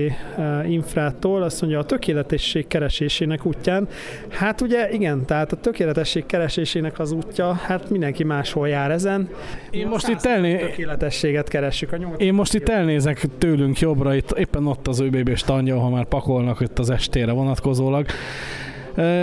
infrától 0.68 1.42
azt 1.42 1.62
mondja 1.62 1.80
a 1.80 1.84
tökéletesség 1.84 2.68
keresésének 2.68 3.46
útján. 3.46 3.88
Hát 4.30 4.62
ugye 4.62 4.92
igen, 4.92 5.26
tehát 5.26 5.52
a 5.52 5.56
tökéletesség 5.56 6.26
keresésének 6.26 7.00
az 7.00 7.12
útja, 7.12 7.54
hát 7.54 7.90
mindenki 7.90 8.24
máshol 8.24 8.68
jár 8.68 8.92
ezen. 8.92 9.30
Én 9.70 9.88
most 9.88 10.08
itt 10.08 10.26
elné... 10.26 10.58
tökéletességet 10.58 11.48
keressük 11.48 11.92
a. 11.92 11.98
Én 12.18 12.34
most 12.34 12.54
itt 12.54 12.70
elnézek 12.70 13.26
tőlünk 13.38 13.80
jobbra, 13.80 14.16
itt 14.16 14.32
éppen 14.32 14.68
ott 14.68 14.88
az 14.88 15.00
ÖBB 15.00 15.36
standja, 15.36 15.80
ha 15.80 15.90
már 15.90 16.06
pakolnak 16.06 16.60
itt 16.62 16.80
az 16.80 16.90
estére 16.90 17.32
vonatkozólag. 17.32 18.06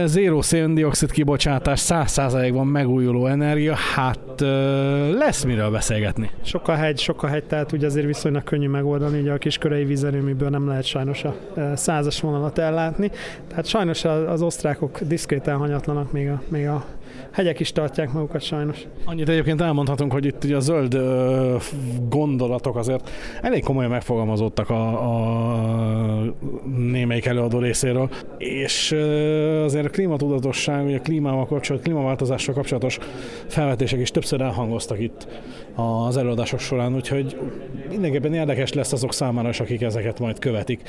Zéró 0.05 0.43
széndiokszid 0.43 1.11
kibocsátás, 1.11 1.83
100%-ban 1.89 2.67
megújuló 2.67 3.27
energia, 3.27 3.75
hát 3.95 4.41
lesz 5.19 5.45
miről 5.45 5.71
beszélgetni. 5.71 6.31
Sok 6.43 6.69
a 6.69 6.75
hegy, 6.75 6.99
sok 6.99 7.23
a 7.23 7.27
hegy, 7.27 7.45
tehát 7.45 7.73
ugye 7.73 7.87
azért 7.87 8.07
viszonylag 8.07 8.45
könnyű 8.45 8.69
megoldani, 8.69 9.21
ugye 9.21 9.33
a 9.33 9.39
kiskörei 9.39 9.85
vízerőműből 9.85 10.49
nem 10.49 10.69
lehet 10.69 10.85
sajnos 10.85 11.25
a 11.25 11.35
százas 11.75 12.21
vonalat 12.21 12.59
ellátni, 12.59 13.11
tehát 13.49 13.67
sajnos 13.67 14.05
az 14.05 14.43
osztrákok 14.43 15.01
diszkréten 15.01 15.57
hanyatlanak 15.57 16.13
még 16.13 16.29
a, 16.29 16.43
még 16.49 16.67
a 16.67 16.85
hegyek 17.37 17.61
is 17.61 17.73
tartják 17.73 18.13
magukat 18.13 18.43
sajnos. 18.43 18.87
Annyit 19.05 19.29
egyébként 19.29 19.61
elmondhatunk, 19.61 20.13
hogy 20.13 20.25
itt 20.25 20.45
ugye 20.45 20.57
a 20.57 20.61
zöld 20.61 20.97
gondolatok 22.09 22.77
azért 22.77 23.11
elég 23.43 23.65
komolyan 23.65 23.91
megfogalmazottak 23.91 24.71
a, 24.71 25.11
a 25.13 26.35
némelyik 26.77 27.27
előadó 27.27 27.59
részéről, 27.59 28.11
és 28.39 28.93
azért 29.65 29.87
a 29.87 29.91
klímatudatosság, 29.91 30.85
vagy 30.85 30.95
a 30.95 31.01
klímával 31.01 31.47
kapcsolatos, 31.47 31.87
klímaváltozással 31.87 32.55
kapcsolatos 32.55 32.99
felvetések 33.47 34.01
is 34.01 34.11
többször 34.11 34.41
elhangoztak 34.41 35.01
itt 35.01 35.27
az 35.75 36.17
előadások 36.17 36.61
során, 36.61 36.95
úgyhogy 36.95 37.37
mindenképpen 37.91 38.35
érdekes 38.35 38.73
lesz 38.73 38.93
azok 38.93 39.13
számára 39.13 39.49
is, 39.49 39.61
akik 39.61 39.83
ezeket 39.83 40.21
majd 40.21 40.39
követik 40.39 40.81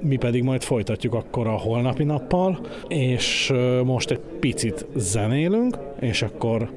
mi 0.00 0.16
pedig 0.16 0.42
majd 0.42 0.62
folytatjuk 0.62 1.14
akkor 1.14 1.46
a 1.46 1.56
holnapi 1.58 2.04
nappal, 2.04 2.58
és 2.88 3.52
most 3.84 4.10
egy 4.10 4.20
picit 4.40 4.86
zenélünk, 4.96 5.78
és 6.00 6.22
akkor 6.22 6.70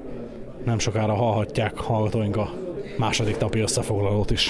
nem 0.66 0.80
sokára 0.80 1.14
hallhatják 1.14 1.78
hallgatóink 1.78 2.38
a 2.38 2.52
második 2.98 3.40
napi 3.40 3.60
összefoglalót 3.60 4.32
is. 4.32 4.50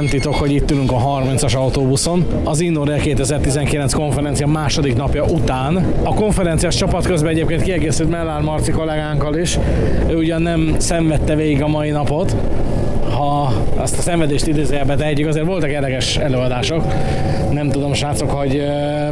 Nem 0.00 0.08
titok, 0.08 0.34
hogy 0.34 0.52
itt 0.52 0.70
ülünk 0.70 0.92
a 0.92 0.96
30-as 0.96 1.56
autóbuszon. 1.56 2.26
Az 2.44 2.60
Innorel 2.60 2.98
2019 2.98 3.92
konferencia 3.92 4.46
második 4.46 4.96
napja 4.96 5.24
után. 5.24 5.84
A 6.02 6.14
konferenciás 6.14 6.74
csapat 6.74 7.06
közben 7.06 7.30
egyébként 7.30 7.62
kiegészült 7.62 8.10
Mellár 8.10 8.40
Marci 8.40 8.70
kollégánkkal 8.70 9.36
is. 9.36 9.58
Ő 10.08 10.16
ugyan 10.16 10.42
nem 10.42 10.74
szenvedte 10.78 11.34
végig 11.34 11.62
a 11.62 11.68
mai 11.68 11.90
napot, 11.90 12.36
ha 13.10 13.52
azt 13.76 13.98
a 13.98 14.00
szenvedést 14.00 14.46
idézőjelbe 14.46 14.94
tegyük, 14.94 15.28
azért 15.28 15.46
voltak 15.46 15.70
érdekes 15.70 16.16
előadások. 16.16 16.84
Nem 17.52 17.68
tudom, 17.68 17.92
srácok, 17.92 18.30
hogy 18.30 18.62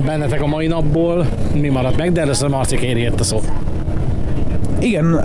bennetek 0.05 0.43
a 0.43 0.47
mai 0.47 0.67
napból 0.67 1.27
mi 1.55 1.69
maradt 1.69 1.97
meg, 1.97 2.13
de 2.13 2.21
először 2.21 2.49
Marci 2.49 2.77
kéri 2.77 3.07
a 3.19 3.23
szót. 3.23 3.53
Igen, 4.79 5.21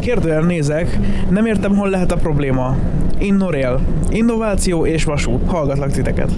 kérdőjel 0.00 0.42
nézek, 0.42 0.98
nem 1.28 1.46
értem, 1.46 1.76
hol 1.76 1.88
lehet 1.88 2.12
a 2.12 2.16
probléma. 2.16 2.76
Innorail, 3.18 3.80
innováció 4.10 4.86
és 4.86 5.04
vasút. 5.04 5.50
Hallgatlak 5.50 5.90
titeket. 5.90 6.30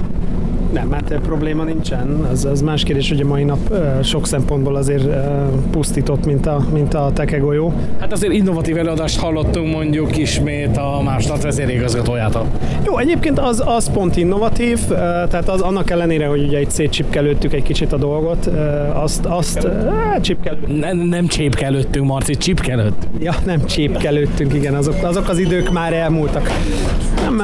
Nem, 0.72 0.92
hát 0.92 1.18
probléma 1.22 1.64
nincsen. 1.64 2.26
Az, 2.30 2.44
az 2.44 2.62
más 2.62 2.82
kérdés, 2.82 3.08
hogy 3.08 3.20
a 3.20 3.26
mai 3.26 3.44
nap 3.44 3.74
sok 4.02 4.26
szempontból 4.26 4.76
azért 4.76 5.04
pusztított, 5.70 6.26
mint 6.26 6.46
a, 6.46 6.64
mint 6.72 6.94
a 6.94 7.10
tekegolyó. 7.14 7.72
Hát 7.98 8.12
azért 8.12 8.32
innovatív 8.32 8.76
előadást 8.76 9.18
hallottunk 9.18 9.72
mondjuk 9.72 10.16
ismét 10.16 10.76
a 10.76 11.00
Másnat 11.04 11.42
vezérigazgatójától. 11.42 12.46
Jó, 12.84 12.98
egyébként 12.98 13.38
az, 13.38 13.62
az 13.66 13.90
pont 13.92 14.16
innovatív, 14.16 14.78
tehát 14.88 15.48
az 15.48 15.60
annak 15.60 15.90
ellenére, 15.90 16.26
hogy 16.26 16.42
ugye 16.42 16.60
itt 16.60 16.70
szétcsipkelődtük 16.70 17.52
egy 17.52 17.62
kicsit 17.62 17.92
a 17.92 17.96
dolgot, 17.96 18.50
azt, 18.92 19.24
azt 19.24 19.68
csipkelődtünk. 20.20 20.80
Nem, 20.80 20.98
nem 20.98 21.26
csépkelődtünk, 21.26 22.06
Marci, 22.06 22.34
csipkelőtt. 22.34 23.08
Ja, 23.20 23.34
nem 23.44 23.64
csépkelődtünk, 23.64 24.54
igen, 24.54 24.74
azok, 24.74 24.94
azok 25.02 25.28
az 25.28 25.38
idők 25.38 25.72
már 25.72 25.92
elmúltak. 25.92 26.50
Nem, 27.29 27.43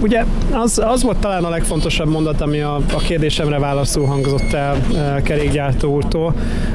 ugye 0.00 0.24
az, 0.52 0.82
az 0.84 1.02
volt 1.02 1.16
talán 1.16 1.44
a 1.44 1.48
legfontosabb 1.48 2.08
mondat, 2.08 2.40
ami 2.40 2.60
a, 2.60 2.74
a 2.74 2.98
kérdésemre 2.98 3.58
válaszul 3.58 4.06
hangzott 4.06 4.52
el 4.52 4.76
kerékgyártó 5.22 5.94
úrtól, 5.94 6.34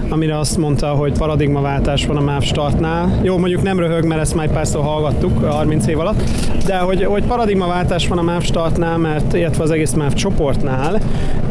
amire 0.09 0.37
azt 0.37 0.57
mondta, 0.57 0.87
hogy 0.87 1.17
paradigmaváltás 1.17 2.05
van 2.05 2.17
a 2.17 2.21
MÁV 2.21 2.43
startnál. 2.43 3.19
Jó, 3.23 3.37
mondjuk 3.37 3.61
nem 3.61 3.79
röhög, 3.79 4.05
mert 4.05 4.21
ezt 4.21 4.35
párszor 4.35 4.83
hallgattuk 4.83 5.43
30 5.45 5.87
év 5.87 5.99
alatt, 5.99 6.23
de 6.65 6.77
hogy, 6.77 7.03
hogy 7.03 7.23
paradigmaváltás 7.23 8.07
van 8.07 8.17
a 8.17 8.21
MÁV 8.21 8.43
startnál, 8.43 8.97
mert, 8.97 9.33
illetve 9.33 9.63
az 9.63 9.71
egész 9.71 9.93
MÁV 9.93 10.13
csoportnál, 10.13 10.99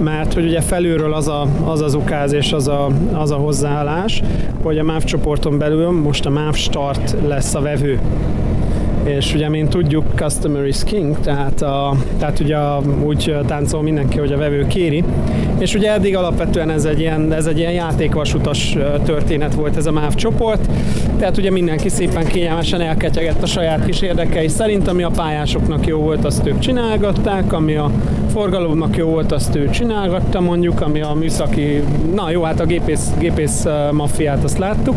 mert 0.01 0.35
hogy 0.35 0.45
ugye 0.45 0.61
felülről 0.61 1.15
az 1.15 1.29
a, 1.29 1.47
az, 1.65 1.81
az 1.81 1.95
ukáz 1.95 2.33
és 2.33 2.53
az 2.53 2.69
a, 2.69 2.89
az 3.13 3.31
a 3.31 3.37
hozzáállás, 3.37 4.23
hogy 4.63 4.79
a 4.79 4.85
MÁV 4.85 5.05
csoporton 5.05 5.59
belül 5.59 5.91
most 5.91 6.27
a 6.27 6.31
MÁV 6.31 6.55
start 6.55 7.17
lesz 7.27 7.55
a 7.55 7.61
vevő 7.61 8.01
és 9.05 9.35
ugye, 9.35 9.49
mint 9.49 9.69
tudjuk, 9.69 10.05
customer 10.15 10.67
is 10.67 10.85
king, 10.85 11.21
tehát, 11.21 11.63
a, 11.63 11.97
tehát 12.19 12.41
ugye 12.41 12.57
úgy 13.05 13.37
táncol 13.47 13.83
mindenki, 13.83 14.19
hogy 14.19 14.33
a 14.33 14.37
vevő 14.37 14.67
kéri, 14.67 15.05
és 15.59 15.75
ugye 15.75 15.93
eddig 15.93 16.17
alapvetően 16.17 16.71
ez 16.71 16.85
egy 16.85 17.01
ilyen, 17.01 17.33
ez 17.33 17.47
egy 17.47 17.59
ilyen 17.59 17.73
játékvasutas 17.73 18.77
történet 19.05 19.55
volt 19.55 19.77
ez 19.77 19.87
a 19.87 19.93
MÁV 19.93 20.15
csoport, 20.15 20.71
tehát 21.19 21.37
ugye 21.37 21.51
mindenki 21.51 21.89
szépen 21.89 22.25
kényelmesen 22.25 22.81
elketyegett 22.81 23.43
a 23.43 23.47
saját 23.47 23.85
kis 23.85 24.01
érdekei 24.01 24.49
szerint, 24.49 24.89
ami 24.89 25.03
a 25.03 25.11
pályásoknak 25.11 25.87
jó 25.87 25.99
volt, 25.99 26.25
azt 26.25 26.47
ők 26.47 26.59
csinálgatták, 26.59 27.53
ami 27.53 27.77
a 27.77 27.91
forgalomnak 28.33 28.97
jó 28.97 29.09
volt, 29.09 29.33
azt 29.33 29.57
ő 29.57 29.71
csinálgatta 29.71 30.41
mondjuk, 30.41 30.81
ami 30.81 31.01
a 31.01 31.13
műszaki, 31.13 31.83
na 32.15 32.31
jó, 32.31 32.43
hát 32.43 32.61
a 32.61 32.65
gépész, 32.67 33.11
gépész 33.19 33.67
maffiát 33.93 34.45
azt 34.45 34.59
láttuk, 34.59 34.97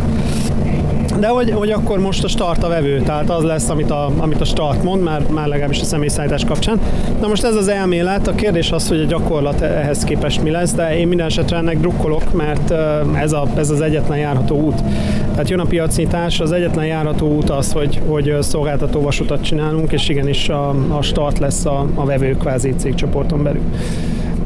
de 1.22 1.28
hogy, 1.28 1.52
hogy 1.52 1.72
akkor 1.72 2.00
most 2.00 2.24
a 2.24 2.28
start 2.28 2.64
a 2.64 2.68
vevő, 2.68 3.02
tehát 3.02 3.30
az 3.30 3.44
lesz, 3.44 3.70
amit 3.70 3.92
a, 3.92 4.12
amit 4.18 4.42
a 4.42 4.46
start 4.46 4.84
mond, 4.84 5.04
már, 5.04 5.22
már 5.30 5.48
legalábbis 5.48 5.82
a 5.82 5.84
személyszállítás 5.84 6.46
kapcsán. 6.46 6.80
Na 7.20 7.28
most 7.28 7.44
ez 7.44 7.56
az 7.56 7.68
elmélet, 7.68 8.28
a 8.28 8.36
kérdés 8.36 8.72
az, 8.72 8.88
hogy 8.88 9.00
a 9.00 9.06
gyakorlat 9.06 9.62
ehhez 9.62 10.04
képest 10.04 10.44
mi 10.44 10.50
lesz, 10.50 10.74
de 10.74 10.98
én 10.98 11.08
minden 11.08 11.26
esetre 11.26 11.58
ennek 11.58 11.80
drukkolok, 11.80 12.34
mert 12.34 12.74
ez, 13.16 13.32
a, 13.32 13.48
ez 13.56 13.70
az 13.70 13.82
egyetlen 13.82 14.18
járható 14.18 14.56
út. 14.56 14.84
Tehát 15.32 15.50
jön 15.50 15.60
a 15.60 15.66
piacnyitás, 15.66 16.40
az 16.40 16.52
egyetlen 16.52 16.86
járható 16.86 17.36
út 17.36 17.50
az, 17.50 17.72
hogy, 17.72 18.02
hogy 18.08 18.36
szolgáltató 18.40 19.02
vasutat 19.02 19.44
csinálunk, 19.44 19.92
és 19.92 20.10
igenis 20.10 20.50
a, 20.50 20.70
a 20.70 21.02
start 21.02 21.40
lesz 21.40 21.66
a, 21.66 21.88
a 21.96 22.06
vevő 22.06 22.36
kvázi 22.38 22.74
cégcsoporton 22.78 23.44
belül. 23.44 23.62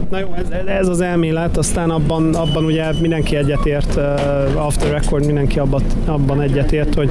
Na 0.10 0.20
jó, 0.20 0.34
ez, 0.34 0.66
ez 0.66 0.88
az 0.88 1.02
elmélet, 1.02 1.58
aztán 1.58 1.90
abban, 1.90 2.36
abban 2.36 2.66
ugye 2.66 2.86
mindenki 3.02 3.36
egyetért, 3.36 3.96
uh, 3.96 4.66
after 4.66 4.92
record 4.92 5.26
mindenki 5.26 5.60
abban, 5.60 5.84
abban 6.06 6.42
egyetért, 6.42 6.94
hogy 6.94 7.10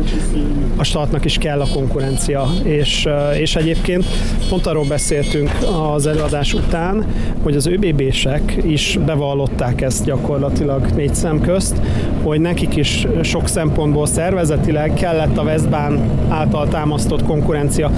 a 0.76 0.84
startnak 0.84 1.24
is 1.24 1.38
kell 1.38 1.60
a 1.60 1.66
konkurencia, 1.72 2.46
és, 2.62 3.04
uh, 3.06 3.40
és 3.40 3.56
egyébként 3.56 4.04
pont 4.48 4.66
arról 4.66 4.84
beszéltünk 4.88 5.50
az 5.94 6.06
előadás 6.06 6.54
után, 6.54 7.04
hogy 7.42 7.56
az 7.56 7.66
ÖBB-sek 7.66 8.56
is 8.66 8.98
bevallották 9.06 9.80
ezt 9.80 10.04
gyakorlatilag 10.04 10.86
négy 10.96 11.14
szem 11.14 11.40
közt, 11.40 11.80
hogy 12.22 12.40
nekik 12.40 12.76
is 12.76 13.06
sok 13.22 13.48
szempontból 13.48 14.06
szervezetileg 14.06 14.92
kellett 14.94 15.36
a 15.38 15.42
Westbahn 15.42 15.98
által 16.28 16.68
támasztott 16.68 17.24
konkurencia. 17.24 17.90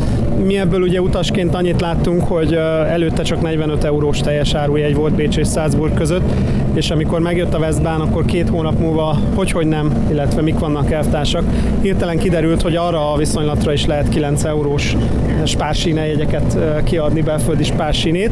Mi 0.45 0.59
ebből 0.59 0.83
ugye 0.83 1.01
utasként 1.01 1.55
annyit 1.55 1.81
láttunk, 1.81 2.25
hogy 2.25 2.53
előtte 2.89 3.23
csak 3.23 3.41
45 3.41 3.85
eurós 3.85 4.21
teljes 4.21 4.55
árujegy 4.87 5.01
volt 5.01 5.15
Bécs 5.15 5.37
és 5.37 5.49
Salzburg 5.49 5.95
között, 5.95 6.33
és 6.75 6.91
amikor 6.91 7.21
megjött 7.21 7.55
a 7.55 7.59
Westbahn, 7.59 8.01
akkor 8.01 8.25
két 8.25 8.49
hónap 8.49 8.79
múlva 8.79 9.19
hogy, 9.35 9.51
hogy 9.51 9.67
nem, 9.67 10.07
illetve 10.11 10.43
mik 10.43 10.59
vannak 10.59 10.91
elvtársak. 10.91 11.45
Hirtelen 11.83 12.19
kiderült, 12.19 12.63
hogy 12.63 12.77
arra 12.77 13.13
a 13.13 13.17
viszonylatra 13.17 13.73
is 13.73 13.87
lehet 13.87 14.09
9 14.09 14.45
eurós 14.45 14.97
spársíne 15.45 16.07
jegyeket 16.07 16.59
kiadni, 16.85 17.23
belföldi 17.23 17.65
spársínét. 17.65 18.31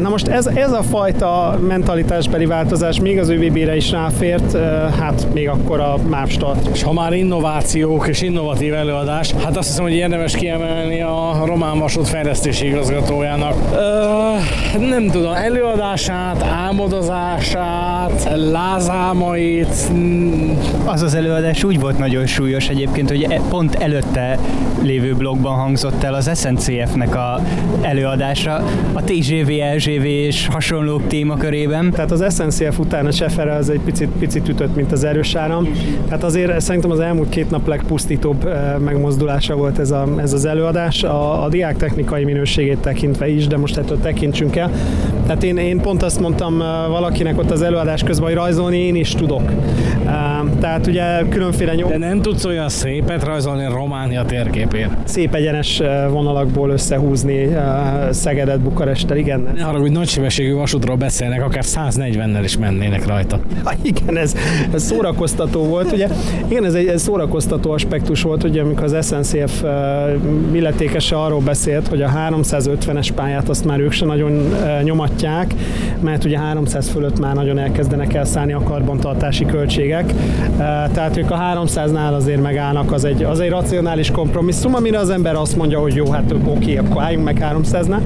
Na 0.00 0.08
most 0.08 0.26
ez, 0.26 0.46
ez 0.46 0.72
a 0.72 0.82
fajta 0.82 1.58
mentalitásbeli 1.66 2.46
változás 2.46 3.00
még 3.00 3.18
az 3.18 3.28
ÖVB-re 3.28 3.76
is 3.76 3.90
ráfért, 3.90 4.56
hát 4.98 5.26
még 5.34 5.48
akkor 5.48 5.80
a 5.80 5.96
MÁV-start. 6.08 6.68
És 6.72 6.82
ha 6.82 6.92
már 6.92 7.12
innovációk 7.12 8.08
és 8.08 8.22
innovatív 8.22 8.74
előadás, 8.74 9.32
hát 9.32 9.56
azt 9.56 9.68
hiszem, 9.68 9.84
hogy 9.84 9.92
érdemes 9.92 10.36
kiemelni 10.36 11.02
a 11.02 11.42
Román 11.44 11.78
Vasút 11.78 12.08
fejlesztési 12.08 12.66
igazgatójának. 12.66 13.54
Ö, 13.74 14.78
nem 14.78 15.10
tudom, 15.10 15.21
előadását, 15.30 16.42
álmodozását, 16.42 18.30
lázámait. 18.34 19.92
Az 20.84 21.02
az 21.02 21.14
előadás 21.14 21.64
úgy 21.64 21.80
volt 21.80 21.98
nagyon 21.98 22.26
súlyos 22.26 22.68
egyébként, 22.68 23.08
hogy 23.08 23.22
e- 23.22 23.40
pont 23.48 23.74
előtte 23.74 24.38
lévő 24.82 25.14
blogban 25.14 25.54
hangzott 25.54 26.02
el 26.02 26.14
az 26.14 26.30
SNCF-nek 26.34 27.14
a 27.14 27.40
előadása. 27.80 28.64
A 28.92 29.02
TZ 29.04 29.30
LGV, 29.76 30.04
és 30.04 30.46
hasonlók 30.46 31.06
témakörében. 31.06 31.90
Tehát 31.90 32.10
az 32.10 32.34
SNCF 32.34 32.78
után 32.78 33.06
a 33.06 33.10
Sefere 33.10 33.54
az 33.54 33.70
egy 33.70 33.80
picit, 33.80 34.08
picit 34.18 34.48
ütött, 34.48 34.74
mint 34.74 34.92
az 34.92 35.04
erős 35.04 35.34
áram. 35.34 35.68
Tehát 36.08 36.24
azért 36.24 36.60
szerintem 36.60 36.90
az 36.90 37.00
elmúlt 37.00 37.28
két 37.28 37.50
nap 37.50 37.66
legpusztítóbb 37.66 38.48
megmozdulása 38.78 39.54
volt 39.54 39.78
ez, 39.78 39.90
a, 39.90 40.08
ez 40.16 40.32
az 40.32 40.44
előadás, 40.44 41.02
a, 41.02 41.44
a 41.44 41.48
diák 41.48 41.76
technikai 41.76 42.24
minőségét 42.24 42.78
tekintve 42.78 43.28
is, 43.28 43.46
de 43.46 43.56
most 43.56 43.76
ettől 43.76 44.00
tekintsünk 44.00 44.56
el. 44.56 44.70
Tehát 45.26 45.42
én, 45.42 45.56
én 45.56 45.80
pont 45.80 46.02
azt 46.02 46.20
mondtam 46.20 46.58
valakinek 46.88 47.38
ott 47.38 47.50
az 47.50 47.62
előadás 47.62 48.02
közben, 48.02 48.26
hogy 48.26 48.36
rajzolni 48.36 48.78
én 48.78 48.94
is 48.94 49.10
tudok. 49.10 49.42
Eh, 50.06 50.12
tehát 50.60 50.86
ugye 50.86 51.28
különféle 51.28 51.74
nyom... 51.74 51.88
De 51.88 51.98
nem 51.98 52.22
tudsz 52.22 52.44
olyan 52.44 52.68
szépet 52.68 53.24
rajzolni 53.24 53.66
Románia 53.66 54.24
térképén. 54.24 54.88
Szép 55.04 55.34
egyenes 55.34 55.82
vonalakból 56.10 56.70
összehúzni 56.70 57.56
Szegedet 58.10 58.60
Bukarestel, 58.60 59.16
igen. 59.16 59.48
Ne 59.56 59.64
arra, 59.64 59.78
hogy 59.78 59.90
nagysebességű 59.90 60.54
vasútról 60.54 60.96
beszélnek, 60.96 61.42
akár 61.42 61.64
140-nel 61.64 62.40
is 62.44 62.58
mennének 62.58 63.06
rajta. 63.06 63.40
Ha, 63.64 63.72
igen, 63.82 64.16
ez, 64.16 64.36
ez 64.72 64.82
szórakoztató 64.82 65.62
volt, 65.62 65.92
ugye. 65.92 66.08
Igen, 66.48 66.64
ez 66.64 66.74
egy 66.74 66.86
ez 66.86 67.02
szórakoztató 67.02 67.70
aspektus 67.70 68.22
volt, 68.22 68.42
ugye, 68.42 68.62
amikor 68.62 68.84
az 68.84 69.06
SNCF 69.06 69.64
illetékese 70.52 71.16
arról 71.16 71.40
beszélt, 71.40 71.88
hogy 71.88 72.02
a 72.02 72.10
350-es 72.30 73.08
pályát 73.14 73.48
azt 73.48 73.64
már 73.64 73.80
ők 73.80 73.92
se 73.92 74.04
nagyon 74.04 74.32
uh, 74.32 74.84
nyomatják, 75.02 75.54
mert 76.00 76.24
ugye 76.24 76.38
300 76.38 76.88
fölött 76.88 77.18
már 77.18 77.34
nagyon 77.34 77.58
elkezdenek 77.58 78.14
elszállni 78.14 78.52
a 78.52 78.62
karbantartási 78.62 79.44
költségek. 79.44 80.12
Tehát 80.92 81.16
ők 81.16 81.30
a 81.30 81.38
300-nál 81.38 82.14
azért 82.14 82.42
megállnak, 82.42 82.92
az 82.92 83.04
egy, 83.04 83.22
az 83.22 83.40
egy 83.40 83.50
racionális 83.50 84.10
kompromisszum, 84.10 84.74
amire 84.74 84.98
az 84.98 85.10
ember 85.10 85.34
azt 85.34 85.56
mondja, 85.56 85.80
hogy 85.80 85.94
jó, 85.94 86.10
hát 86.10 86.34
oké, 86.44 86.76
akkor 86.76 87.02
álljunk 87.02 87.24
meg 87.24 87.46
300-nál. 87.52 88.00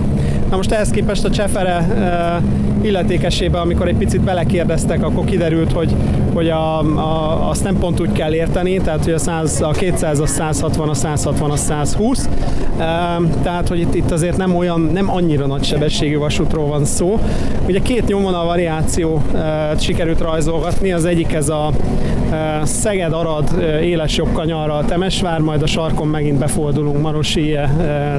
Na 0.50 0.56
most 0.56 0.72
ehhez 0.72 0.90
képest 0.90 1.24
a 1.24 1.30
Csefere 1.30 1.86
illetékesébe, 2.82 3.58
amikor 3.58 3.88
egy 3.88 3.96
picit 3.96 4.20
belekérdeztek, 4.20 5.02
akkor 5.02 5.24
kiderült, 5.24 5.72
hogy, 5.72 5.94
hogy 6.34 6.48
a, 6.48 6.78
a, 6.78 7.48
azt 7.48 7.64
nem 7.64 7.78
pont 7.78 8.00
úgy 8.00 8.12
kell 8.12 8.34
érteni, 8.34 8.76
tehát 8.76 9.04
hogy 9.04 9.12
a, 9.12 9.18
100, 9.18 9.60
a 9.60 9.70
200 9.70 10.20
a 10.20 10.26
160, 10.26 10.88
a 10.88 10.94
160 10.94 11.50
a 11.50 11.56
120, 11.56 12.28
tehát 13.42 13.68
hogy 13.68 13.78
itt, 13.78 13.94
itt 13.94 14.10
azért 14.10 14.36
nem 14.36 14.56
olyan, 14.56 14.80
nem 14.80 15.10
annyira 15.10 15.46
nagy 15.46 15.64
sebességű 15.64 16.16
vasútról 16.16 16.66
van 16.66 16.84
szó. 16.86 17.18
Ugye 17.66 17.80
két 17.80 18.06
nyomvonal 18.06 18.44
variáció 18.44 19.22
sikerült 19.78 20.20
rajzolgatni, 20.20 20.92
az 20.92 21.04
egyik 21.04 21.32
ez 21.32 21.48
a 21.48 21.70
Szeged-Arad 22.62 23.64
éles 23.82 24.16
jobb 24.16 24.32
kanyarra 24.32 24.84
Temesvár, 24.86 25.40
majd 25.40 25.62
a 25.62 25.66
sarkon 25.66 26.08
megint 26.08 26.38
befordulunk 26.38 27.02
Marosi, 27.02 27.56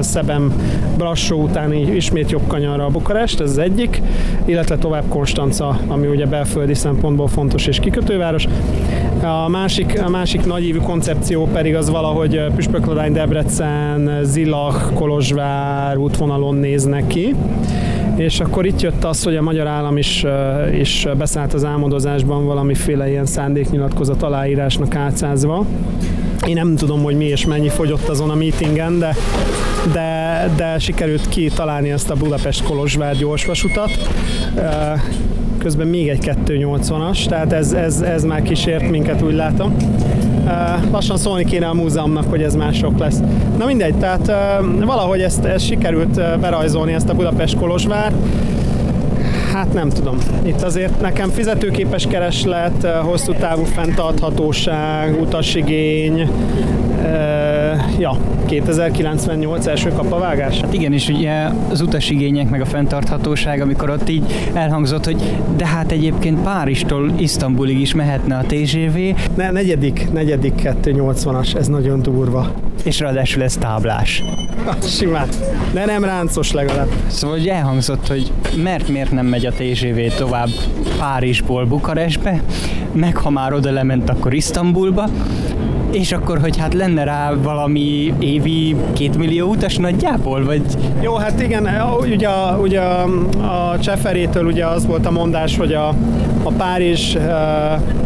Szebem, 0.00 0.52
Brassó 0.96 1.42
után 1.42 1.72
így 1.72 1.94
ismét 1.94 2.30
jobb 2.30 2.46
kanyarra 2.46 2.84
a 2.84 2.88
Bukarest, 2.88 3.40
ez 3.40 3.50
az 3.50 3.58
egyik, 3.58 4.02
illetve 4.44 4.76
tovább 4.76 5.04
Konstanca, 5.08 5.78
ami 5.86 6.06
ugye 6.06 6.26
belföldi 6.26 6.74
szempontból 6.74 7.28
fontos 7.28 7.66
és 7.66 7.78
kikötőváros. 7.78 8.46
A 9.22 9.48
másik, 9.48 10.00
a 10.04 10.08
másik 10.08 10.46
nagyívű 10.46 10.78
koncepció 10.78 11.48
pedig 11.52 11.76
az 11.76 11.90
valahogy 11.90 12.42
Püspökladány, 12.54 13.12
Debrecen, 13.12 14.20
Zilach, 14.22 14.92
Kolozsvár 14.92 15.96
útvonalon 15.96 16.54
néznek 16.54 17.06
ki. 17.06 17.34
És 18.18 18.40
akkor 18.40 18.66
itt 18.66 18.80
jött 18.80 19.04
az, 19.04 19.22
hogy 19.22 19.36
a 19.36 19.42
magyar 19.42 19.66
állam 19.66 19.96
is, 19.96 20.24
is 20.72 21.06
beszállt 21.18 21.54
az 21.54 21.64
álmodozásban 21.64 22.44
valamiféle 22.44 23.08
ilyen 23.08 23.26
szándéknyilatkozat 23.26 24.22
aláírásnak 24.22 24.94
átszázva. 24.94 25.66
Én 26.46 26.54
nem 26.54 26.76
tudom, 26.76 27.02
hogy 27.02 27.16
mi 27.16 27.24
és 27.24 27.46
mennyi 27.46 27.68
fogyott 27.68 28.08
azon 28.08 28.30
a 28.30 28.34
meetingen, 28.34 28.98
de, 28.98 29.16
de, 29.92 30.50
de 30.56 30.78
sikerült 30.78 31.28
kitalálni 31.28 31.90
ezt 31.90 32.10
a 32.10 32.14
Budapest-Kolozsvár 32.14 33.16
gyorsvasutat 33.16 33.90
közben 35.58 35.86
még 35.86 36.08
egy 36.08 36.32
280-as, 36.46 37.26
tehát 37.26 37.52
ez, 37.52 37.72
ez, 37.72 38.00
ez 38.00 38.24
már 38.24 38.42
kísért 38.42 38.90
minket, 38.90 39.22
úgy 39.22 39.34
látom. 39.34 39.76
Lassan 40.90 41.16
szólni 41.16 41.44
kéne 41.44 41.66
a 41.66 41.74
múzeumnak, 41.74 42.24
hogy 42.30 42.42
ez 42.42 42.54
már 42.54 42.74
sok 42.74 42.98
lesz. 42.98 43.20
Na 43.58 43.66
mindegy, 43.66 43.94
tehát 43.94 44.26
valahogy 44.84 45.20
ezt, 45.20 45.44
ezt 45.44 45.66
sikerült 45.66 46.38
berajzolni, 46.40 46.92
ezt 46.92 47.08
a 47.08 47.14
Budapest-Kolozsvár. 47.14 48.12
Hát 49.58 49.72
nem 49.72 49.88
tudom. 49.88 50.18
Itt 50.42 50.62
azért 50.62 51.00
nekem 51.00 51.30
fizetőképes 51.30 52.06
kereslet, 52.06 52.86
hosszú 52.86 53.32
távú 53.32 53.64
fenntarthatóság, 53.64 55.20
utasigény, 55.20 56.30
ja, 57.98 58.16
2098 58.46 59.66
első 59.66 59.88
kapavágás. 59.88 60.60
Hát 60.60 60.74
igen, 60.74 60.92
és 60.92 61.08
ugye 61.08 61.48
az 61.70 61.80
utasigények 61.80 62.50
meg 62.50 62.60
a 62.60 62.64
fenntarthatóság, 62.64 63.60
amikor 63.60 63.90
ott 63.90 64.08
így 64.08 64.50
elhangzott, 64.52 65.04
hogy 65.04 65.36
de 65.56 65.66
hát 65.66 65.92
egyébként 65.92 66.42
Párizstól 66.42 67.12
Isztambulig 67.16 67.80
is 67.80 67.94
mehetne 67.94 68.36
a 68.36 68.44
TGV. 68.46 68.98
Ne, 69.36 69.50
negyedik, 69.50 70.12
negyedik 70.12 70.70
280-as, 70.82 71.56
ez 71.56 71.66
nagyon 71.66 72.02
durva. 72.02 72.52
És 72.84 73.00
ráadásul 73.00 73.42
ez 73.42 73.56
táblás. 73.56 74.22
Simán. 74.98 75.28
De 75.72 75.84
nem 75.84 76.04
ráncos 76.04 76.52
legalább. 76.52 76.88
Szóval 77.06 77.36
hogy 77.36 77.48
elhangzott, 77.48 78.06
hogy 78.06 78.32
mert 78.62 78.88
miért 78.88 79.10
nem 79.10 79.26
megy 79.26 79.46
a 79.48 79.52
TGV 79.52 80.16
tovább 80.16 80.48
Párizsból 80.98 81.64
Bukarestbe, 81.64 82.42
meg 82.92 83.16
ha 83.16 83.30
már 83.30 83.52
oda 83.52 83.70
lement, 83.70 84.08
akkor 84.08 84.34
Isztambulba, 84.34 85.08
és 85.90 86.12
akkor, 86.12 86.38
hogy 86.40 86.56
hát 86.56 86.74
lenne 86.74 87.04
rá 87.04 87.32
valami 87.42 88.14
évi 88.18 88.76
két 88.92 89.16
millió 89.16 89.48
utas 89.48 89.76
nagyjából, 89.76 90.44
vagy? 90.44 90.62
Jó, 91.00 91.14
hát 91.14 91.42
igen, 91.42 91.68
ugye, 92.00 92.28
ugye 92.60 92.80
a 92.80 93.78
Cseferétől 93.80 94.44
ugye 94.44 94.66
az 94.66 94.86
volt 94.86 95.06
a 95.06 95.10
mondás, 95.10 95.56
hogy 95.56 95.72
a, 95.72 95.88
a 96.42 96.52
Párizs, 96.56 97.16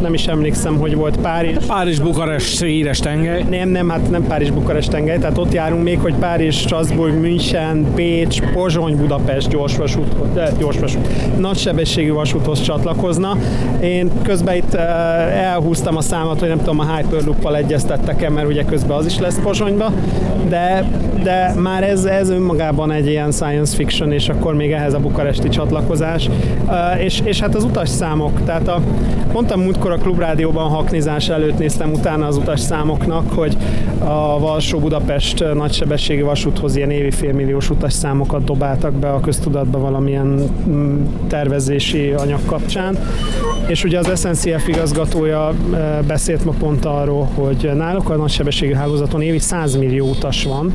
nem 0.00 0.14
is 0.14 0.26
emlékszem, 0.26 0.78
hogy 0.78 0.94
volt 0.94 1.16
Párizs. 1.16 1.66
Párizs-Bukarest 1.66 2.62
híres 2.62 2.98
tengely. 2.98 3.44
Nem, 3.50 3.68
nem, 3.68 3.88
hát 3.88 4.10
nem 4.10 4.26
Párizs-Bukarest 4.26 4.90
tengely, 4.90 5.18
tehát 5.18 5.38
ott 5.38 5.52
járunk 5.52 5.82
még, 5.82 5.98
hogy 5.98 6.14
Párizs, 6.14 6.60
Strasbourg, 6.60 7.20
München, 7.20 7.86
Bécs, 7.94 8.40
Pozsony, 8.42 8.96
Budapest 8.96 9.48
gyorsvasút, 9.48 10.14
gyorsvasút, 10.58 11.08
nagysebességű 11.38 12.12
vasúthoz 12.12 12.62
csatlakozna. 12.62 13.36
Én 13.80 14.10
közben 14.22 14.56
itt 14.56 14.74
elhúztam 14.74 15.96
a 15.96 16.00
számot, 16.00 16.38
hogy 16.38 16.48
nem 16.48 16.58
tudom, 16.58 16.78
a 16.78 16.96
Hyperloop-val 16.96 17.56
egyeztettek-e, 17.72 18.30
mert 18.30 18.46
ugye 18.46 18.64
közben 18.64 18.96
az 18.96 19.06
is 19.06 19.18
lesz 19.18 19.38
Pozsonyba, 19.42 19.92
de, 20.48 20.84
de 21.22 21.54
már 21.58 21.82
ez, 21.82 22.04
ez 22.04 22.30
önmagában 22.30 22.90
egy 22.90 23.06
ilyen 23.06 23.30
science 23.30 23.76
fiction, 23.76 24.12
és 24.12 24.28
akkor 24.28 24.54
még 24.54 24.72
ehhez 24.72 24.94
a 24.94 24.98
bukaresti 24.98 25.48
csatlakozás. 25.48 26.28
És, 26.98 27.20
és 27.24 27.40
hát 27.40 27.54
az 27.54 27.64
utasszámok, 27.64 28.44
tehát 28.44 28.68
a, 28.68 28.80
mondtam 29.32 29.60
múltkor 29.60 29.90
a 29.90 29.96
klubrádióban 29.96 30.68
haknizás 30.68 31.28
előtt 31.28 31.58
néztem 31.58 31.92
utána 31.92 32.26
az 32.26 32.36
utasszámoknak, 32.36 33.32
hogy 33.32 33.56
a 33.98 34.38
Varsó-Budapest 34.38 35.44
nagysebességi 35.54 36.22
vasúthoz 36.22 36.76
ilyen 36.76 36.90
évi 36.90 37.10
félmilliós 37.10 37.70
utasszámokat 37.70 38.44
dobáltak 38.44 38.92
be 38.92 39.10
a 39.10 39.20
köztudatba 39.20 39.78
valamilyen 39.78 40.50
mm, 40.68 41.04
tervezési 41.28 42.10
anyag 42.10 42.40
kapcsán. 42.46 42.98
És 43.66 43.84
ugye 43.84 43.98
az 43.98 44.20
SNCF 44.20 44.68
igazgatója 44.68 45.52
beszélt 46.06 46.44
ma 46.44 46.52
pont 46.58 46.84
arról, 46.84 47.28
hogy 47.34 47.61
náluk 47.62 48.10
a 48.10 48.16
nagysebességű 48.16 48.72
hálózaton 48.72 49.22
évi 49.22 49.38
100 49.38 49.76
millió 49.76 50.08
utas 50.08 50.44
van. 50.44 50.74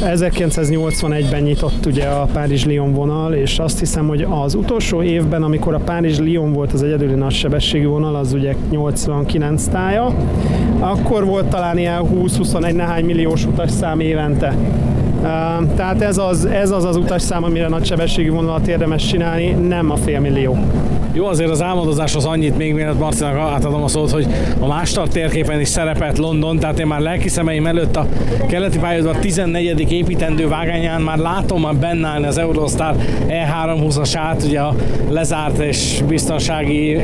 1981-ben 0.00 1.42
nyitott 1.42 1.86
ugye 1.86 2.04
a 2.04 2.24
Párizs-Lyon 2.32 2.92
vonal, 2.92 3.32
és 3.32 3.58
azt 3.58 3.78
hiszem, 3.78 4.06
hogy 4.06 4.26
az 4.30 4.54
utolsó 4.54 5.02
évben, 5.02 5.42
amikor 5.42 5.74
a 5.74 5.78
Párizs-Lyon 5.78 6.52
volt 6.52 6.72
az 6.72 6.82
egyedüli 6.82 7.14
nagysebességű 7.14 7.86
vonal, 7.86 8.14
az 8.14 8.32
ugye 8.32 8.54
89 8.70 9.64
tája, 9.64 10.14
akkor 10.78 11.24
volt 11.24 11.46
talán 11.46 11.78
ilyen 11.78 12.02
20-21 12.14 12.74
nehány 12.74 13.04
milliós 13.04 13.46
utas 13.46 13.70
szám 13.70 14.00
évente. 14.00 14.56
Tehát 15.76 16.02
ez 16.02 16.18
az, 16.18 16.44
ez 16.44 16.70
az 16.70 16.84
az 16.84 16.96
utasszám, 16.96 17.44
amire 17.44 17.68
nagy 17.68 17.84
sebességű 17.84 18.30
vonalat 18.30 18.66
érdemes 18.66 19.06
csinálni, 19.06 19.50
nem 19.50 19.90
a 19.90 19.96
fél 19.96 20.20
millió. 20.20 20.58
Jó, 21.12 21.26
azért 21.26 21.50
az 21.50 21.62
álmodozás 21.62 22.14
az 22.14 22.24
annyit 22.24 22.56
még, 22.56 22.74
mielőtt 22.74 22.98
Marcinak 22.98 23.36
átadom 23.36 23.82
a 23.82 23.88
szót, 23.88 24.10
hogy 24.10 24.26
a 24.60 24.66
Mástar 24.66 25.08
térképen 25.08 25.60
is 25.60 25.68
szerepelt 25.68 26.18
London, 26.18 26.58
tehát 26.58 26.78
én 26.78 26.86
már 26.86 27.00
lelki 27.00 27.28
szemeim 27.28 27.66
előtt 27.66 27.96
a 27.96 28.06
keleti 28.48 28.78
pályadvar 28.78 29.16
14. 29.16 29.92
építendő 29.92 30.48
vágányán 30.48 31.00
már 31.00 31.18
látom 31.18 31.60
már 31.60 31.74
benne 31.74 32.08
állni 32.08 32.26
az 32.26 32.38
Eurostar 32.38 32.94
E320-asát, 33.26 34.44
ugye 34.44 34.60
a 34.60 34.74
lezárt 35.08 35.58
és 35.58 36.02
biztonsági 36.08 37.00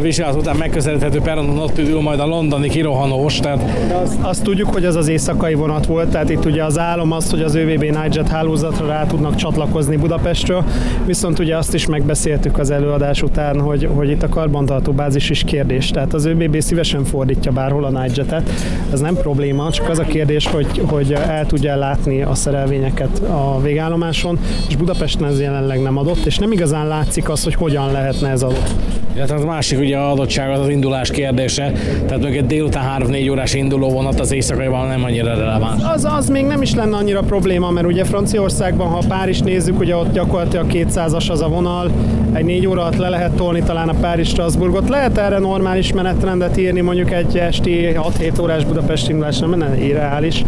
vizsgálat 0.00 0.36
után 0.36 0.56
megközelíthető 0.56 1.20
peronon 1.20 1.58
ott 1.58 1.78
ül 1.78 2.00
majd 2.00 2.20
a 2.20 2.26
londoni 2.26 2.68
kirohanós. 2.68 3.38
Tehát... 3.38 3.64
Azt, 4.02 4.16
azt, 4.20 4.42
tudjuk, 4.42 4.72
hogy 4.72 4.84
az 4.84 4.96
az 4.96 5.08
éjszakai 5.08 5.54
vonat 5.54 5.86
volt, 5.86 6.08
tehát 6.08 6.30
itt 6.30 6.44
ugye 6.44 6.64
az 6.64 6.78
álom 6.78 7.07
az, 7.12 7.30
hogy 7.30 7.42
az 7.42 7.54
ÖVB 7.54 7.82
Nightjet 7.82 8.28
hálózatra 8.28 8.86
rá 8.86 9.06
tudnak 9.06 9.34
csatlakozni 9.34 9.96
Budapestről, 9.96 10.64
viszont 11.06 11.38
ugye 11.38 11.56
azt 11.56 11.74
is 11.74 11.86
megbeszéltük 11.86 12.58
az 12.58 12.70
elő 12.70 12.86
előadás 12.88 13.22
után, 13.22 13.60
hogy, 13.60 13.88
hogy 13.94 14.10
itt 14.10 14.22
a 14.22 14.28
karbantartó 14.28 14.92
bázis 14.92 15.30
is 15.30 15.44
kérdés. 15.44 15.90
Tehát 15.90 16.14
az 16.14 16.24
ÖBB 16.24 16.60
szívesen 16.60 17.04
fordítja 17.04 17.52
bárhol 17.52 17.84
a 17.84 18.00
Nightjet-et, 18.00 18.50
ez 18.92 19.00
nem 19.00 19.14
probléma, 19.14 19.70
csak 19.70 19.88
az 19.88 19.98
a 19.98 20.02
kérdés, 20.02 20.46
hogy, 20.46 20.82
hogy 20.86 21.12
el 21.12 21.46
tudja 21.46 21.76
látni 21.76 22.22
a 22.22 22.34
szerelvényeket 22.34 23.18
a 23.18 23.60
végállomáson, 23.60 24.38
és 24.68 24.76
Budapesten 24.76 25.28
ez 25.28 25.40
jelenleg 25.40 25.82
nem 25.82 25.96
adott, 25.96 26.24
és 26.24 26.38
nem 26.38 26.52
igazán 26.52 26.86
látszik 26.86 27.28
az, 27.28 27.44
hogy 27.44 27.54
hogyan 27.54 27.92
lehetne 27.92 28.28
ez 28.28 28.42
adott. 28.42 28.74
Ja, 29.16 29.24
tehát 29.24 29.42
a 29.42 29.46
másik 29.46 29.78
ugye 29.78 29.98
adottság 29.98 30.50
az, 30.50 30.60
az 30.60 30.68
indulás 30.68 31.10
kérdése, 31.10 31.72
tehát 32.06 32.24
egy 32.24 32.46
délután 32.46 33.02
3-4 33.02 33.30
órás 33.30 33.54
induló 33.54 33.88
vonat 33.88 34.20
az 34.20 34.32
éjszakaiban 34.32 34.86
nem 34.86 35.04
annyira 35.04 35.34
releváns. 35.34 35.82
Az, 35.94 36.04
az 36.04 36.28
még 36.28 36.44
nem 36.44 36.62
is 36.62 36.74
lenne 36.74 36.87
annyira 36.92 37.20
probléma, 37.20 37.70
mert 37.70 37.86
ugye 37.86 38.04
Franciaországban, 38.04 38.88
ha 38.88 39.02
Párizs 39.08 39.40
nézzük, 39.40 39.78
ugye 39.78 39.96
ott 39.96 40.12
gyakorlatilag 40.12 40.66
200-as 40.72 41.30
az 41.30 41.40
a 41.40 41.48
vonal, 41.48 41.90
egy 42.32 42.44
4 42.44 42.66
óra 42.66 42.80
alatt 42.80 42.96
le 42.96 43.08
lehet 43.08 43.32
tolni 43.32 43.62
talán 43.62 43.88
a 43.88 43.94
Párizs-Strasbourgot. 44.00 44.88
Lehet 44.88 45.18
erre 45.18 45.38
normális 45.38 45.92
menetrendet 45.92 46.56
írni, 46.58 46.80
mondjuk 46.80 47.12
egy 47.12 47.38
esti 47.38 47.88
6-7 47.92 48.40
órás 48.40 48.64
Budapest 48.64 49.08
indulás 49.08 49.38
nem 49.38 49.50
lenne 49.50 49.84
irreális. 49.84 50.44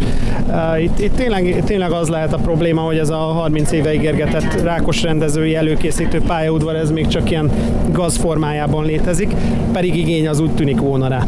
Uh, 0.47 0.83
itt, 0.83 0.99
itt 0.99 1.15
tényleg, 1.15 1.63
tényleg 1.65 1.91
az 1.91 2.07
lehet 2.07 2.33
a 2.33 2.37
probléma, 2.37 2.81
hogy 2.81 2.97
ez 2.97 3.09
a 3.09 3.17
30 3.17 3.71
éve 3.71 3.93
ígérgetett 3.93 4.61
rákos 4.61 5.01
rendezői 5.01 5.55
előkészítő 5.55 6.21
pályaudvar, 6.27 6.75
ez 6.75 6.91
még 6.91 7.07
csak 7.07 7.31
ilyen 7.31 7.51
gazformájában 7.91 8.85
létezik, 8.85 9.35
pedig 9.73 9.95
igény 9.95 10.27
az 10.27 10.39
úgy 10.39 10.51
tűnik 10.51 10.79
volna 10.79 11.07
rá 11.07 11.27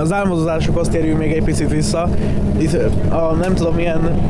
az 0.00 0.12
álmodozásokhoz 0.12 0.88
térjünk 0.88 1.18
még 1.18 1.32
egy 1.32 1.44
picit 1.44 1.70
vissza. 1.70 2.08
Itt 2.58 2.76
a 3.08 3.32
nem 3.40 3.54
tudom 3.54 3.74
milyen 3.74 4.20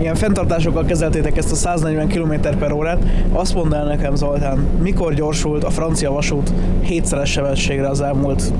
ilyen 0.00 0.14
fenntartásokkal 0.14 0.84
kezeltétek 0.84 1.36
ezt 1.36 1.52
a 1.52 1.54
140 1.54 2.08
km 2.08 2.32
per 2.58 2.72
órát. 2.72 3.02
Azt 3.32 3.54
mondd 3.54 3.74
el 3.74 3.84
nekem, 3.84 4.14
Zoltán, 4.14 4.58
mikor 4.82 5.14
gyorsult 5.14 5.64
a 5.64 5.70
francia 5.70 6.10
vasút 6.10 6.52
hétszeres 6.80 7.30
sebességre 7.30 7.88
az 7.88 8.00
elmúlt 8.00 8.52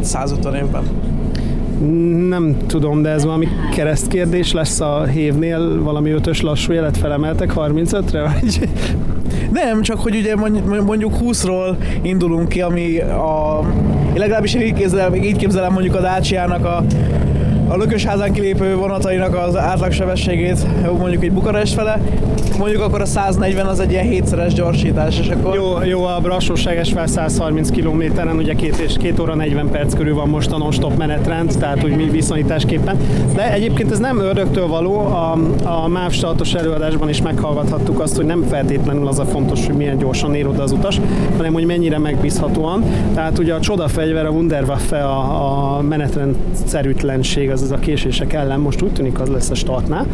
150 0.00 0.54
évben? 0.54 0.82
Nem 2.28 2.56
tudom, 2.66 3.02
de 3.02 3.10
ez 3.10 3.24
valami 3.24 3.48
keresztkérdés 3.74 4.52
lesz 4.52 4.80
a 4.80 5.04
hévnél, 5.04 5.82
valami 5.82 6.10
ötös 6.10 6.40
lassú 6.40 6.72
jelet 6.72 6.96
felemeltek 6.96 7.52
35-re, 7.56 8.22
vagy? 8.22 8.68
Nem, 9.52 9.82
csak 9.82 10.00
hogy 10.00 10.16
ugye 10.16 10.36
mondjuk 10.82 11.12
20-ról 11.20 11.76
indulunk 12.02 12.48
ki, 12.48 12.60
ami 12.60 12.98
a... 13.00 13.60
Én 14.12 14.20
legalábbis 14.20 14.54
így 14.54 14.74
képzelem, 14.74 15.14
így 15.14 15.36
képzelem 15.36 15.72
mondjuk 15.72 15.94
a 15.94 16.00
Dacia-nak 16.00 16.64
a 16.64 16.84
a 17.74 17.76
lökösházán 17.76 18.32
kilépő 18.32 18.76
vonatainak 18.76 19.36
az 19.36 19.56
átlagsebességét, 19.56 20.66
mondjuk 20.98 21.24
egy 21.24 21.32
Bukarest 21.32 21.74
fele, 21.74 22.00
mondjuk 22.58 22.82
akkor 22.82 23.00
a 23.00 23.04
140 23.04 23.66
az 23.66 23.80
egy 23.80 23.90
ilyen 23.90 24.04
hétszeres 24.04 24.52
gyorsítás, 24.52 25.18
és 25.18 25.28
akkor... 25.28 25.54
Jó, 25.54 25.82
jó 25.84 26.04
a 26.04 26.18
Brassóság 26.22 26.84
fel 26.84 27.06
130 27.06 27.70
kilométeren, 27.70 28.36
ugye 28.36 28.54
két, 28.54 28.76
és 28.76 28.96
két 28.98 29.18
óra 29.18 29.34
40 29.34 29.70
perc 29.70 29.94
körül 29.94 30.14
van 30.14 30.28
most 30.28 30.52
a 30.52 30.58
non-stop 30.58 30.96
menetrend, 30.96 31.54
tehát 31.58 31.84
úgy 31.84 31.96
mi 31.96 32.04
viszonyításképpen. 32.10 32.96
De 33.34 33.52
egyébként 33.52 33.90
ez 33.90 33.98
nem 33.98 34.18
ördögtől 34.18 34.66
való, 34.66 34.98
a, 34.98 35.32
a 35.64 35.88
MÁV 35.88 36.12
előadásban 36.54 37.08
is 37.08 37.22
meghallgathattuk 37.22 38.00
azt, 38.00 38.16
hogy 38.16 38.26
nem 38.26 38.42
feltétlenül 38.48 39.08
az 39.08 39.18
a 39.18 39.24
fontos, 39.24 39.66
hogy 39.66 39.74
milyen 39.74 39.98
gyorsan 39.98 40.34
ér 40.34 40.46
oda 40.46 40.62
az 40.62 40.72
utas, 40.72 41.00
hanem 41.36 41.52
hogy 41.52 41.64
mennyire 41.64 41.98
megbízhatóan. 41.98 42.84
Tehát 43.14 43.38
ugye 43.38 43.54
a 43.54 43.60
csodafegyver, 43.60 44.26
a 44.26 44.30
Wunderwaffe, 44.30 45.04
a, 45.04 45.76
a 45.76 45.82
menetrendszerűtlenség, 45.82 47.50
az 47.50 47.62
az 47.64 47.70
a 47.70 47.78
késések 47.78 48.32
ellen 48.32 48.60
most 48.60 48.82
úgy 48.82 48.92
tűnik 48.92 49.20
az 49.20 49.28
lesz 49.28 49.50
a 49.50 49.54
startnál, 49.54 50.06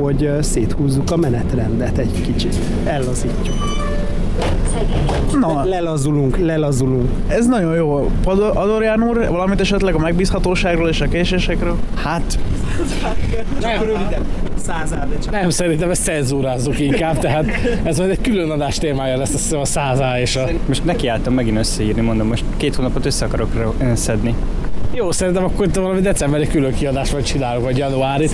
hogy 0.00 0.30
széthúzzuk 0.40 1.10
a 1.10 1.16
menetrendet 1.16 1.98
egy 1.98 2.20
kicsit, 2.20 2.56
ellazítjuk. 2.84 3.56
Na, 5.40 5.64
lelazulunk, 5.64 6.38
lelazulunk. 6.38 7.08
Ez 7.28 7.46
nagyon 7.46 7.74
jó. 7.74 8.10
Adorján 8.54 9.02
úr, 9.02 9.28
valamit 9.28 9.60
esetleg 9.60 9.94
a 9.94 9.98
megbízhatóságról 9.98 10.88
és 10.88 11.00
a 11.00 11.06
késésekről? 11.06 11.76
Hát... 11.94 12.38
Nem, 13.60 13.82
röviden. 13.82 14.22
Nem, 15.30 15.50
szerintem 15.50 15.90
ezt 15.90 16.02
cenzúrázzuk 16.02 16.78
inkább, 16.78 17.18
tehát 17.18 17.46
ez 17.82 17.98
majd 17.98 18.10
egy 18.10 18.20
külön 18.20 18.50
adás 18.50 18.78
témája 18.78 19.16
lesz, 19.16 19.34
azt 19.34 19.42
hiszem 19.42 19.60
a 19.60 19.64
százá 19.64 20.20
és 20.20 20.36
a... 20.36 20.48
Most 20.66 20.84
nekiálltam 20.84 21.34
megint 21.34 21.58
összeírni, 21.58 22.00
mondom, 22.00 22.26
most 22.26 22.44
két 22.56 22.74
hónapot 22.74 23.06
össze 23.06 23.24
akarok 23.24 23.74
szedni. 23.94 24.34
Jó, 24.92 25.10
szerintem 25.10 25.44
akkor 25.44 25.68
valami 25.74 26.00
decemberi 26.00 26.46
külön 26.46 26.74
kiadást 26.74 27.12
vagy 27.12 27.24
csinálunk, 27.24 27.64
vagy 27.64 27.76
januári. 27.76 28.28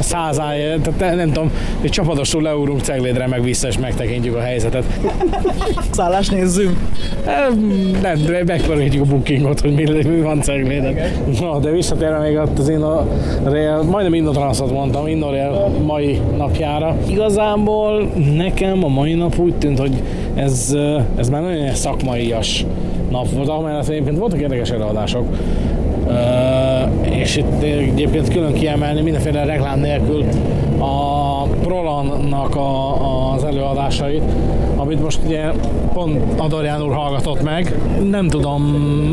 Százáért. 0.00 0.82
Tehát 0.82 0.98
nem, 0.98 1.16
nem 1.16 1.32
tudom, 1.32 1.50
hogy 1.80 1.90
csapatosul 1.90 2.42
leúrunk 2.42 2.80
Ceglédre 2.80 3.26
meg 3.26 3.42
vissza, 3.42 3.68
és 3.68 3.78
megtekintjük 3.78 4.34
a 4.34 4.40
helyzetet. 4.40 4.84
Szállás 5.90 6.28
nézzünk. 6.28 6.76
Nem, 8.02 8.22
de 8.26 8.42
megpörgetjük 8.46 9.02
a 9.02 9.06
bookingot, 9.06 9.60
hogy 9.60 9.74
mi, 9.74 10.02
mi 10.08 10.20
van 10.20 10.40
Cegléden. 10.42 10.96
Na, 11.40 11.58
de 11.58 11.70
visszatérve 11.70 12.18
még 12.18 12.36
ott 12.36 12.58
az 12.58 12.68
Innorail, 12.68 13.82
majdnem 13.82 14.14
Innotranszot 14.14 14.72
mondtam, 14.72 15.06
Innorail 15.06 15.68
mai 15.84 16.20
napjára. 16.36 16.96
Igazából 17.08 18.12
nekem 18.36 18.84
a 18.84 18.88
mai 18.88 19.14
nap 19.14 19.38
úgy 19.38 19.54
tűnt, 19.54 19.78
hogy 19.78 20.02
ez, 20.34 20.76
ez 21.16 21.28
már 21.28 21.42
nagyon 21.42 21.74
szakmaias 21.74 22.64
nap 23.10 23.30
volt, 23.30 23.48
amellett 23.48 23.88
egyébként 23.88 24.18
voltak 24.18 24.40
érdekes 24.40 24.70
előadások. 24.70 25.26
És 27.10 27.36
itt 27.36 27.62
egyébként 27.62 28.28
külön 28.28 28.52
kiemelni 28.52 29.00
mindenféle 29.00 29.44
reklám 29.44 29.80
nélkül 29.80 30.24
a 30.78 31.42
Prolannak 31.42 32.56
a, 32.56 33.32
az 33.32 33.44
előadásait, 33.44 34.22
amit 34.76 35.02
most 35.02 35.20
ugye 35.26 35.50
pont 35.92 36.40
Adorján 36.40 36.82
úr 36.82 36.92
hallgatott 36.92 37.42
meg. 37.42 37.74
Nem 38.10 38.28
tudom, 38.28 38.62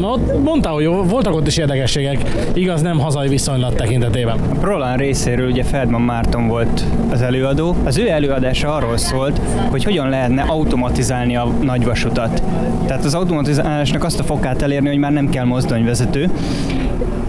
ott 0.04 0.43
mondta, 0.43 0.70
hogy 0.70 0.86
voltak 0.86 1.36
ott 1.36 1.48
is 1.48 1.58
érdekességek, 1.58 2.18
igaz 2.54 2.82
nem 2.82 3.00
hazai 3.00 3.28
viszonylat 3.28 3.76
tekintetében. 3.76 4.39
A 4.39 4.58
Prolan 4.60 4.98
részéről 4.98 5.50
ugye 5.50 5.64
Feldman 5.64 6.02
Márton 6.02 6.48
volt 6.48 6.84
az 7.12 7.22
előadó. 7.22 7.76
Az 7.84 7.98
ő 7.98 8.10
előadása 8.10 8.76
arról 8.76 8.98
szólt, 8.98 9.41
hogy 9.70 9.84
hogyan 9.84 10.10
lehetne 10.10 10.41
automatizálni 10.41 11.36
a 11.36 11.48
nagyvasutat. 11.62 12.43
Tehát 12.86 13.06
az 13.06 13.14
automatizálásnak 13.14 14.04
azt 14.04 14.20
a 14.20 14.24
fokát 14.24 14.62
elérni, 14.62 14.88
hogy 14.88 14.98
már 14.98 15.12
nem 15.12 15.30
kell 15.30 15.46
mozdonyvezető, 15.46 16.30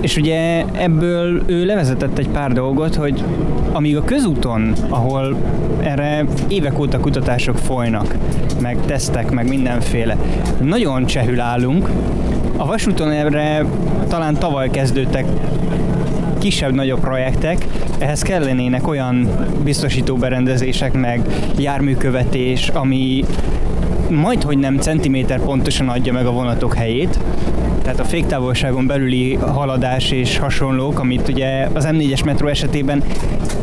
és 0.01 0.17
ugye 0.17 0.65
ebből 0.73 1.43
ő 1.47 1.65
levezetett 1.65 2.19
egy 2.19 2.29
pár 2.29 2.53
dolgot, 2.53 2.95
hogy 2.95 3.25
amíg 3.73 3.97
a 3.97 4.05
közúton, 4.05 4.73
ahol 4.89 5.37
erre 5.81 6.25
évek 6.49 6.79
óta 6.79 7.01
kutatások 7.01 7.57
folynak, 7.59 8.15
meg 8.61 8.79
tesztek, 8.87 9.31
meg 9.31 9.49
mindenféle, 9.49 10.17
nagyon 10.61 11.07
csehül 11.07 11.41
állunk, 11.41 11.91
a 12.57 12.67
vasúton 12.67 13.11
erre 13.11 13.65
talán 14.09 14.35
tavaly 14.35 14.71
kezdődtek 14.71 15.25
kisebb-nagyobb 16.39 17.01
projektek, 17.01 17.67
ehhez 17.99 18.23
kellenének 18.23 18.89
olyan 18.89 19.29
biztosító 19.65 20.17
berendezések, 20.17 20.93
meg 20.93 21.21
járműkövetés, 21.59 22.69
ami 22.69 23.25
majd, 24.11 24.43
hogy 24.43 24.59
nem 24.59 24.79
centiméter 24.79 25.41
pontosan 25.41 25.89
adja 25.89 26.13
meg 26.13 26.27
a 26.27 26.33
vonatok 26.33 26.75
helyét, 26.75 27.19
tehát 27.87 28.01
a 28.01 28.05
féktávolságon 28.05 28.87
belüli 28.87 29.35
haladás 29.35 30.11
és 30.11 30.39
hasonlók, 30.39 30.99
amit 30.99 31.29
ugye 31.29 31.69
az 31.73 31.89
M4-es 31.91 32.25
metró 32.25 32.47
esetében 32.47 33.03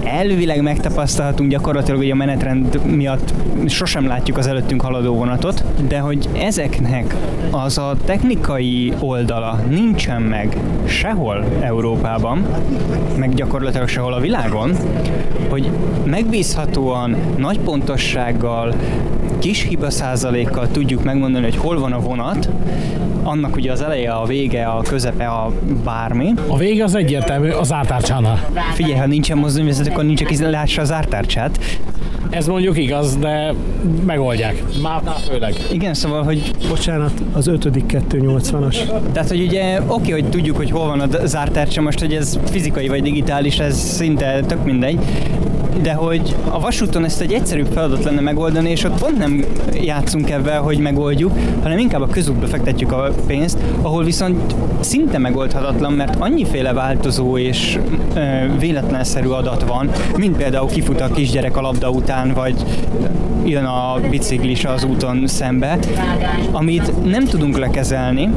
elvileg 0.04 0.62
megtapasztalhatunk 0.62 1.50
gyakorlatilag, 1.50 2.00
hogy 2.00 2.10
a 2.10 2.16
menetrend 2.16 2.86
miatt 2.86 3.34
sosem 3.68 4.08
látjuk 4.08 4.38
az 4.38 4.48
előttünk 4.48 4.82
haladó 4.82 5.16
vonatot, 5.16 5.64
de 5.88 6.00
hogy 6.00 6.30
ezeknek 6.40 7.16
az 7.52 7.78
a 7.78 7.96
technikai 8.06 8.94
oldala 9.00 9.60
nincsen 9.70 10.22
meg 10.22 10.58
sehol 10.86 11.46
Európában, 11.62 12.46
meg 13.18 13.34
gyakorlatilag 13.34 13.88
sehol 13.88 14.14
a 14.14 14.20
világon, 14.20 14.76
hogy 15.50 15.70
megbízhatóan, 16.06 17.16
nagy 17.38 17.60
pontossággal, 17.60 18.74
kis 19.44 19.64
hiba 19.64 19.90
százalékkal 19.90 20.68
tudjuk 20.68 21.04
megmondani, 21.04 21.44
hogy 21.44 21.56
hol 21.56 21.80
van 21.80 21.94
a 21.94 22.00
vonat, 22.00 22.50
annak 23.24 23.56
ugye 23.56 23.72
az 23.72 23.82
eleje, 23.82 24.12
a 24.12 24.26
vége, 24.26 24.66
a 24.66 24.82
közepe, 24.82 25.28
a 25.28 25.52
bármi. 25.84 26.34
A 26.48 26.58
vége 26.58 26.84
az 26.84 26.96
egyértelmű, 26.96 27.50
az 27.50 27.72
ártárcsánál. 27.72 28.50
Figyelj, 28.74 28.98
ha 28.98 29.06
nincsen 29.06 29.38
mozdonyvezető, 29.38 29.92
akkor 29.92 30.04
nincs, 30.04 30.22
aki 30.22 30.44
lássa 30.44 30.82
az 30.82 30.92
ártárcsát. 30.92 31.60
Ez 32.30 32.48
mondjuk 32.48 32.78
igaz, 32.78 33.18
de 33.18 33.54
megoldják. 34.06 34.64
Már 34.82 35.02
főleg. 35.30 35.54
Igen, 35.72 35.94
szóval, 35.94 36.24
hogy... 36.24 36.52
Bocsánat, 36.70 37.12
az 37.34 37.48
ötödik 37.48 38.04
280-as. 38.10 38.78
Tehát, 39.12 39.30
hogy 39.30 39.42
ugye 39.42 39.82
oké, 39.88 40.12
hogy 40.12 40.30
tudjuk, 40.30 40.58
hogy 40.58 40.72
hol 40.72 40.88
van 40.88 41.00
a 41.00 41.26
zártárcsa, 41.26 41.82
most, 41.82 42.00
hogy 42.00 42.14
ez 42.14 42.40
fizikai 42.46 42.88
vagy 42.88 43.02
digitális, 43.02 43.60
ez 43.60 43.78
szinte 43.78 44.40
tök 44.48 44.64
mindegy, 44.64 45.00
de 45.82 45.94
hogy 45.94 46.36
a 46.50 46.60
vasúton 46.60 47.06
ezt 47.06 47.22
egy 47.22 47.34
egyszerűbb 47.34 47.68
feladat 47.74 48.04
lenne 48.04 48.22
megoldani, 48.22 48.70
és 48.70 48.84
ott 48.84 49.00
pont 49.00 49.18
nem 49.18 49.46
játszunk 49.82 50.30
ebben, 50.30 50.62
hogy 50.62 50.78
megoldjuk, 50.78 51.32
hanem 51.62 51.78
inkább 51.78 52.02
a 52.02 52.08
közútba 52.08 52.48
fektetjük 52.48 52.92
a 52.92 53.12
pénzt, 53.28 53.58
ahol 53.82 54.04
viszont 54.04 54.56
szinte 54.80 55.18
megoldhatatlan, 55.18 55.94
mert 55.94 56.16
annyiféle 56.20 56.74
változó 56.74 57.38
és 57.38 57.80
ö, 58.14 58.20
véletlenszerű 58.60 59.28
adat 59.28 59.64
van, 59.64 59.90
mint 60.18 60.38
például 60.38 60.68
kifut 60.68 61.02
a 61.02 61.12
kisgyerek 61.12 61.58
a 61.58 61.62
labda 61.62 61.90
után, 61.90 62.34
vagy 62.34 62.56
jön 63.46 63.66
a 63.66 64.00
biciklis 64.10 64.66
az 64.66 64.84
úton 64.84 65.28
szembe, 65.28 65.78
amit 66.52 67.04
nem 67.04 67.26
tudunk 67.26 67.58
lekezelni, 67.58 68.30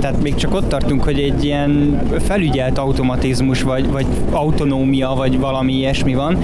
tehát 0.00 0.22
még 0.22 0.34
csak 0.34 0.54
ott 0.54 0.68
tartunk, 0.68 1.04
hogy 1.04 1.18
egy 1.18 1.44
ilyen 1.44 2.00
felügyelt 2.18 2.78
automatizmus, 2.78 3.62
vagy, 3.62 3.90
vagy 3.90 4.06
autonómia, 4.30 5.14
vagy 5.16 5.38
valami 5.38 5.72
ilyesmi 5.72 6.14
van, 6.14 6.38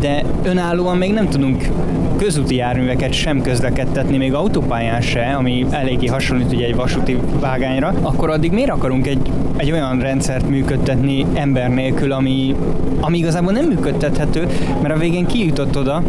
de 0.00 0.22
önállóan 0.42 0.96
még 0.96 1.12
nem 1.12 1.28
tudunk 1.28 1.68
közúti 2.16 2.54
járműveket 2.54 3.12
sem 3.12 3.42
közlekedtetni, 3.42 4.16
még 4.16 4.34
autópályán 4.34 5.00
se, 5.00 5.34
ami 5.38 5.66
eléggé 5.70 6.06
hasonlít 6.06 6.52
ugye 6.52 6.66
egy 6.66 6.74
vasúti 6.74 7.18
vágányra, 7.40 7.94
akkor 8.02 8.30
addig 8.30 8.52
miért 8.52 8.70
akarunk 8.70 9.06
egy, 9.06 9.30
egy 9.56 9.72
olyan 9.72 10.00
rendszert 10.00 10.48
működtetni 10.48 11.26
ember 11.34 11.70
nélkül, 11.70 12.12
ami, 12.12 12.54
ami 13.00 13.18
igazából 13.18 13.52
nem 13.52 13.64
működtethető, 13.64 14.46
mert 14.82 14.94
a 14.94 14.98
végén 14.98 15.26
kijutott 15.26 15.78
oda, 15.78 16.02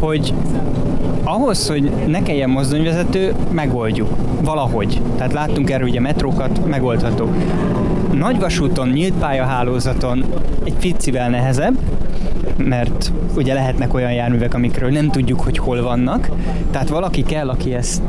hogy 0.00 0.34
ahhoz, 1.30 1.68
hogy 1.68 1.90
ne 2.06 2.22
kelljen 2.22 2.50
mozdonyvezető, 2.50 3.34
megoldjuk. 3.52 4.08
Valahogy. 4.44 5.00
Tehát 5.16 5.32
láttunk 5.32 5.70
erről 5.70 5.88
ugye 5.88 6.00
metrókat, 6.00 6.66
megoldható. 6.68 7.28
Nagyvasúton, 8.12 8.88
nyílt 8.88 9.14
pályahálózaton 9.14 10.24
egy 10.64 10.74
picivel 10.74 11.30
nehezebb, 11.30 11.78
mert 12.56 13.12
ugye 13.36 13.54
lehetnek 13.54 13.94
olyan 13.94 14.12
járművek, 14.12 14.54
amikről 14.54 14.90
nem 14.90 15.10
tudjuk, 15.10 15.40
hogy 15.40 15.58
hol 15.58 15.82
vannak. 15.82 16.30
Tehát 16.70 16.88
valaki 16.88 17.22
kell, 17.22 17.48
aki 17.48 17.74
ezt 17.74 18.02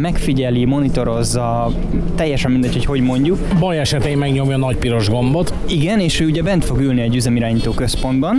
megfigyeli, 0.00 0.64
monitorozza, 0.64 1.70
teljesen 2.14 2.50
mindegy, 2.50 2.72
hogy 2.72 2.84
hogy 2.84 3.00
mondjuk. 3.00 3.38
Baj 3.58 3.78
esetén 3.78 4.18
megnyomja 4.18 4.54
a 4.54 4.58
nagy 4.58 4.76
piros 4.76 5.08
gombot. 5.08 5.54
Igen, 5.68 6.00
és 6.00 6.20
ő 6.20 6.26
ugye 6.26 6.42
bent 6.42 6.64
fog 6.64 6.80
ülni 6.80 7.00
egy 7.00 7.16
üzemirányító 7.16 7.72
központban, 7.72 8.36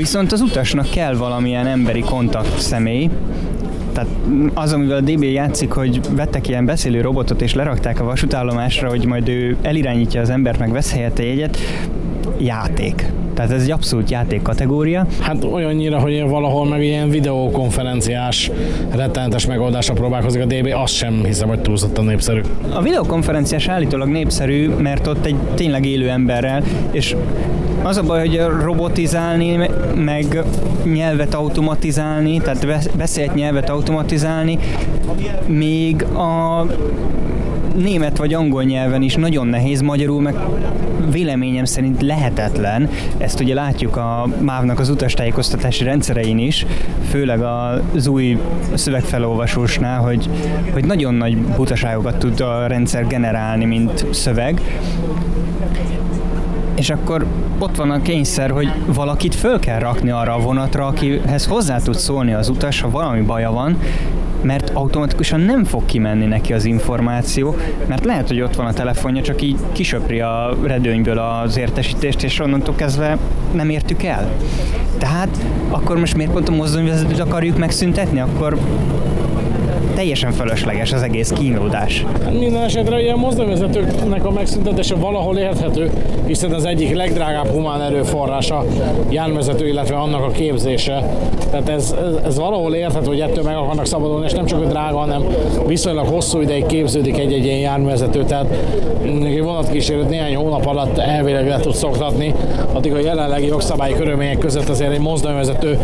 viszont 0.00 0.32
az 0.32 0.40
utasnak 0.40 0.90
kell 0.90 1.14
valamilyen 1.14 1.66
emberi 1.66 2.00
kontakt 2.00 2.60
személy, 2.60 3.10
tehát 3.92 4.08
az, 4.54 4.72
amivel 4.72 4.96
a 4.96 5.00
DB 5.00 5.22
játszik, 5.22 5.72
hogy 5.72 6.00
vettek 6.10 6.48
ilyen 6.48 6.64
beszélő 6.64 7.00
robotot 7.00 7.42
és 7.42 7.54
lerakták 7.54 8.00
a 8.00 8.04
vasútállomásra, 8.04 8.88
hogy 8.88 9.06
majd 9.06 9.28
ő 9.28 9.56
elirányítja 9.62 10.20
az 10.20 10.30
embert, 10.30 10.58
meg 10.58 10.72
vesz 10.72 10.92
helyette 10.92 11.24
jegyet, 11.24 11.58
játék 12.38 13.12
Tehát 13.40 13.54
ez 13.54 13.62
egy 13.62 13.70
abszolút 13.70 14.10
játék 14.10 14.42
kategória. 14.42 15.06
Hát 15.20 15.44
olyannyira, 15.44 15.98
hogy 15.98 16.12
én 16.12 16.28
valahol 16.28 16.68
meg 16.68 16.82
ilyen 16.82 17.08
videokonferenciás 17.08 18.50
rettenetes 18.90 19.46
megoldásra 19.46 19.94
próbálkozik 19.94 20.42
a 20.42 20.44
DB, 20.44 20.72
azt 20.74 20.94
sem 20.94 21.24
hiszem, 21.24 21.48
hogy 21.48 21.60
túlzottan 21.60 22.04
népszerű. 22.04 22.40
A 22.74 22.82
videokonferenciás 22.82 23.68
állítólag 23.68 24.08
népszerű, 24.08 24.68
mert 24.68 25.06
ott 25.06 25.26
egy 25.26 25.34
tényleg 25.54 25.84
élő 25.84 26.08
emberrel, 26.08 26.62
és 26.90 27.16
az 27.82 27.96
a 27.96 28.02
baj, 28.02 28.28
hogy 28.28 28.40
robotizálni, 28.62 29.68
meg 29.94 30.42
nyelvet 30.84 31.34
automatizálni, 31.34 32.38
tehát 32.38 32.96
beszélt 32.96 33.34
nyelvet 33.34 33.68
automatizálni, 33.70 34.58
még 35.46 36.02
a 36.02 36.66
német 37.76 38.16
vagy 38.16 38.34
angol 38.34 38.62
nyelven 38.62 39.02
is 39.02 39.14
nagyon 39.14 39.46
nehéz, 39.46 39.80
magyarul 39.80 40.20
meg 40.20 40.34
véleményem 41.10 41.64
szerint 41.64 42.02
lehetetlen. 42.02 42.88
Ezt 43.18 43.40
ugye 43.40 43.54
látjuk 43.54 43.96
a 43.96 44.28
MÁV-nak 44.40 44.78
az 44.78 44.88
utastájékoztatási 44.88 45.84
rendszerein 45.84 46.38
is, 46.38 46.66
főleg 47.08 47.40
az 47.42 48.06
új 48.06 48.38
szövegfelolvasósnál, 48.74 50.00
hogy, 50.00 50.28
hogy 50.72 50.84
nagyon 50.84 51.14
nagy 51.14 51.36
butaságokat 51.38 52.16
tud 52.18 52.40
a 52.40 52.66
rendszer 52.66 53.06
generálni, 53.06 53.64
mint 53.64 54.06
szöveg 54.10 54.60
és 56.80 56.90
akkor 56.90 57.26
ott 57.58 57.76
van 57.76 57.90
a 57.90 58.02
kényszer, 58.02 58.50
hogy 58.50 58.72
valakit 58.86 59.34
föl 59.34 59.58
kell 59.58 59.78
rakni 59.78 60.10
arra 60.10 60.34
a 60.34 60.40
vonatra, 60.40 60.86
akihez 60.86 61.46
hozzá 61.46 61.78
tud 61.78 61.94
szólni 61.94 62.32
az 62.32 62.48
utas, 62.48 62.80
ha 62.80 62.90
valami 62.90 63.20
baja 63.20 63.52
van, 63.52 63.76
mert 64.42 64.70
automatikusan 64.74 65.40
nem 65.40 65.64
fog 65.64 65.86
kimenni 65.86 66.26
neki 66.26 66.52
az 66.52 66.64
információ, 66.64 67.56
mert 67.86 68.04
lehet, 68.04 68.28
hogy 68.28 68.40
ott 68.40 68.54
van 68.54 68.66
a 68.66 68.72
telefonja, 68.72 69.22
csak 69.22 69.42
így 69.42 69.56
kisöpri 69.72 70.20
a 70.20 70.56
redőnyből 70.62 71.18
az 71.18 71.56
értesítést, 71.56 72.22
és 72.22 72.40
onnantól 72.40 72.74
kezdve 72.74 73.18
nem 73.52 73.70
értük 73.70 74.02
el. 74.02 74.30
Tehát 74.98 75.44
akkor 75.68 75.98
most 75.98 76.16
miért 76.16 76.32
pont 76.32 76.48
a 76.48 76.52
mozdonyvezetőt 76.52 77.18
akarjuk 77.18 77.58
megszüntetni? 77.58 78.20
Akkor 78.20 78.58
teljesen 79.94 80.32
fölösleges 80.32 80.92
az 80.92 81.02
egész 81.02 81.30
kínlódás. 81.30 82.04
Minden 82.38 82.62
esetre 82.62 83.00
ilyen 83.00 83.18
mozdonyvezetőknek 83.18 84.24
a 84.24 84.30
megszüntetése 84.30 84.94
valahol 84.94 85.36
érthető, 85.36 85.90
hiszen 86.26 86.52
az 86.52 86.64
egyik 86.64 86.94
legdrágább 86.94 87.46
humán 87.46 87.82
erőforrása 87.82 88.64
járművezető, 89.08 89.68
illetve 89.68 89.96
annak 89.96 90.22
a 90.22 90.30
képzése. 90.30 91.04
Tehát 91.50 91.68
ez, 91.68 91.94
ez, 92.06 92.24
ez 92.24 92.38
valahol 92.38 92.74
érthető, 92.74 93.06
hogy 93.06 93.20
ettől 93.20 93.44
meg 93.44 93.56
akarnak 93.56 93.86
szabadulni, 93.86 94.24
és 94.24 94.32
nem 94.32 94.46
csak 94.46 94.62
a 94.62 94.66
drága, 94.66 94.98
hanem 94.98 95.24
viszonylag 95.66 96.06
hosszú 96.06 96.40
ideig 96.40 96.66
képződik 96.66 97.18
egy-egy 97.18 97.44
ilyen 97.44 97.58
járművezető. 97.58 98.24
Tehát 98.24 98.46
egy 99.24 99.42
vonatkísérőt 99.42 100.08
néhány 100.08 100.36
hónap 100.36 100.66
alatt 100.66 100.98
elvileg 100.98 101.48
le 101.48 101.58
tud 101.58 101.74
szoktatni, 101.74 102.34
addig 102.72 102.92
a 102.92 102.98
jelenlegi 102.98 103.46
jogszabályi 103.46 103.94
körülmények 103.94 104.38
között 104.38 104.68
azért 104.68 104.92
egy 104.92 105.00
mozdonyvezető 105.00 105.78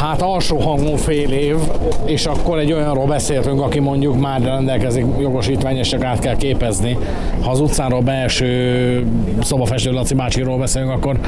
hát 0.00 0.22
alsó 0.22 0.58
hangú 0.58 0.96
fél 0.96 1.32
év, 1.32 1.56
és 2.04 2.26
akkor 2.26 2.58
egy 2.58 2.72
olyanról 2.72 3.06
beszéltünk, 3.40 3.66
aki 3.66 3.78
mondjuk 3.78 4.20
már 4.20 4.42
rendelkezik 4.42 5.04
jogosítvány, 5.20 5.76
és 5.76 5.88
csak 5.88 6.04
át 6.04 6.18
kell 6.18 6.36
képezni. 6.36 6.96
Ha 7.40 7.50
az 7.50 7.60
utcáról 7.60 8.00
beeső 8.00 9.06
szobafestő 9.42 9.90
Laci 9.90 10.14
bácsiról 10.14 10.58
beszélünk, 10.58 10.90
akkor 10.90 11.18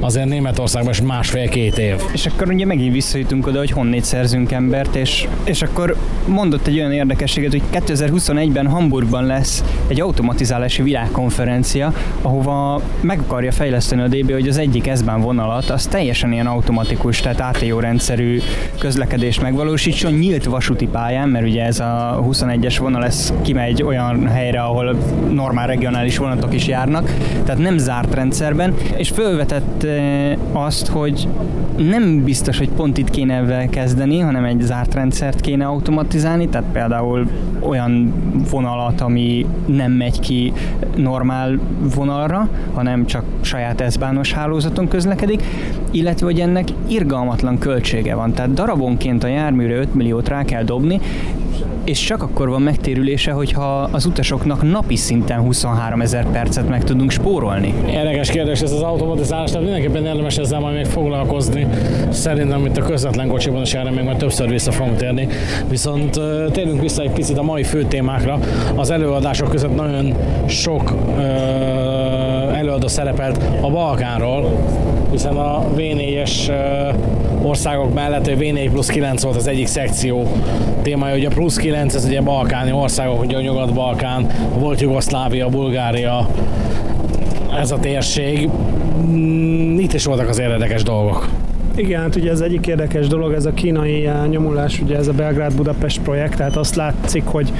azért 0.00 0.26
Németországban 0.26 0.92
is 0.92 1.00
másfél-két 1.00 1.78
év. 1.78 1.94
És 2.12 2.26
akkor 2.26 2.48
ugye 2.48 2.66
megint 2.66 2.92
visszajutunk 2.92 3.46
oda, 3.46 3.58
hogy 3.58 3.70
honnét 3.70 4.04
szerzünk 4.04 4.52
embert, 4.52 4.94
és, 4.94 5.28
és 5.44 5.62
akkor 5.62 5.96
mondott 6.26 6.66
egy 6.66 6.78
olyan 6.78 6.92
érdekességet, 6.92 7.50
hogy 7.50 7.62
2021-ben 7.72 8.66
Hamburgban 8.66 9.24
lesz 9.26 9.64
egy 9.86 10.00
automatizálási 10.00 10.82
világkonferencia, 10.82 11.92
ahova 12.22 12.82
meg 13.00 13.18
akarja 13.18 13.52
fejleszteni 13.52 14.02
a 14.02 14.08
DB, 14.08 14.32
hogy 14.32 14.48
az 14.48 14.58
egyik 14.58 14.90
S-Bahn 14.96 15.20
vonalat 15.20 15.70
az 15.70 15.86
teljesen 15.86 16.32
ilyen 16.32 16.46
automatikus, 16.46 17.20
tehát 17.20 17.56
ATO 17.56 17.80
rendszerű 17.80 18.40
közlekedést 18.78 19.42
megvalósítson 19.42 20.12
nyílt 20.12 20.44
vasúti 20.44 20.86
pályán, 20.86 21.28
mert 21.28 21.46
ugye 21.46 21.57
ez 21.64 21.80
a 21.80 22.24
21-es 22.30 22.76
vonal 22.78 23.04
ez 23.04 23.32
kimegy 23.42 23.82
olyan 23.82 24.26
helyre, 24.26 24.60
ahol 24.60 24.96
normál 25.32 25.66
regionális 25.66 26.18
vonatok 26.18 26.54
is 26.54 26.66
járnak, 26.66 27.10
tehát 27.44 27.60
nem 27.60 27.78
zárt 27.78 28.14
rendszerben, 28.14 28.74
és 28.96 29.08
fölvetett 29.08 29.84
eh, 29.84 30.32
azt, 30.52 30.86
hogy 30.86 31.28
nem 31.76 32.24
biztos, 32.24 32.58
hogy 32.58 32.68
pont 32.68 32.98
itt 32.98 33.10
kéne 33.10 33.36
ebben 33.36 33.68
kezdeni, 33.70 34.18
hanem 34.18 34.44
egy 34.44 34.60
zárt 34.60 34.94
rendszert 34.94 35.40
kéne 35.40 35.66
automatizálni, 35.66 36.48
tehát 36.48 36.66
például 36.72 37.26
olyan 37.60 38.12
vonalat, 38.50 39.00
ami 39.00 39.46
nem 39.66 39.92
megy 39.92 40.20
ki 40.20 40.52
normál 40.96 41.58
vonalra, 41.94 42.48
hanem 42.74 43.06
csak 43.06 43.24
saját 43.40 43.80
eszbános 43.80 44.32
hálózaton 44.32 44.88
közlekedik, 44.88 45.42
illetve 45.90 46.26
hogy 46.26 46.40
ennek 46.40 46.68
irgalmatlan 46.88 47.58
költsége 47.58 48.14
van. 48.14 48.32
Tehát 48.32 48.52
darabonként 48.52 49.24
a 49.24 49.28
járműre 49.28 49.74
5 49.74 49.94
milliót 49.94 50.28
rá 50.28 50.44
kell 50.44 50.62
dobni, 50.62 51.00
és 51.88 52.00
csak 52.00 52.22
akkor 52.22 52.48
van 52.48 52.62
megtérülése, 52.62 53.30
hogyha 53.30 53.88
az 53.90 54.06
utasoknak 54.06 54.62
napi 54.62 54.96
szinten 54.96 55.40
23 55.40 56.00
ezer 56.00 56.26
percet 56.30 56.68
meg 56.68 56.84
tudunk 56.84 57.10
spórolni. 57.10 57.74
Érdekes 57.90 58.30
kérdés 58.30 58.60
ez 58.60 58.72
az 58.72 58.80
automatizálás, 58.80 59.50
tehát 59.50 59.64
mindenképpen 59.64 60.06
érdemes 60.06 60.36
ezzel 60.36 60.60
majd 60.60 60.74
még 60.74 60.84
foglalkozni. 60.86 61.66
Szerintem 62.10 62.66
itt 62.66 62.76
a 62.76 62.82
közvetlen 62.82 63.28
kocsiban 63.28 63.62
is 63.62 63.74
erre 63.74 63.90
még 63.90 64.04
majd 64.04 64.16
többször 64.16 64.48
vissza 64.48 64.72
fogunk 64.72 64.96
térni. 64.96 65.28
Viszont 65.68 66.20
térünk 66.52 66.80
vissza 66.80 67.02
egy 67.02 67.10
picit 67.10 67.38
a 67.38 67.42
mai 67.42 67.62
fő 67.62 67.84
témákra. 67.84 68.38
Az 68.74 68.90
előadások 68.90 69.50
között 69.50 69.76
nagyon 69.76 70.14
sok 70.46 70.94
előadó 72.58 72.88
szerepelt 72.88 73.40
a 73.60 73.70
Balkánról, 73.70 74.50
hiszen 75.10 75.36
a 75.36 75.64
V4-es 75.76 76.52
országok 77.42 77.94
mellett 77.94 78.26
a 78.26 78.30
V4 78.30 78.68
plusz 78.72 78.88
9 78.88 79.22
volt 79.22 79.36
az 79.36 79.46
egyik 79.46 79.66
szekció 79.66 80.26
témája, 80.82 81.14
hogy 81.14 81.24
a 81.24 81.28
plusz 81.28 81.56
9 81.56 81.94
ez 81.94 82.04
ugye 82.04 82.20
balkáni 82.20 82.72
országok, 82.72 83.20
ugye 83.20 83.36
a 83.36 83.40
Nyugat-Balkán, 83.40 84.26
volt 84.58 84.80
Jugoszlávia, 84.80 85.48
Bulgária, 85.48 86.28
ez 87.60 87.70
a 87.70 87.78
térség. 87.78 88.48
Mm, 89.06 89.78
itt 89.78 89.92
is 89.92 90.04
voltak 90.04 90.28
az 90.28 90.38
érdekes 90.38 90.82
dolgok. 90.82 91.28
Igen, 91.78 92.00
hát 92.00 92.16
ugye 92.16 92.30
ez 92.30 92.40
egyik 92.40 92.66
érdekes 92.66 93.06
dolog, 93.06 93.32
ez 93.32 93.46
a 93.46 93.52
kínai 93.52 94.06
eh, 94.06 94.26
nyomulás, 94.28 94.80
ugye 94.80 94.96
ez 94.96 95.08
a 95.08 95.12
Belgrád-Budapest 95.12 96.00
projekt, 96.00 96.36
tehát 96.36 96.56
azt 96.56 96.74
látszik, 96.74 97.24
hogy, 97.24 97.52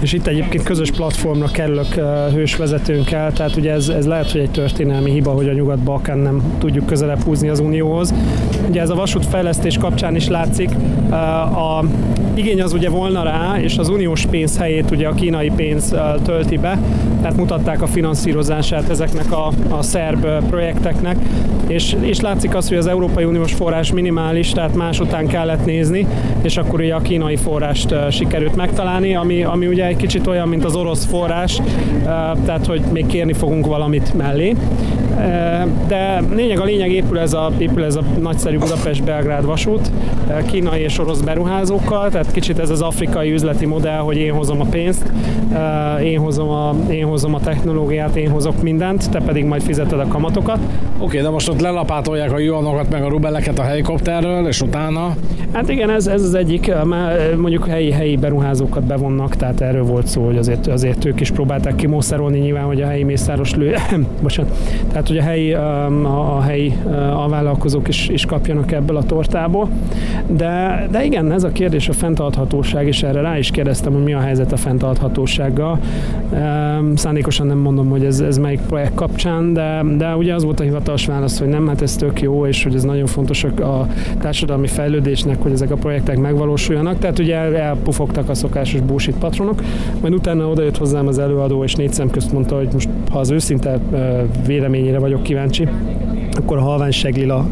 és 0.00 0.12
itt 0.12 0.26
egyébként 0.26 0.64
közös 0.64 0.90
platformra 0.90 1.46
kerülök 1.46 1.96
eh, 1.96 2.06
hősvezetőnkkel, 2.32 3.32
tehát 3.32 3.56
ugye 3.56 3.72
ez, 3.72 3.88
ez 3.88 4.06
lehet, 4.06 4.30
hogy 4.30 4.40
egy 4.40 4.50
történelmi 4.50 5.10
hiba, 5.10 5.30
hogy 5.30 5.48
a 5.48 5.52
Nyugat-Balkán 5.52 6.18
nem 6.18 6.42
tudjuk 6.58 6.86
közelebb 6.86 7.22
húzni 7.22 7.48
az 7.48 7.58
Unióhoz. 7.60 8.14
Ugye 8.68 8.80
ez 8.80 8.90
a 8.90 8.94
vasútfejlesztés 8.94 9.78
kapcsán 9.78 10.16
is 10.16 10.28
látszik, 10.28 10.70
eh, 11.10 11.76
a 11.78 11.84
igény 12.34 12.62
az 12.62 12.72
ugye 12.72 12.88
volna 12.88 13.22
rá, 13.22 13.56
és 13.60 13.78
az 13.78 13.88
uniós 13.88 14.26
pénz 14.26 14.58
helyét 14.58 14.90
ugye 14.90 15.08
a 15.08 15.14
kínai 15.14 15.50
pénz 15.56 15.94
tölti 16.24 16.56
be, 16.56 16.78
tehát 17.20 17.36
mutatták 17.36 17.82
a 17.82 17.86
finanszírozását 17.86 18.88
ezeknek 18.88 19.32
a, 19.32 19.50
a 19.68 19.82
szerb 19.82 20.26
projekteknek, 20.48 21.16
és, 21.66 21.96
és 22.00 22.20
látszik 22.20 22.54
az, 22.54 22.68
hogy 22.68 22.76
az 22.76 22.86
Európai 22.86 23.24
Uniós 23.24 23.54
forrás 23.64 23.92
minimális, 23.92 24.50
tehát 24.50 24.74
más 24.74 25.00
után 25.00 25.26
kellett 25.26 25.64
nézni, 25.64 26.06
és 26.42 26.56
akkor 26.56 26.80
ugye 26.80 26.94
a 26.94 27.00
kínai 27.00 27.36
forrást 27.36 27.94
sikerült 28.10 28.56
megtalálni, 28.56 29.14
ami, 29.14 29.44
ami 29.44 29.66
ugye 29.66 29.86
egy 29.86 29.96
kicsit 29.96 30.26
olyan, 30.26 30.48
mint 30.48 30.64
az 30.64 30.76
orosz 30.76 31.04
forrás, 31.04 31.60
tehát 32.44 32.66
hogy 32.66 32.80
még 32.92 33.06
kérni 33.06 33.32
fogunk 33.32 33.66
valamit 33.66 34.14
mellé. 34.14 34.54
De 35.88 36.22
lényeg 36.34 36.60
a 36.60 36.64
lényeg 36.64 36.92
épül 36.92 37.18
ez 37.18 37.32
a, 37.32 37.50
épül 37.58 37.84
ez 37.84 37.96
a 37.96 38.02
nagyszerű 38.20 38.58
Budapest-Belgrád 38.58 39.44
vasút, 39.44 39.90
kínai 40.46 40.80
és 40.80 40.98
orosz 40.98 41.20
beruházókkal, 41.20 42.10
tehát 42.10 42.32
kicsit 42.32 42.58
ez 42.58 42.70
az 42.70 42.80
afrikai 42.80 43.32
üzleti 43.32 43.66
modell, 43.66 43.98
hogy 43.98 44.16
én 44.16 44.32
hozom 44.32 44.60
a 44.60 44.64
pénzt, 44.70 45.12
én 46.02 46.18
hozom 46.18 46.48
a, 46.48 46.74
én 46.90 47.06
hozom 47.06 47.34
a 47.34 47.40
technológiát, 47.40 48.16
én 48.16 48.30
hozok 48.30 48.62
mindent, 48.62 49.10
te 49.10 49.20
pedig 49.20 49.44
majd 49.44 49.62
fizeted 49.62 50.00
a 50.00 50.06
kamatokat. 50.08 50.58
Oké, 50.58 51.04
okay, 51.04 51.20
de 51.20 51.30
most 51.30 51.48
ott 51.48 51.60
lelapátolják 51.60 52.32
a 52.32 52.38
juanokat 52.38 52.90
meg 52.90 53.02
a 53.02 53.08
rubeleket 53.08 53.53
a 53.58 53.62
helikopterről, 53.62 54.46
és 54.46 54.60
utána? 54.60 55.14
Hát 55.52 55.68
igen, 55.68 55.90
ez, 55.90 56.06
ez 56.06 56.22
az 56.22 56.34
egyik, 56.34 56.72
mondjuk 57.36 57.66
helyi, 57.66 57.90
helyi 57.90 58.16
beruházókat 58.16 58.84
bevonnak, 58.84 59.36
tehát 59.36 59.60
erről 59.60 59.84
volt 59.84 60.06
szó, 60.06 60.24
hogy 60.24 60.36
azért, 60.36 60.66
azért 60.66 61.04
ők 61.04 61.20
is 61.20 61.30
próbálták 61.30 61.74
kimószerolni 61.74 62.38
nyilván, 62.38 62.64
hogy 62.64 62.82
a 62.82 62.86
helyi 62.86 63.02
mészáros 63.02 63.54
lő, 63.54 63.74
bocsánat, 64.22 64.56
tehát 64.88 65.08
hogy 65.08 65.18
a 65.18 65.22
helyi, 65.22 65.52
a, 65.52 66.36
a 66.36 66.40
helyi 66.40 66.76
a 67.16 67.28
vállalkozók 67.28 67.88
is, 67.88 68.08
is 68.08 68.26
kapjanak 68.26 68.72
ebből 68.72 68.96
a 68.96 69.02
tortából. 69.02 69.68
De, 70.26 70.86
de 70.90 71.04
igen, 71.04 71.32
ez 71.32 71.44
a 71.44 71.52
kérdés 71.52 71.88
a 71.88 71.92
fenntarthatóság, 71.92 72.86
és 72.86 73.02
erre 73.02 73.20
rá 73.20 73.38
is 73.38 73.50
kérdeztem, 73.50 73.92
hogy 73.92 74.02
mi 74.02 74.14
a 74.14 74.20
helyzet 74.20 74.52
a 74.52 74.56
fenntarthatósággal. 74.56 75.78
Szándékosan 76.94 77.46
nem 77.46 77.58
mondom, 77.58 77.88
hogy 77.88 78.04
ez, 78.04 78.20
ez 78.20 78.38
melyik 78.38 78.60
projekt 78.60 78.94
kapcsán, 78.94 79.52
de, 79.52 79.84
de 79.96 80.16
ugye 80.16 80.34
az 80.34 80.44
volt 80.44 80.60
a 80.60 80.62
hivatalos 80.62 81.06
válasz, 81.06 81.38
hogy 81.38 81.48
nem, 81.48 81.68
hát 81.68 81.82
ez 81.82 81.96
tök 81.96 82.20
jó, 82.20 82.46
és 82.46 82.62
hogy 82.62 82.74
ez 82.74 82.84
nagyon 82.84 83.06
fontos 83.06 83.43
a 83.44 83.86
társadalmi 84.20 84.66
fejlődésnek, 84.66 85.42
hogy 85.42 85.52
ezek 85.52 85.70
a 85.70 85.76
projektek 85.76 86.18
megvalósuljanak. 86.18 86.98
Tehát 86.98 87.18
ugye 87.18 87.36
elpufogtak 87.36 88.28
a 88.28 88.34
szokásos 88.34 88.80
bullshit 88.80 89.18
patronok, 89.18 89.62
majd 90.00 90.14
utána 90.14 90.48
odajött 90.48 90.76
hozzám 90.76 91.06
az 91.06 91.18
előadó, 91.18 91.64
és 91.64 91.74
négy 91.74 91.92
szem 91.92 92.10
közt 92.10 92.32
mondta, 92.32 92.56
hogy 92.56 92.68
most 92.72 92.88
ha 93.10 93.18
az 93.18 93.30
őszinte 93.30 93.78
véleményére 94.46 94.98
vagyok 94.98 95.22
kíváncsi, 95.22 95.68
akkor 96.36 96.56
a 96.56 96.60
halványseglila 96.60 97.46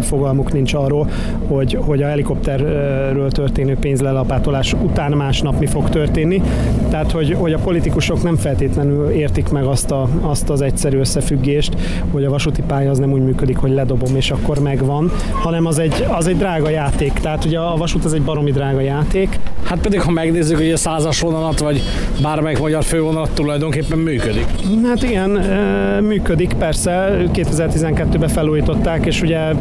fogalmuk 0.00 0.52
nincs 0.52 0.74
arról, 0.74 1.08
hogy, 1.46 1.78
hogy 1.80 2.02
a 2.02 2.06
helikopterről 2.06 3.30
történő 3.30 3.76
pénzlelapátolás 3.80 4.72
után 4.72 5.12
másnap 5.12 5.58
mi 5.58 5.66
fog 5.66 5.88
történni. 5.88 6.42
Tehát, 6.90 7.10
hogy, 7.10 7.36
hogy 7.38 7.52
a 7.52 7.58
politikusok 7.58 8.22
nem 8.22 8.36
feltétlenül 8.36 9.08
értik 9.08 9.48
meg 9.48 9.64
azt, 9.64 9.90
a, 9.90 10.08
azt 10.20 10.50
az 10.50 10.60
egyszerű 10.60 10.98
összefüggést, 10.98 11.76
hogy 12.10 12.24
a 12.24 12.30
vasúti 12.30 12.62
pálya 12.62 12.90
az 12.90 12.98
nem 12.98 13.12
úgy 13.12 13.22
működik, 13.22 13.56
hogy 13.56 13.70
ledobom 13.70 14.16
és 14.16 14.30
akkor 14.30 14.58
megvan, 14.58 15.10
hanem 15.32 15.66
az 15.66 15.78
egy, 15.78 16.06
az 16.08 16.26
egy 16.26 16.36
drága 16.36 16.68
játék. 16.68 17.12
Tehát 17.12 17.44
ugye 17.44 17.58
a 17.58 17.76
vasút 17.76 18.04
az 18.04 18.12
egy 18.12 18.22
baromi 18.22 18.50
drága 18.50 18.80
játék. 18.80 19.38
Hát 19.62 19.78
pedig, 19.78 20.00
ha 20.00 20.10
megnézzük, 20.10 20.56
hogy 20.56 20.72
a 20.72 20.76
százas 20.76 21.20
vonalat, 21.20 21.58
vagy 21.58 21.82
bármelyik 22.22 22.58
magyar 22.58 22.84
fővonalat 22.84 23.30
tulajdonképpen 23.30 23.98
működik. 23.98 24.46
Hát 24.84 25.02
igen, 25.02 25.30
működik, 26.02 26.52
persze. 26.58 27.16
2012-ben 28.20 28.28
felújították, 28.28 29.06
és 29.06 29.22
ugye 29.22 29.52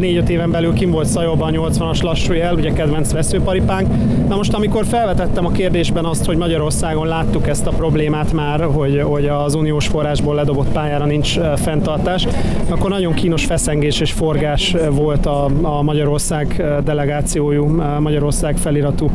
4-5 0.00 0.28
éven 0.28 0.50
belül 0.50 0.72
kim 0.72 0.90
volt 0.90 1.06
Szajóban 1.06 1.52
80-as 1.56 2.02
lassú 2.02 2.32
jel, 2.32 2.54
ugye 2.54 2.72
kedvenc 2.72 3.12
veszőparipánk. 3.12 3.88
Na 4.28 4.36
most, 4.36 4.54
amikor 4.54 4.84
felvetettem 4.86 5.46
a 5.46 5.50
kérdésben 5.50 6.04
azt, 6.04 6.24
hogy 6.24 6.36
Magyarországon 6.36 7.06
láttuk 7.06 7.48
ezt 7.48 7.66
a 7.66 7.70
problémát 7.70 8.32
már, 8.32 8.64
hogy, 8.64 9.02
hogy 9.02 9.26
az 9.26 9.54
uniós 9.54 9.86
forrásból 9.86 10.34
ledobott 10.34 10.68
pályára 10.68 11.04
nincs 11.04 11.38
fenntartás, 11.56 12.26
akkor 12.68 12.90
nagyon 12.90 13.14
kínos 13.14 13.44
feszengés 13.44 14.00
és 14.00 14.12
forgás 14.12 14.76
volt 14.90 15.26
a, 15.26 15.44
a 15.62 15.82
Magyarország 15.82 16.64
delegációjú, 16.84 17.82
Magyarország 18.00 18.56
feliratú 18.56 19.10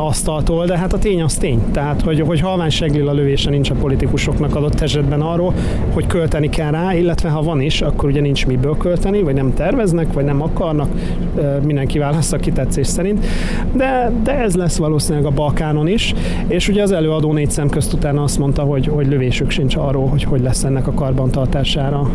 asztaltól, 0.00 0.66
de 0.66 0.78
hát 0.78 0.92
a 0.92 0.98
tény 0.98 1.22
az 1.22 1.34
tény. 1.34 1.62
Tehát, 1.72 2.02
hogy, 2.02 2.20
hogy 2.20 2.40
halvány 2.40 2.70
seglil 2.70 3.08
a 3.08 3.12
lövése 3.12 3.50
nincs 3.50 3.70
a 3.70 3.74
politikusoknak 3.74 4.54
adott 4.54 4.80
esetben 4.80 5.20
arról, 5.20 5.54
hogy 5.92 6.06
költeni 6.06 6.48
kell 6.48 6.70
rá, 6.70 6.94
illetve 6.94 7.28
ha 7.28 7.42
van 7.42 7.60
is, 7.60 7.82
akkor 7.96 8.08
ugye 8.08 8.20
nincs 8.20 8.46
miből 8.46 8.76
költeni, 8.76 9.22
vagy 9.22 9.34
nem 9.34 9.54
terveznek, 9.54 10.12
vagy 10.12 10.24
nem 10.24 10.42
akarnak, 10.42 10.88
mindenki 11.64 11.98
választ 11.98 12.32
a 12.32 12.36
kitetszés 12.36 12.86
szerint. 12.86 13.24
De, 13.72 14.12
de 14.22 14.32
ez 14.32 14.54
lesz 14.54 14.76
valószínűleg 14.76 15.26
a 15.26 15.30
Balkánon 15.30 15.88
is, 15.88 16.14
és 16.46 16.68
ugye 16.68 16.82
az 16.82 16.92
előadó 16.92 17.32
négy 17.32 17.50
szemközt 17.50 17.92
utána 17.92 18.22
azt 18.22 18.38
mondta, 18.38 18.62
hogy, 18.62 18.86
hogy 18.86 19.06
lövésük 19.06 19.50
sincs 19.50 19.76
arról, 19.76 20.06
hogy 20.06 20.22
hogy 20.22 20.40
lesz 20.40 20.64
ennek 20.64 20.86
a 20.86 20.92
karbantartására 20.92 22.10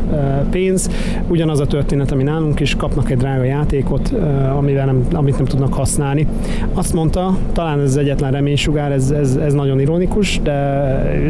pénz. 0.49 0.89
Ugyanaz 1.27 1.59
a 1.59 1.65
történet, 1.65 2.11
ami 2.11 2.23
nálunk 2.23 2.59
is, 2.59 2.75
kapnak 2.75 3.11
egy 3.11 3.17
drága 3.17 3.43
játékot, 3.43 4.13
amivel 4.57 4.85
nem, 4.85 5.05
amit 5.13 5.37
nem 5.37 5.45
tudnak 5.45 5.73
használni. 5.73 6.27
Azt 6.73 6.93
mondta, 6.93 7.37
talán 7.53 7.79
ez 7.79 7.85
az 7.85 7.97
egyetlen 7.97 8.31
reménysugár, 8.31 8.91
ez, 8.91 9.11
ez, 9.11 9.35
ez 9.35 9.53
nagyon 9.53 9.79
ironikus, 9.79 10.39
de 10.43 10.51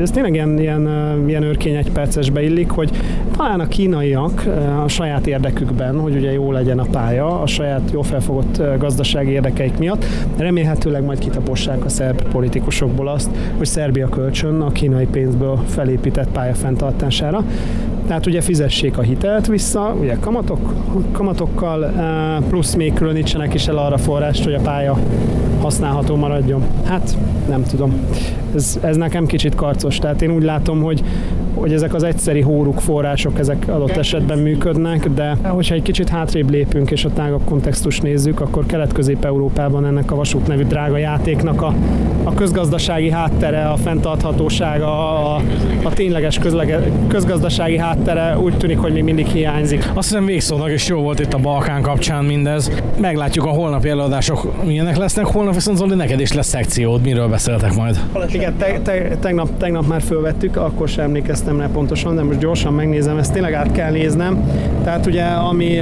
ez 0.02 0.12
tényleg 0.12 0.34
ilyen, 0.34 0.60
ilyen, 0.60 0.90
ilyen 1.28 1.44
örkény 1.44 1.76
egy 1.76 1.92
percesbe 1.92 2.44
illik, 2.44 2.70
hogy 2.70 2.90
talán 3.38 3.60
a 3.60 3.68
kínaiak 3.68 4.41
a 4.84 4.88
saját 4.88 5.28
érdekükben, 5.28 6.00
hogy 6.00 6.16
ugye 6.16 6.32
jó 6.32 6.52
legyen 6.52 6.80
a 6.80 6.86
pálya, 6.92 7.42
a 7.42 7.48
saját 7.48 7.92
jó 7.92 8.02
felfogott 8.02 8.62
gazdasági 8.78 9.32
érdekeik 9.32 9.78
miatt, 9.78 10.06
remélhetőleg 10.38 11.04
majd 11.04 11.20
kitapossák 11.20 11.86
a 11.86 11.90
szerb 11.90 12.22
politikusokból 12.22 13.08
azt, 13.08 13.30
hogy 13.58 13.66
Szerbia 13.66 14.10
kölcsön 14.10 14.62
a 14.62 14.72
kínai 14.72 15.06
pénzből 15.06 15.60
felépített 15.68 16.32
pálya 16.32 16.54
fenntartására. 16.54 17.44
Tehát 18.08 18.26
ugye 18.26 18.42
fizessék 18.42 18.98
a 18.98 19.02
hitelt 19.02 19.48
vissza, 19.48 19.96
ugye 20.00 20.18
kamatok, 20.20 20.74
kamatokkal, 21.12 21.92
plusz 22.50 22.74
még 22.74 22.94
különítsenek 22.94 23.54
is 23.54 23.68
el 23.68 23.78
arra 23.78 23.98
forrást, 23.98 24.44
hogy 24.44 24.54
a 24.54 24.60
pálya 24.60 24.98
használható 25.62 26.16
maradjon. 26.16 26.64
Hát 26.84 27.18
nem 27.50 27.64
tudom. 27.64 27.94
Ez, 28.56 28.80
ez 28.82 28.96
nekem 28.96 29.26
kicsit 29.26 29.56
karcos. 29.56 29.98
Tehát 29.98 30.22
én 30.22 30.32
úgy 30.32 30.44
látom, 30.44 30.82
hogy 30.82 31.04
hogy 31.54 31.74
ezek 31.74 31.94
az 31.94 32.04
egyszeri 32.04 32.42
hóruk 32.42 32.80
források 32.80 33.40
ezek 33.40 33.68
adott 33.68 33.98
esetben 33.98 34.38
működnek, 34.38 35.10
de 35.10 35.38
hogyha 35.42 35.76
egy 35.76 35.82
kicsit 35.82 36.10
hátrébb 36.10 36.50
lépünk 36.50 36.92
és 36.92 37.06
a 37.06 37.10
tágabb 37.14 37.44
kontextust 37.46 38.02
nézzük, 38.02 38.40
akkor 38.40 38.66
Kelet-Közép-Európában 38.66 39.86
ennek 39.86 40.12
a 40.12 40.16
vasút 40.16 40.48
nevű 40.48 40.64
drága 40.64 40.98
játéknak 40.98 41.62
a, 41.62 41.74
a 42.24 42.34
közgazdasági 42.34 43.10
háttere, 43.10 43.66
a 43.66 43.76
fenntarthatósága, 43.76 45.20
a, 45.36 45.42
a 45.84 45.94
tényleges 45.94 46.40
közlege, 46.40 46.80
közgazdasági 47.08 47.78
háttere 47.78 48.38
úgy 48.38 48.58
tűnik, 48.58 48.78
hogy 48.78 48.94
még 48.94 49.04
mindig 49.04 49.26
hiányzik. 49.26 49.90
Azt 49.94 50.10
hiszem 50.10 50.26
végszónak 50.26 50.72
is 50.72 50.88
jó 50.88 51.02
volt 51.02 51.20
itt 51.20 51.34
a 51.34 51.38
Balkán 51.38 51.82
kapcsán 51.82 52.24
mindez. 52.24 52.72
Meglátjuk 53.00 53.46
a 53.46 53.50
holnapi 53.50 53.90
előadások 53.90 54.66
milyenek 54.66 54.98
lesznek. 54.98 55.26
Holnap 55.26 55.54
viszont 55.54 55.78
Zoli, 55.78 55.96
neked 55.96 56.20
is 56.20 56.34
lesz 56.34 56.48
szekciód. 56.48 57.02
Miről 57.02 57.28
beszéltek 57.28 57.76
majd? 57.76 58.00
Igen, 58.32 58.56
te, 58.58 58.80
te, 58.84 59.18
tegnap, 59.20 59.58
tegnap 59.58 59.88
már 59.88 60.02
fölvettük, 60.02 60.58
akkor 60.58 60.90
sem 60.90 61.06
emlékeztem 61.06 61.41
emlékeztem 61.48 61.60
rá 61.60 61.74
pontosan, 61.74 62.16
de 62.16 62.24
most 62.24 62.40
gyorsan 62.40 62.74
megnézem, 62.74 63.18
ezt 63.18 63.34
tényleg 63.34 63.54
át 63.54 63.72
kell 63.72 63.92
néznem. 63.92 64.44
Tehát 64.84 65.06
ugye, 65.06 65.24
ami, 65.24 65.80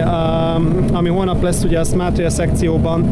ami 0.93 1.09
holnap 1.09 1.41
lesz 1.41 1.63
ugye 1.63 1.79
a 1.79 1.83
Smart 1.83 2.17
Rail 2.17 2.29
szekcióban, 2.29 3.05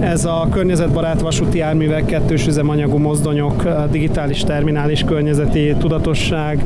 ez 0.00 0.24
a 0.24 0.48
környezetbarát 0.50 1.20
vasúti 1.20 1.58
járművek, 1.58 2.04
kettős 2.04 2.46
üzemanyagú 2.46 2.96
mozdonyok, 2.96 3.68
digitális 3.90 4.44
terminális 4.44 5.04
környezeti 5.04 5.74
tudatosság, 5.78 6.64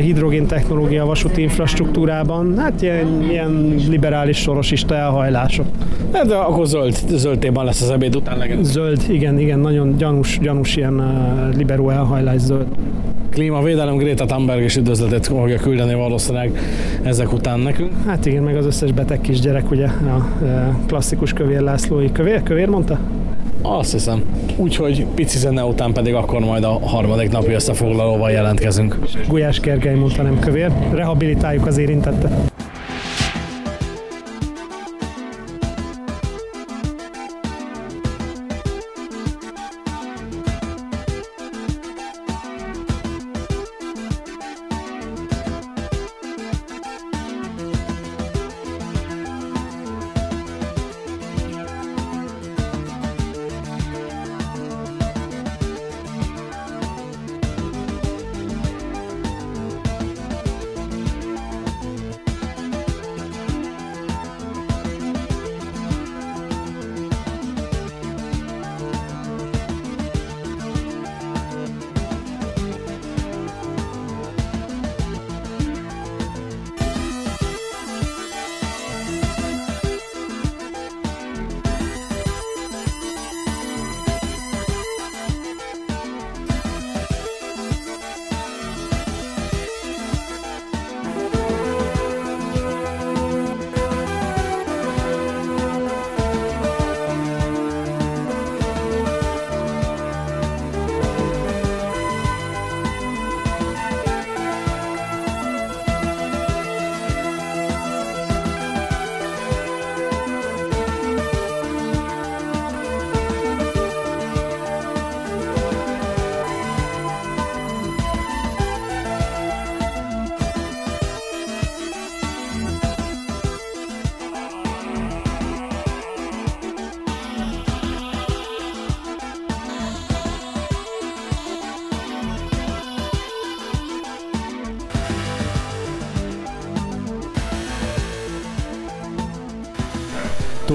hidrogén 0.00 0.46
technológia 0.46 1.04
vasúti 1.04 1.42
infrastruktúrában, 1.42 2.58
hát 2.58 2.82
ilyen, 2.82 3.26
ilyen 3.30 3.74
liberális 3.88 4.36
sorosista 4.36 4.94
elhajlások. 4.94 5.66
Hát 6.12 6.26
de 6.26 6.34
akkor 6.34 6.66
zöld, 6.66 6.94
zöld 7.08 7.38
témán 7.38 7.64
lesz 7.64 7.82
az 7.82 7.90
ebéd 7.90 8.16
után 8.16 8.38
legalább. 8.38 8.64
Zöld, 8.64 9.02
igen, 9.08 9.38
igen, 9.38 9.58
nagyon 9.58 9.96
gyanús, 9.96 10.38
gyanús 10.42 10.76
ilyen 10.76 11.02
liberó 11.56 11.90
elhajlás 11.90 12.40
zöld 12.40 12.66
klímavédelem 13.34 13.96
Greta 13.96 14.24
Thunberg 14.24 14.62
is 14.62 14.76
üdvözletet 14.76 15.26
fogja 15.26 15.56
küldeni 15.56 15.94
valószínűleg 15.94 16.58
ezek 17.02 17.32
után 17.32 17.60
nekünk. 17.60 17.92
Hát 18.06 18.26
igen, 18.26 18.42
meg 18.42 18.56
az 18.56 18.66
összes 18.66 18.92
beteg 18.92 19.20
kisgyerek, 19.20 19.70
ugye 19.70 19.86
a 19.86 20.28
klasszikus 20.86 21.32
kövér 21.32 21.60
Lászlói. 21.60 22.12
Kövér, 22.12 22.42
kövér 22.42 22.68
mondta? 22.68 22.98
Azt 23.62 23.92
hiszem. 23.92 24.22
Úgyhogy 24.56 25.06
pici 25.14 25.38
zene 25.38 25.64
után 25.64 25.92
pedig 25.92 26.14
akkor 26.14 26.40
majd 26.40 26.64
a 26.64 26.78
harmadik 26.82 27.30
napi 27.30 27.52
összefoglalóval 27.52 28.30
jelentkezünk. 28.30 28.98
Gulyás 29.28 29.60
Gergely 29.60 29.94
mondta, 29.94 30.22
nem 30.22 30.38
kövér. 30.38 30.72
Rehabilitáljuk 30.92 31.66
az 31.66 31.78
érintettet. 31.78 32.53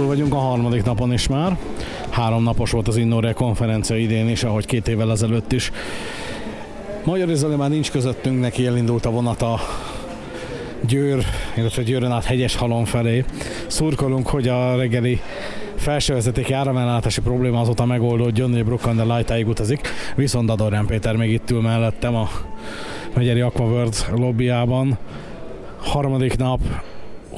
Vagyunk 0.10 0.34
a 0.34 0.38
harmadik 0.38 0.84
napon 0.84 1.14
is 1.14 1.28
már. 1.28 1.57
Három 2.10 2.43
napos 2.43 2.72
volt 2.72 2.88
az 2.88 2.97
Innorre 2.97 3.34
konferencia 3.34 3.97
idén 3.97 4.30
is, 4.30 4.43
ahogy 4.43 4.66
két 4.66 4.88
évvel 4.88 5.12
ezelőtt 5.12 5.51
is. 5.51 5.72
Magyar 7.03 7.55
már 7.57 7.70
nincs 7.70 7.91
közöttünk, 7.91 8.39
neki 8.39 8.66
elindult 8.66 9.05
a 9.05 9.10
vonat 9.10 9.41
a 9.41 9.60
Győr, 10.88 11.26
illetve 11.55 11.84
Győrön 11.84 12.12
át 12.12 12.24
hegyes 12.24 12.55
halom 12.55 12.86
felé. 12.86 13.26
Szurkolunk, 13.68 14.28
hogy 14.28 14.47
a 14.47 14.76
reggeli 14.76 15.22
felsővezetéki 15.76 16.53
áramellátási 16.53 17.22
probléma 17.22 17.60
azóta 17.60 17.86
megoldódjon, 17.86 18.51
hogy 18.51 18.66
Brooklyn 18.66 18.95
de 18.95 19.16
Light 19.16 19.47
utazik, 19.47 19.88
viszont 20.16 20.49
Adorján 20.49 20.86
Péter 20.86 21.16
még 21.16 21.32
itt 21.32 21.51
ül 21.51 21.62
mellettem 21.62 22.16
a 22.16 22.30
Megyeri 23.16 23.41
Aquaworld 23.41 24.05
lobbyában. 24.16 24.97
Harmadik 25.82 26.38
nap 26.38 26.60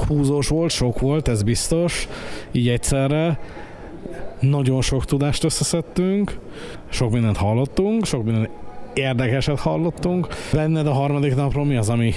húzós 0.07 0.47
volt, 0.47 0.72
sok 0.72 0.99
volt, 0.99 1.28
ez 1.28 1.43
biztos, 1.43 2.07
így 2.52 2.68
egyszerre. 2.70 3.39
Nagyon 4.39 4.82
sok 4.82 5.06
tudást 5.06 5.43
összeszedtünk, 5.43 6.38
sok 6.89 7.12
mindent 7.12 7.38
hallottunk, 7.38 8.06
sok 8.06 8.24
minden 8.24 8.49
érdekeset 8.93 9.60
hallottunk. 9.60 10.28
Benned 10.54 10.88
a 10.88 10.93
harmadik 10.93 11.36
napról 11.36 11.66
mi 11.66 11.76
az, 11.76 11.89
ami 11.89 12.14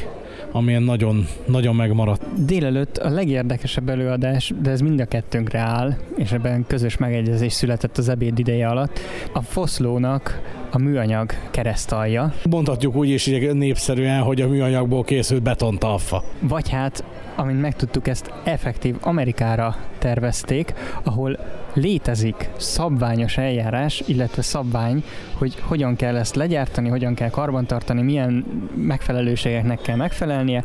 amilyen 0.53 0.83
nagyon, 0.83 1.27
nagyon 1.47 1.75
megmaradt. 1.75 2.45
Délelőtt 2.45 2.97
a 2.97 3.09
legérdekesebb 3.09 3.89
előadás, 3.89 4.53
de 4.63 4.71
ez 4.71 4.81
mind 4.81 5.01
a 5.01 5.05
kettőnkre 5.05 5.59
áll, 5.59 5.95
és 6.17 6.33
ebben 6.33 6.65
közös 6.67 6.97
megegyezés 6.97 7.53
született 7.53 7.99
az 7.99 8.09
ebéd 8.09 8.39
ideje 8.39 8.69
alatt. 8.69 9.01
A 9.33 9.43
Foszlónak 9.43 10.41
a 10.71 10.79
műanyag 10.79 11.31
keresztalja. 11.51 12.33
Mondhatjuk 12.51 12.97
úgy 12.97 13.09
is 13.09 13.27
népszerűen, 13.53 14.23
hogy 14.23 14.41
a 14.41 14.49
műanyagból 14.49 15.05
készült 15.05 15.43
betontalfa. 15.43 16.25
Vagy 16.41 16.69
hát 16.69 17.05
amint 17.37 17.61
megtudtuk, 17.61 18.09
ezt 18.09 18.33
effektív 18.45 18.97
Amerikára 19.01 19.77
tervezték, 19.99 20.75
ahol 21.03 21.39
létezik 21.75 22.51
szabványos 22.57 23.37
eljárás, 23.37 24.03
illetve 24.07 24.43
szabvány, 24.43 25.05
hogy 25.35 25.61
hogyan 25.61 25.97
kell 25.97 26.17
ezt 26.17 26.35
legyártani, 26.35 26.89
hogyan 26.89 27.15
kell 27.15 27.31
karbantartani, 27.31 28.03
milyen 28.03 28.45
megfelelőségeknek 28.75 29.81
kell 29.81 29.97
megfelelnie. 29.97 30.63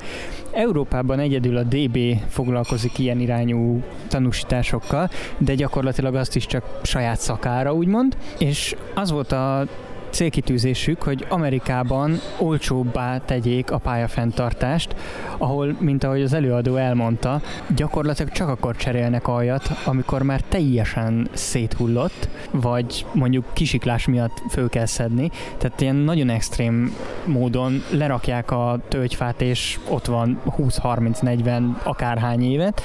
Európában 0.51 1.19
egyedül 1.19 1.57
a 1.57 1.63
DB 1.63 1.97
foglalkozik 2.27 2.99
ilyen 2.99 3.19
irányú 3.19 3.83
tanúsításokkal, 4.07 5.09
de 5.37 5.55
gyakorlatilag 5.55 6.15
azt 6.15 6.35
is 6.35 6.45
csak 6.45 6.79
saját 6.83 7.19
szakára 7.19 7.73
úgymond, 7.73 8.17
és 8.37 8.75
az 8.93 9.11
volt 9.11 9.31
a 9.31 9.67
célkitűzésük, 10.09 11.03
hogy 11.03 11.25
Amerikában 11.29 12.19
olcsóbbá 12.37 13.17
tegyék 13.17 13.71
a 13.71 13.77
pályafenntartást, 13.77 14.95
ahol, 15.37 15.75
mint 15.79 16.03
ahogy 16.03 16.21
az 16.21 16.33
előadó 16.33 16.75
elmondta, 16.75 17.41
gyakorlatilag 17.75 18.31
csak 18.31 18.49
akkor 18.49 18.75
cserélnek 18.75 19.27
aljat, 19.27 19.71
amikor 19.85 20.21
már 20.21 20.41
teljesen 20.41 21.29
széthullott, 21.33 22.29
vagy 22.51 23.05
mondjuk 23.13 23.45
kisiklás 23.53 24.07
miatt 24.07 24.41
föl 24.49 24.69
kell 24.69 24.85
szedni. 24.85 25.29
Tehát 25.57 25.81
ilyen 25.81 25.95
nagyon 25.95 26.29
extrém 26.29 26.95
módon 27.25 27.83
lerakják 27.89 28.51
a 28.51 28.79
tölgyfát, 28.87 29.41
és 29.41 29.79
ott 29.89 30.05
van 30.05 30.41
20-30-40 30.57 31.83
akárhány 31.83 32.43
évet, 32.43 32.81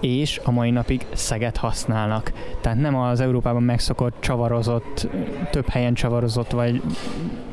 és 0.00 0.40
a 0.44 0.50
mai 0.50 0.70
napig 0.70 1.06
szeget 1.12 1.56
használnak. 1.56 2.32
Tehát 2.60 2.80
nem 2.80 2.96
az 2.96 3.20
Európában 3.20 3.62
megszokott 3.62 4.14
csavarozott, 4.20 5.08
több 5.50 5.68
helyen 5.68 5.94
csavarozott, 5.94 6.50
vagy 6.50 6.82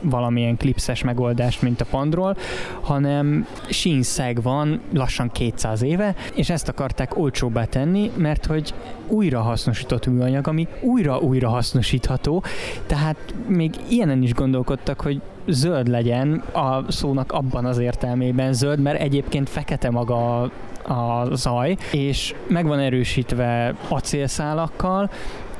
valamilyen 0.01 0.57
klipszes 0.57 1.03
megoldást, 1.03 1.61
mint 1.61 1.81
a 1.81 1.85
Pandról, 1.89 2.37
hanem 2.81 3.47
sínszeg 3.69 4.41
van 4.41 4.81
lassan 4.93 5.31
200 5.31 5.81
éve, 5.81 6.15
és 6.35 6.49
ezt 6.49 6.67
akarták 6.67 7.17
olcsóbbá 7.17 7.65
tenni, 7.65 8.11
mert 8.15 8.45
hogy 8.45 8.73
újra 9.07 9.41
hasznosított 9.41 10.07
műanyag, 10.07 10.47
ami 10.47 10.67
újra-újra 10.81 11.49
hasznosítható, 11.49 12.43
tehát 12.85 13.33
még 13.47 13.73
ilyenen 13.89 14.23
is 14.23 14.33
gondolkodtak, 14.33 15.01
hogy 15.01 15.21
zöld 15.47 15.87
legyen 15.87 16.43
a 16.51 16.91
szónak 16.91 17.31
abban 17.31 17.65
az 17.65 17.77
értelmében 17.77 18.53
zöld, 18.53 18.79
mert 18.79 18.99
egyébként 18.99 19.49
fekete 19.49 19.89
maga 19.89 20.51
a 20.87 21.35
zaj, 21.35 21.77
és 21.91 22.35
meg 22.47 22.65
van 22.65 22.79
erősítve 22.79 23.75
acélszálakkal, 23.89 25.09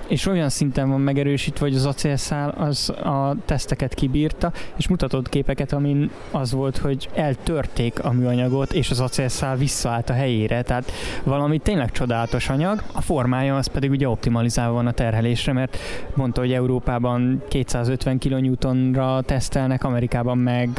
és 0.07 0.25
olyan 0.25 0.49
szinten 0.49 0.89
van 0.89 1.01
megerősítve, 1.01 1.65
hogy 1.65 1.75
az 1.75 1.85
acélszál 1.85 2.49
az 2.49 2.89
a 2.89 3.35
teszteket 3.45 3.93
kibírta, 3.93 4.51
és 4.75 4.87
mutatott 4.87 5.29
képeket, 5.29 5.73
amin 5.73 6.09
az 6.31 6.51
volt, 6.51 6.77
hogy 6.77 7.09
eltörték 7.13 8.03
a 8.03 8.11
műanyagot, 8.11 8.73
és 8.73 8.89
az 8.89 8.99
acélszál 8.99 9.57
visszaállt 9.57 10.09
a 10.09 10.13
helyére, 10.13 10.61
tehát 10.61 10.91
valami 11.23 11.57
tényleg 11.57 11.91
csodálatos 11.91 12.49
anyag. 12.49 12.83
A 12.91 13.01
formája 13.01 13.55
az 13.55 13.67
pedig 13.67 13.89
ugye 13.89 14.09
optimalizálva 14.09 14.73
van 14.73 14.87
a 14.87 14.91
terhelésre, 14.91 15.53
mert 15.53 15.77
mondta, 16.15 16.41
hogy 16.41 16.53
Európában 16.53 17.43
250 17.47 18.19
kN-ra 18.19 19.21
tesztelnek, 19.21 19.83
Amerikában 19.83 20.37
meg 20.37 20.69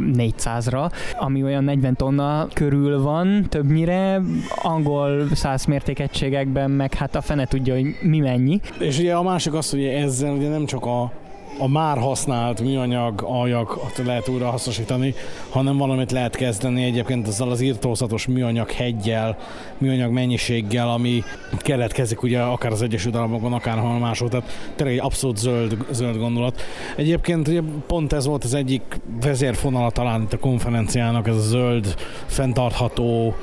400-ra, 0.00 0.92
ami 1.18 1.42
olyan 1.42 1.64
40 1.64 1.96
tonna 1.96 2.48
körül 2.52 3.02
van 3.02 3.46
többnyire, 3.48 4.20
angol 4.62 5.28
százmértékegységekben 5.34 6.70
meg 6.70 6.94
hát 6.94 7.14
a 7.14 7.20
fene 7.20 7.46
tudja, 7.46 7.74
hogy 7.74 7.96
mi 8.02 8.18
mennyi, 8.18 8.60
és 8.78 8.98
ugye 8.98 9.14
a 9.14 9.22
másik 9.22 9.52
az, 9.52 9.70
hogy 9.70 9.84
ezzel 9.84 10.32
ugye 10.32 10.48
nem 10.48 10.66
csak 10.66 10.86
a 10.86 11.12
a 11.58 11.68
már 11.68 11.98
használt 11.98 12.60
műanyag 12.60 13.22
aljakat 13.22 14.00
lehet 14.04 14.28
újra 14.28 14.50
hasznosítani, 14.50 15.14
hanem 15.50 15.76
valamit 15.76 16.12
lehet 16.12 16.36
kezdeni 16.36 16.84
egyébként 16.84 17.28
azzal 17.28 17.50
az 17.50 17.60
írtózatos 17.60 18.26
műanyag 18.26 18.70
hegyel, 18.70 19.36
műanyag 19.78 20.12
mennyiséggel, 20.12 20.88
ami 20.88 21.22
keletkezik 21.58 22.22
ugye 22.22 22.40
akár 22.40 22.72
az 22.72 22.82
Egyesült 22.82 23.16
Államokban, 23.16 23.52
akár 23.52 23.78
hol 23.78 23.98
máshol, 23.98 24.28
tehát 24.28 24.72
tényleg 24.76 24.96
egy 24.96 25.04
abszolút 25.04 25.36
zöld, 25.36 25.76
zöld 25.90 26.18
gondolat. 26.18 26.60
Egyébként 26.96 27.48
ugye 27.48 27.60
pont 27.86 28.12
ez 28.12 28.26
volt 28.26 28.44
az 28.44 28.54
egyik 28.54 29.00
vezérfonala 29.20 29.90
talán 29.90 30.22
itt 30.22 30.32
a 30.32 30.38
konferenciának, 30.38 31.28
ez 31.28 31.36
a 31.36 31.40
zöld, 31.40 31.94
fenntartható, 32.26 33.34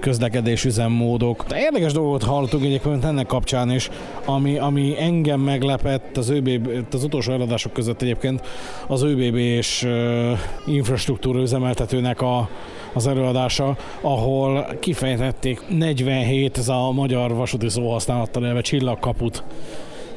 közlekedés 0.00 0.64
üzemmódok. 0.64 1.44
De 1.46 1.60
érdekes 1.60 1.92
dolgot 1.92 2.22
hallottunk 2.22 2.64
egyébként 2.64 3.04
ennek 3.04 3.26
kapcsán 3.26 3.70
is, 3.70 3.90
ami, 4.24 4.58
ami 4.58 4.94
engem 4.98 5.40
meglepett 5.40 6.16
az 6.16 6.28
ÖBB, 6.28 6.84
az 6.92 7.04
utolsó 7.04 7.32
eladások 7.32 7.72
között 7.72 8.02
egyébként 8.02 8.46
az 8.86 9.02
ÖBB 9.02 9.36
és 9.36 9.82
uh, 9.82 10.38
infrastruktúra 10.66 11.40
üzemeltetőnek 11.40 12.20
a, 12.20 12.48
az 12.92 13.06
előadása, 13.06 13.76
ahol 14.00 14.66
kifejtették 14.80 15.62
47, 15.68 16.58
ez 16.58 16.68
a 16.68 16.92
magyar 16.92 17.34
vasúti 17.34 17.68
szóhasználattal 17.68 18.44
élve 18.44 18.60
csillagkaput 18.60 19.42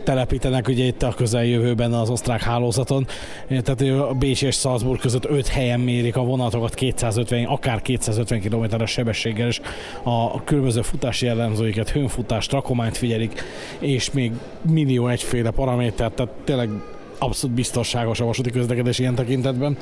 telepítenek 0.03 0.67
ugye 0.67 0.83
itt 0.83 1.03
a 1.03 1.13
közeljövőben 1.13 1.93
az 1.93 2.09
osztrák 2.09 2.41
hálózaton. 2.41 3.07
Tehát 3.47 3.81
a 3.81 4.13
Bécs 4.13 4.43
és 4.43 4.55
Salzburg 4.55 4.99
között 4.99 5.25
5 5.25 5.47
helyen 5.47 5.79
mérik 5.79 6.15
a 6.15 6.23
vonatokat 6.23 6.73
250, 6.73 7.43
akár 7.45 7.81
250 7.81 8.41
km-es 8.41 8.91
sebességgel, 8.91 9.47
és 9.47 9.61
a 10.03 10.43
különböző 10.43 10.81
futási 10.81 11.25
jellemzőiket, 11.25 11.89
hőnfutást, 11.89 12.51
rakományt 12.51 12.97
figyelik, 12.97 13.43
és 13.79 14.11
még 14.11 14.31
millió 14.61 15.07
egyféle 15.07 15.51
paramétert, 15.51 16.13
tehát 16.13 16.33
tényleg 16.43 16.69
abszolút 17.17 17.55
biztonságos 17.55 18.19
a 18.19 18.25
vasúti 18.25 18.49
közlekedés 18.49 18.99
ilyen 18.99 19.15
tekintetben. 19.15 19.77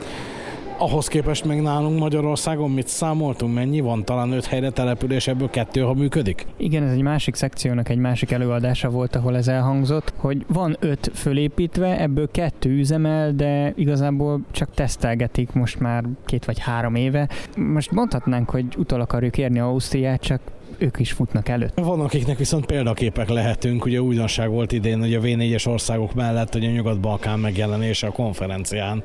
Ahhoz 0.81 1.07
képest 1.07 1.45
meg 1.45 1.61
nálunk 1.61 1.99
Magyarországon 1.99 2.71
mit 2.71 2.87
számoltunk? 2.87 3.53
Mennyi 3.53 3.79
van? 3.79 4.05
Talán 4.05 4.31
öt 4.31 4.45
helyre 4.45 4.69
település, 4.69 5.27
ebből 5.27 5.49
kettő, 5.49 5.81
ha 5.81 5.93
működik? 5.93 6.45
Igen, 6.57 6.83
ez 6.83 6.91
egy 6.91 7.01
másik 7.01 7.35
szekciónak 7.35 7.89
egy 7.89 7.97
másik 7.97 8.31
előadása 8.31 8.89
volt, 8.89 9.15
ahol 9.15 9.35
ez 9.35 9.47
elhangzott, 9.47 10.13
hogy 10.15 10.45
van 10.47 10.77
öt 10.79 11.11
fölépítve, 11.13 11.99
ebből 12.01 12.31
kettő 12.31 12.69
üzemel, 12.69 13.31
de 13.31 13.73
igazából 13.75 14.41
csak 14.51 14.69
tesztelgetik 14.73 15.53
most 15.53 15.79
már 15.79 16.03
két 16.25 16.45
vagy 16.45 16.59
három 16.59 16.95
éve. 16.95 17.29
Most 17.57 17.91
mondhatnánk, 17.91 18.49
hogy 18.49 18.65
utol 18.77 19.01
akarjuk 19.01 19.37
érni 19.37 19.59
Ausztriát, 19.59 20.21
csak 20.21 20.41
ők 20.79 20.99
is 20.99 21.11
futnak 21.11 21.49
előtt. 21.49 21.79
Van, 21.79 21.99
akiknek 21.99 22.37
viszont 22.37 22.65
példaképek 22.65 23.29
lehetünk. 23.29 23.85
Ugye 23.85 24.01
újdonság 24.01 24.49
volt 24.49 24.71
idén, 24.71 24.99
hogy 24.99 25.13
a 25.13 25.19
V4-es 25.19 25.67
országok 25.67 26.13
mellett, 26.13 26.53
hogy 26.53 26.65
a 26.65 26.69
Nyugat-Balkán 26.69 27.39
megjelenése 27.39 28.07
a 28.07 28.11
konferencián. 28.11 29.03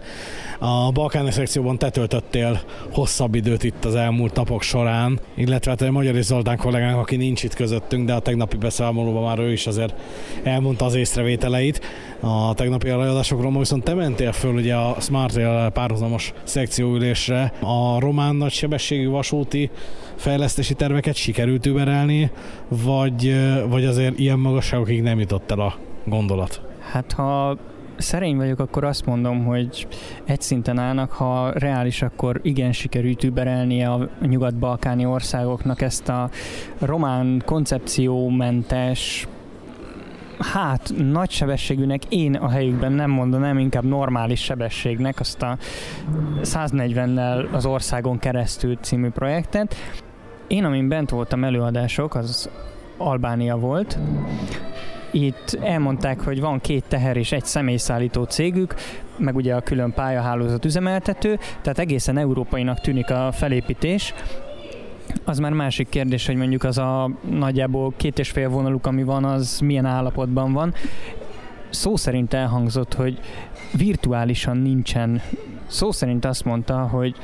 A 0.59 0.90
balkáni 0.90 1.30
szekcióban 1.30 1.78
te 1.78 1.90
töltöttél 1.90 2.60
hosszabb 2.92 3.34
időt 3.34 3.62
itt 3.62 3.84
az 3.84 3.94
elmúlt 3.94 4.34
napok 4.34 4.62
során, 4.62 5.20
illetve 5.34 5.70
hát 5.70 5.82
a 5.82 5.90
Magyar 5.90 6.22
Zoltán 6.22 6.56
kollégánk, 6.56 6.98
aki 6.98 7.16
nincs 7.16 7.42
itt 7.42 7.55
közöttünk, 7.55 8.06
de 8.06 8.12
a 8.12 8.18
tegnapi 8.18 8.56
beszámolóban 8.56 9.22
már 9.22 9.38
ő 9.38 9.52
is 9.52 9.66
azért 9.66 9.94
elmondta 10.42 10.84
az 10.84 10.94
észrevételeit 10.94 11.80
a 12.20 12.55
tegnapi 12.55 12.88
előadásokról, 12.88 13.59
viszont 13.59 13.84
te 13.84 13.94
mentél 13.94 14.32
föl 14.32 14.55
ugye 14.55 14.74
a 14.74 14.96
Smart 15.01 15.38
párhuzamos 15.72 16.32
szekcióülésre 16.44 17.52
a 17.60 17.98
román 17.98 18.36
nagysebességű 18.36 19.09
vasúti 19.09 19.70
fejlesztési 20.24 20.74
terveket 20.74 21.14
sikerült 21.14 21.66
überelni, 21.66 22.30
vagy, 22.68 23.36
vagy 23.68 23.84
azért 23.84 24.18
ilyen 24.18 24.38
magasságokig 24.38 25.02
nem 25.02 25.18
jutott 25.18 25.51
el 25.51 25.60
a 25.60 25.74
gondolat? 26.05 26.60
Hát 26.92 27.12
ha 27.12 27.56
szerény 27.96 28.36
vagyok, 28.36 28.59
akkor 28.59 28.84
azt 28.84 29.06
mondom, 29.06 29.44
hogy 29.44 29.86
egy 30.24 30.40
szinten 30.40 30.78
állnak, 30.78 31.12
ha 31.12 31.51
reális, 31.51 32.02
akkor 32.02 32.40
igen 32.42 32.72
sikerült 32.72 33.24
überelnie 33.24 33.90
a 33.90 34.09
nyugat-balkáni 34.20 35.06
országoknak 35.06 35.80
ezt 35.80 36.09
a 36.09 36.30
román 36.78 37.42
koncepciómentes 37.44 39.26
hát 40.38 40.92
nagy 40.96 41.30
sebességűnek 41.30 42.02
én 42.09 42.34
a 42.34 42.48
helyükben 42.48 42.92
nem 42.92 43.10
mondanám, 43.10 43.59
inkább 43.59 43.84
normális 43.84 44.40
sebességnek 44.40 45.20
azt 45.20 45.42
a 45.42 45.59
140-nel 46.42 47.51
az 47.52 47.66
országon 47.66 48.18
keresztül 48.18 48.76
című 48.80 49.09
projektet. 49.09 49.74
Én, 50.46 50.64
amin 50.64 50.88
bent 50.88 51.10
voltam 51.10 51.44
előadások, 51.44 52.14
az 52.14 52.50
Albánia 52.96 53.56
volt, 53.56 53.98
itt 55.10 55.58
elmondták, 55.60 56.20
hogy 56.20 56.40
van 56.40 56.60
két 56.60 56.84
teher 56.88 57.16
és 57.16 57.32
egy 57.32 57.44
személyszállító 57.44 58.24
cégük, 58.24 58.74
meg 59.16 59.36
ugye 59.36 59.54
a 59.54 59.60
külön 59.60 59.92
pályahálózat 59.92 60.64
üzemeltető, 60.64 61.38
tehát 61.62 61.78
egészen 61.78 62.18
európainak 62.18 62.80
tűnik 62.80 63.10
a 63.10 63.32
felépítés. 63.32 64.14
Az 65.24 65.38
már 65.38 65.52
másik 65.52 65.88
kérdés, 65.88 66.26
hogy 66.26 66.36
mondjuk 66.36 66.64
az 66.64 66.78
a 66.78 67.10
nagyjából 67.30 67.92
két 67.96 68.18
és 68.18 68.30
fél 68.30 68.48
vonaluk, 68.48 68.86
ami 68.86 69.02
van, 69.02 69.24
az 69.24 69.58
milyen 69.58 69.84
állapotban 69.84 70.52
van. 70.52 70.74
Szó 71.70 71.96
szerint 71.96 72.34
elhangzott, 72.34 72.94
hogy 72.94 73.18
virtuálisan 73.76 74.56
nincsen. 74.56 75.22
Szó 75.66 75.92
szerint 75.92 76.24
azt 76.24 76.44
mondta, 76.44 76.78
hogy 76.78 77.14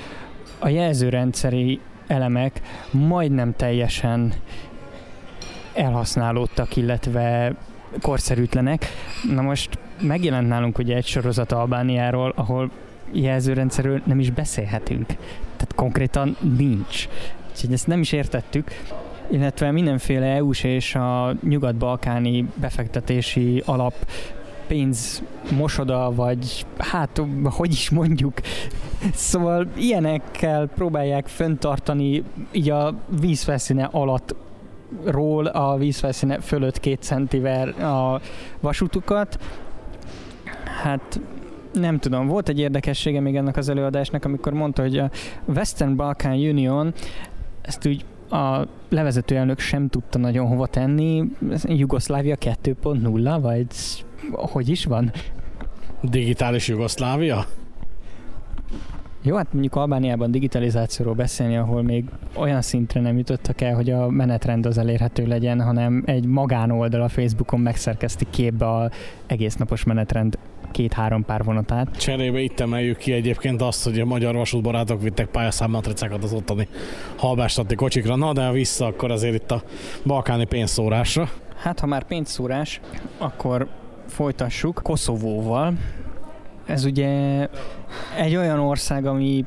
a 0.58 0.68
jelzőrendszeri 0.68 1.80
elemek 2.10 2.60
majdnem 2.90 3.56
teljesen 3.56 4.32
elhasználódtak, 5.74 6.76
illetve 6.76 7.54
korszerűtlenek. 8.00 8.86
Na 9.34 9.42
most 9.42 9.78
megjelent 10.00 10.48
nálunk 10.48 10.78
ugye 10.78 10.96
egy 10.96 11.06
sorozat 11.06 11.52
Albániáról, 11.52 12.32
ahol 12.36 12.70
jelzőrendszerről 13.12 14.00
nem 14.04 14.20
is 14.20 14.30
beszélhetünk. 14.30 15.06
Tehát 15.56 15.72
konkrétan 15.74 16.36
nincs. 16.56 17.08
Úgyhogy 17.50 17.72
ezt 17.72 17.86
nem 17.86 18.00
is 18.00 18.12
értettük 18.12 18.70
illetve 19.30 19.70
mindenféle 19.70 20.26
EU-s 20.26 20.64
és 20.64 20.94
a 20.94 21.34
nyugat-balkáni 21.42 22.46
befektetési 22.54 23.62
alap 23.66 23.94
pénz 24.70 25.22
mosoda, 25.56 26.12
vagy 26.14 26.66
hát, 26.78 27.22
hogy 27.44 27.72
is 27.72 27.90
mondjuk. 27.90 28.40
Szóval 29.14 29.66
ilyenekkel 29.76 30.66
próbálják 30.66 31.26
föntartani 31.26 32.24
így 32.52 32.70
a 32.70 32.94
vízfelszíne 33.20 33.88
alatt 33.92 34.34
ról 35.04 35.46
a 35.46 35.76
vízfelszíne 35.76 36.40
fölött 36.40 36.80
két 36.80 37.02
centivel 37.02 37.68
a 37.68 38.20
vasútukat. 38.60 39.38
Hát 40.82 41.20
nem 41.72 41.98
tudom, 41.98 42.26
volt 42.26 42.48
egy 42.48 42.58
érdekessége 42.58 43.20
még 43.20 43.36
ennek 43.36 43.56
az 43.56 43.68
előadásnak, 43.68 44.24
amikor 44.24 44.52
mondta, 44.52 44.82
hogy 44.82 44.98
a 44.98 45.10
Western 45.46 45.96
Balkan 45.96 46.32
Union 46.32 46.94
ezt 47.62 47.86
úgy 47.86 48.04
a 48.30 48.66
levezető 48.88 49.36
elnök 49.36 49.58
sem 49.58 49.88
tudta 49.88 50.18
nagyon 50.18 50.46
hova 50.46 50.66
tenni. 50.66 51.24
Jugoszlávia 51.64 52.36
2.0, 52.36 53.38
vagy 53.40 53.66
hogy 54.32 54.68
is 54.68 54.84
van? 54.84 55.12
Digitális 56.02 56.68
Jugoszlávia? 56.68 57.46
Jó, 59.22 59.36
hát 59.36 59.52
mondjuk 59.52 59.74
Albániában 59.74 60.30
digitalizációról 60.30 61.14
beszélni, 61.14 61.56
ahol 61.56 61.82
még 61.82 62.04
olyan 62.34 62.62
szintre 62.62 63.00
nem 63.00 63.16
jutottak 63.16 63.60
el, 63.60 63.74
hogy 63.74 63.90
a 63.90 64.08
menetrend 64.08 64.66
az 64.66 64.78
elérhető 64.78 65.26
legyen, 65.26 65.62
hanem 65.62 66.02
egy 66.06 66.24
magánoldal 66.24 67.02
a 67.02 67.08
Facebookon 67.08 67.60
megszerkeszti 67.60 68.26
képbe 68.30 68.66
a 68.66 68.90
egész 69.26 69.54
napos 69.54 69.84
menetrend 69.84 70.38
két-három 70.70 71.24
pár 71.24 71.44
vonatát. 71.44 71.96
Cserébe 71.96 72.40
itt 72.40 72.60
emeljük 72.60 72.96
ki 72.96 73.12
egyébként 73.12 73.62
azt, 73.62 73.84
hogy 73.84 74.00
a 74.00 74.04
magyar 74.04 74.34
vasútbarátok 74.34 75.02
vittek 75.02 75.26
pályaszám-matricákat 75.26 76.24
az 76.24 76.32
ottani 76.32 76.68
halbástati 77.16 77.74
kocsikra. 77.74 78.16
Na, 78.16 78.32
de 78.32 78.50
vissza 78.50 78.86
akkor 78.86 79.10
azért 79.10 79.34
itt 79.34 79.50
a 79.50 79.62
balkáni 80.06 80.44
pénzszórásra. 80.44 81.28
Hát, 81.56 81.80
ha 81.80 81.86
már 81.86 82.02
pénzszórás, 82.02 82.80
akkor 83.18 83.68
folytassuk 84.10 84.80
Koszovóval. 84.82 85.74
Ez 86.66 86.84
ugye 86.84 87.48
egy 88.16 88.36
olyan 88.36 88.58
ország, 88.58 89.06
ami 89.06 89.44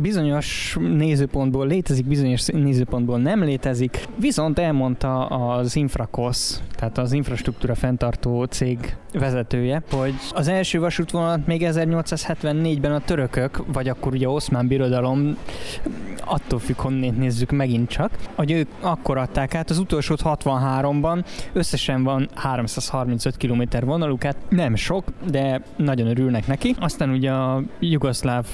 bizonyos 0.00 0.76
nézőpontból 0.80 1.66
létezik, 1.66 2.06
bizonyos 2.06 2.46
nézőpontból 2.46 3.18
nem 3.18 3.42
létezik, 3.42 4.08
viszont 4.16 4.58
elmondta 4.58 5.26
az 5.26 5.76
Infrakosz, 5.76 6.62
tehát 6.74 6.98
az 6.98 7.12
infrastruktúra 7.12 7.74
fenntartó 7.74 8.44
cég 8.44 8.96
vezetője, 9.12 9.82
hogy 9.90 10.14
az 10.32 10.48
első 10.48 10.80
vasútvonalat 10.80 11.46
még 11.46 11.62
1874-ben 11.64 12.92
a 12.92 12.98
törökök, 12.98 13.62
vagy 13.72 13.88
akkor 13.88 14.12
ugye 14.12 14.28
Oszmán 14.28 14.66
birodalom, 14.66 15.36
attól 16.24 16.58
függ, 16.58 16.76
honnét 16.76 17.18
nézzük 17.18 17.50
megint 17.50 17.88
csak, 17.88 18.10
hogy 18.34 18.50
ők 18.50 18.68
akkor 18.80 19.18
adták 19.18 19.54
át, 19.54 19.70
az 19.70 19.78
utolsót 19.78 20.20
63-ban, 20.24 21.24
összesen 21.52 22.04
van 22.04 22.28
335 22.34 23.36
km 23.36 23.62
vonaluk, 23.86 24.22
hát 24.22 24.36
nem 24.48 24.74
sok, 24.74 25.04
de 25.30 25.62
nagyon 25.76 26.06
örülnek 26.06 26.46
neki. 26.46 26.74
Aztán 26.80 27.10
ugye 27.10 27.30
a 27.30 27.57
jugoszláv 27.80 28.46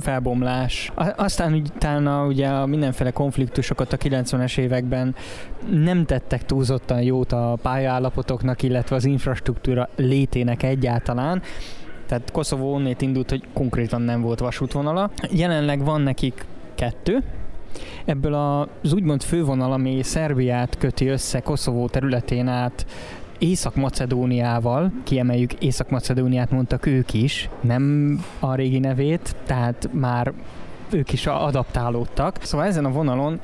felbomlás. 0.00 0.92
Aztán 1.16 1.54
utána 1.54 2.26
ugye 2.26 2.48
a 2.48 2.66
mindenféle 2.66 3.10
konfliktusokat 3.10 3.92
a 3.92 3.96
90-es 3.96 4.58
években 4.58 5.14
nem 5.70 6.04
tettek 6.04 6.44
túlzottan 6.44 7.02
jót 7.02 7.32
a 7.32 7.58
pályállapotoknak, 7.62 8.62
illetve 8.62 8.96
az 8.96 9.04
infrastruktúra 9.04 9.88
létének 9.96 10.62
egyáltalán. 10.62 11.42
Tehát 12.06 12.30
Koszovó 12.30 12.72
onnét 12.72 13.02
indult, 13.02 13.30
hogy 13.30 13.42
konkrétan 13.52 14.02
nem 14.02 14.20
volt 14.20 14.38
vasútvonala. 14.38 15.10
Jelenleg 15.30 15.84
van 15.84 16.00
nekik 16.00 16.44
kettő, 16.74 17.22
Ebből 18.04 18.34
az 18.34 18.92
úgymond 18.92 19.22
fővonal, 19.22 19.72
ami 19.72 20.02
Szerbiát 20.02 20.78
köti 20.78 21.06
össze 21.06 21.40
Koszovó 21.40 21.88
területén 21.88 22.48
át 22.48 22.86
Észak-Macedóniával, 23.38 24.92
kiemeljük 25.04 25.52
Észak-Macedóniát 25.52 26.50
mondtak 26.50 26.86
ők 26.86 27.14
is, 27.14 27.48
nem 27.60 28.14
a 28.40 28.54
régi 28.54 28.78
nevét, 28.78 29.36
tehát 29.46 29.88
már 29.92 30.32
ők 30.90 31.12
is 31.12 31.26
adaptálódtak. 31.26 32.38
Szóval 32.42 32.66
ezen 32.66 32.84
a 32.84 32.90
vonalon 32.90 33.40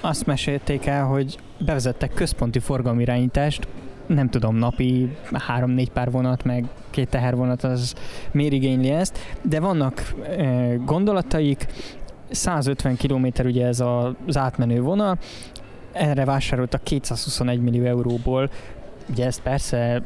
azt 0.00 0.26
mesélték 0.26 0.86
el, 0.86 1.04
hogy 1.04 1.38
bevezettek 1.58 2.14
központi 2.14 2.58
forgalmirányítást, 2.58 3.68
nem 4.06 4.28
tudom, 4.28 4.56
napi 4.56 5.16
három-négy 5.32 5.90
pár 5.90 6.10
vonat, 6.10 6.44
meg 6.44 6.64
két 6.90 7.08
tehervonat, 7.08 7.64
az 7.64 7.94
miért 8.32 8.52
igényli 8.52 8.90
ezt, 8.90 9.18
de 9.42 9.60
vannak 9.60 10.14
e, 10.38 10.74
gondolataik, 10.74 11.66
150 12.30 12.96
km 12.96 13.26
ugye 13.44 13.66
ez 13.66 13.80
az 14.26 14.36
átmenő 14.36 14.80
vonal, 14.80 15.18
erre 15.92 16.24
vásároltak 16.24 16.82
221 16.82 17.60
millió 17.60 17.84
euróból 17.84 18.50
Ugye 19.10 19.26
ezt 19.26 19.40
persze 19.40 20.02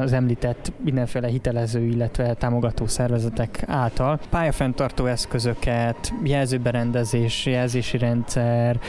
az 0.00 0.12
említett 0.12 0.72
mindenféle 0.84 1.28
hitelező, 1.28 1.84
illetve 1.84 2.34
támogató 2.34 2.86
szervezetek 2.86 3.62
által 3.66 4.18
pályafenntartó 4.30 5.06
eszközöket, 5.06 6.12
jelzőberendezés, 6.24 7.46
jelzési 7.46 7.98
rendszer, 7.98 8.80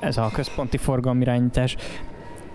ez 0.00 0.16
a 0.16 0.30
központi 0.32 0.76
forgalmirányítás, 0.76 1.76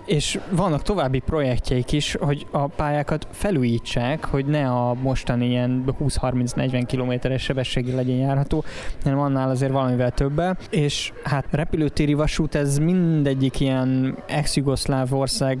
és 0.06 0.40
vannak 0.50 0.82
további 0.82 1.18
projektjeik 1.18 1.92
is, 1.92 2.16
hogy 2.20 2.46
a 2.50 2.66
pályákat 2.66 3.26
felújítsák, 3.30 4.24
hogy 4.24 4.46
ne 4.46 4.68
a 4.68 4.94
mostani 4.94 5.46
ilyen 5.46 5.84
20-30-40 6.00 6.82
kilométeres 6.86 7.42
sebességi 7.42 7.92
legyen 7.92 8.16
járható, 8.16 8.64
hanem 9.02 9.18
annál 9.18 9.50
azért 9.50 9.72
valamivel 9.72 10.10
többel. 10.10 10.56
És 10.70 11.12
hát 11.24 11.46
repülőtéri 11.50 12.14
vasút, 12.14 12.54
ez 12.54 12.78
mindegyik 12.78 13.60
ilyen 13.60 14.16
ex-jugoszláv 14.26 15.14
ország 15.14 15.58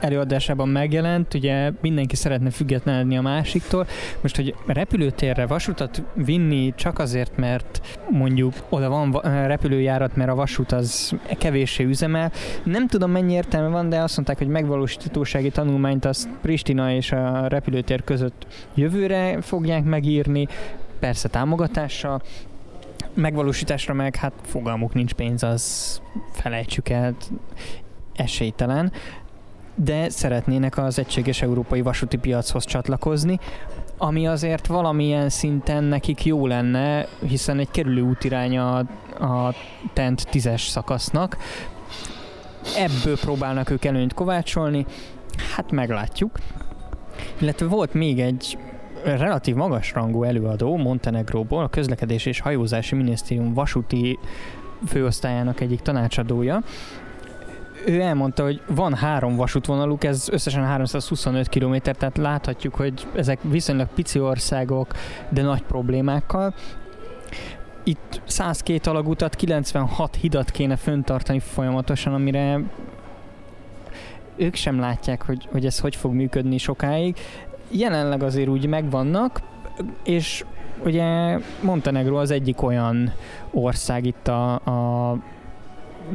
előadásában 0.00 0.68
megjelent, 0.68 1.34
ugye 1.34 1.70
mindenki 1.80 2.16
szeretne 2.16 2.50
függetlenedni 2.50 3.16
a 3.16 3.22
másiktól. 3.22 3.86
Most, 4.20 4.36
hogy 4.36 4.54
repülőtérre 4.66 5.46
vasutat 5.46 6.02
vinni 6.14 6.72
csak 6.76 6.98
azért, 6.98 7.36
mert 7.36 7.98
mondjuk 8.10 8.54
oda 8.68 8.88
van 8.88 9.20
repülőjárat, 9.46 10.16
mert 10.16 10.30
a 10.30 10.34
vasút 10.34 10.72
az 10.72 11.12
kevéssé 11.38 11.84
üzemel. 11.84 12.32
Nem 12.64 12.86
tudom 12.86 13.10
mennyi 13.10 13.32
értelme 13.32 13.68
van, 13.68 13.88
de 13.88 14.00
azt 14.00 14.16
mondták, 14.16 14.38
hogy 14.38 14.48
megvalósítósági 14.48 15.50
tanulmányt 15.50 16.04
azt 16.04 16.28
Pristina 16.42 16.92
és 16.92 17.12
a 17.12 17.46
repülőtér 17.48 18.04
között 18.04 18.46
jövőre 18.74 19.40
fogják 19.40 19.84
megírni, 19.84 20.48
persze 20.98 21.28
támogatással, 21.28 22.22
megvalósításra 23.14 23.94
meg 23.94 24.16
hát 24.16 24.32
fogalmuk 24.42 24.94
nincs 24.94 25.12
pénz, 25.12 25.42
az 25.42 26.00
felejtsük 26.32 26.88
el, 26.88 27.16
esélytelen 28.14 28.92
de 29.76 30.08
szeretnének 30.08 30.78
az 30.78 30.98
egységes 30.98 31.42
európai 31.42 31.80
vasúti 31.80 32.16
piachoz 32.16 32.64
csatlakozni, 32.64 33.38
ami 33.98 34.26
azért 34.26 34.66
valamilyen 34.66 35.28
szinten 35.28 35.84
nekik 35.84 36.24
jó 36.24 36.46
lenne, 36.46 37.06
hiszen 37.26 37.58
egy 37.58 37.70
kerülő 37.70 38.00
útirány 38.00 38.58
a, 38.58 38.78
a 39.20 39.54
TENT 39.92 40.26
10-es 40.32 40.68
szakasznak. 40.68 41.36
Ebből 42.76 43.18
próbálnak 43.18 43.70
ők 43.70 43.84
előnyt 43.84 44.14
kovácsolni, 44.14 44.86
hát 45.54 45.70
meglátjuk. 45.70 46.38
Illetve 47.40 47.66
volt 47.66 47.94
még 47.94 48.20
egy 48.20 48.58
relatív 49.04 49.54
magasrangú 49.54 50.22
előadó 50.22 50.76
Montenegróból, 50.76 51.62
a 51.62 51.68
közlekedés 51.68 52.26
és 52.26 52.40
hajózási 52.40 52.94
minisztérium 52.94 53.54
vasúti 53.54 54.18
főosztályának 54.86 55.60
egyik 55.60 55.80
tanácsadója, 55.80 56.62
ő 57.86 58.00
elmondta, 58.00 58.42
hogy 58.42 58.60
van 58.66 58.94
három 58.94 59.36
vasútvonaluk, 59.36 60.04
ez 60.04 60.28
összesen 60.28 60.64
325 60.64 61.48
km, 61.48 61.76
tehát 61.76 62.16
láthatjuk, 62.16 62.74
hogy 62.74 63.06
ezek 63.14 63.38
viszonylag 63.42 63.88
pici 63.94 64.20
országok, 64.20 64.94
de 65.28 65.42
nagy 65.42 65.62
problémákkal. 65.62 66.54
Itt 67.84 68.20
102 68.24 68.86
alagutat, 68.86 69.34
96 69.34 70.16
hidat 70.16 70.50
kéne 70.50 70.76
föntartani 70.76 71.38
folyamatosan, 71.38 72.14
amire 72.14 72.60
ők 74.36 74.54
sem 74.54 74.80
látják, 74.80 75.22
hogy, 75.22 75.48
hogy 75.50 75.66
ez 75.66 75.78
hogy 75.78 75.96
fog 75.96 76.12
működni 76.12 76.58
sokáig. 76.58 77.16
Jelenleg 77.70 78.22
azért 78.22 78.48
úgy 78.48 78.66
megvannak, 78.66 79.40
és 80.04 80.44
ugye 80.84 81.38
Montenegro 81.60 82.16
az 82.16 82.30
egyik 82.30 82.62
olyan 82.62 83.12
ország 83.50 84.06
itt 84.06 84.28
a, 84.28 84.54
a 84.54 85.16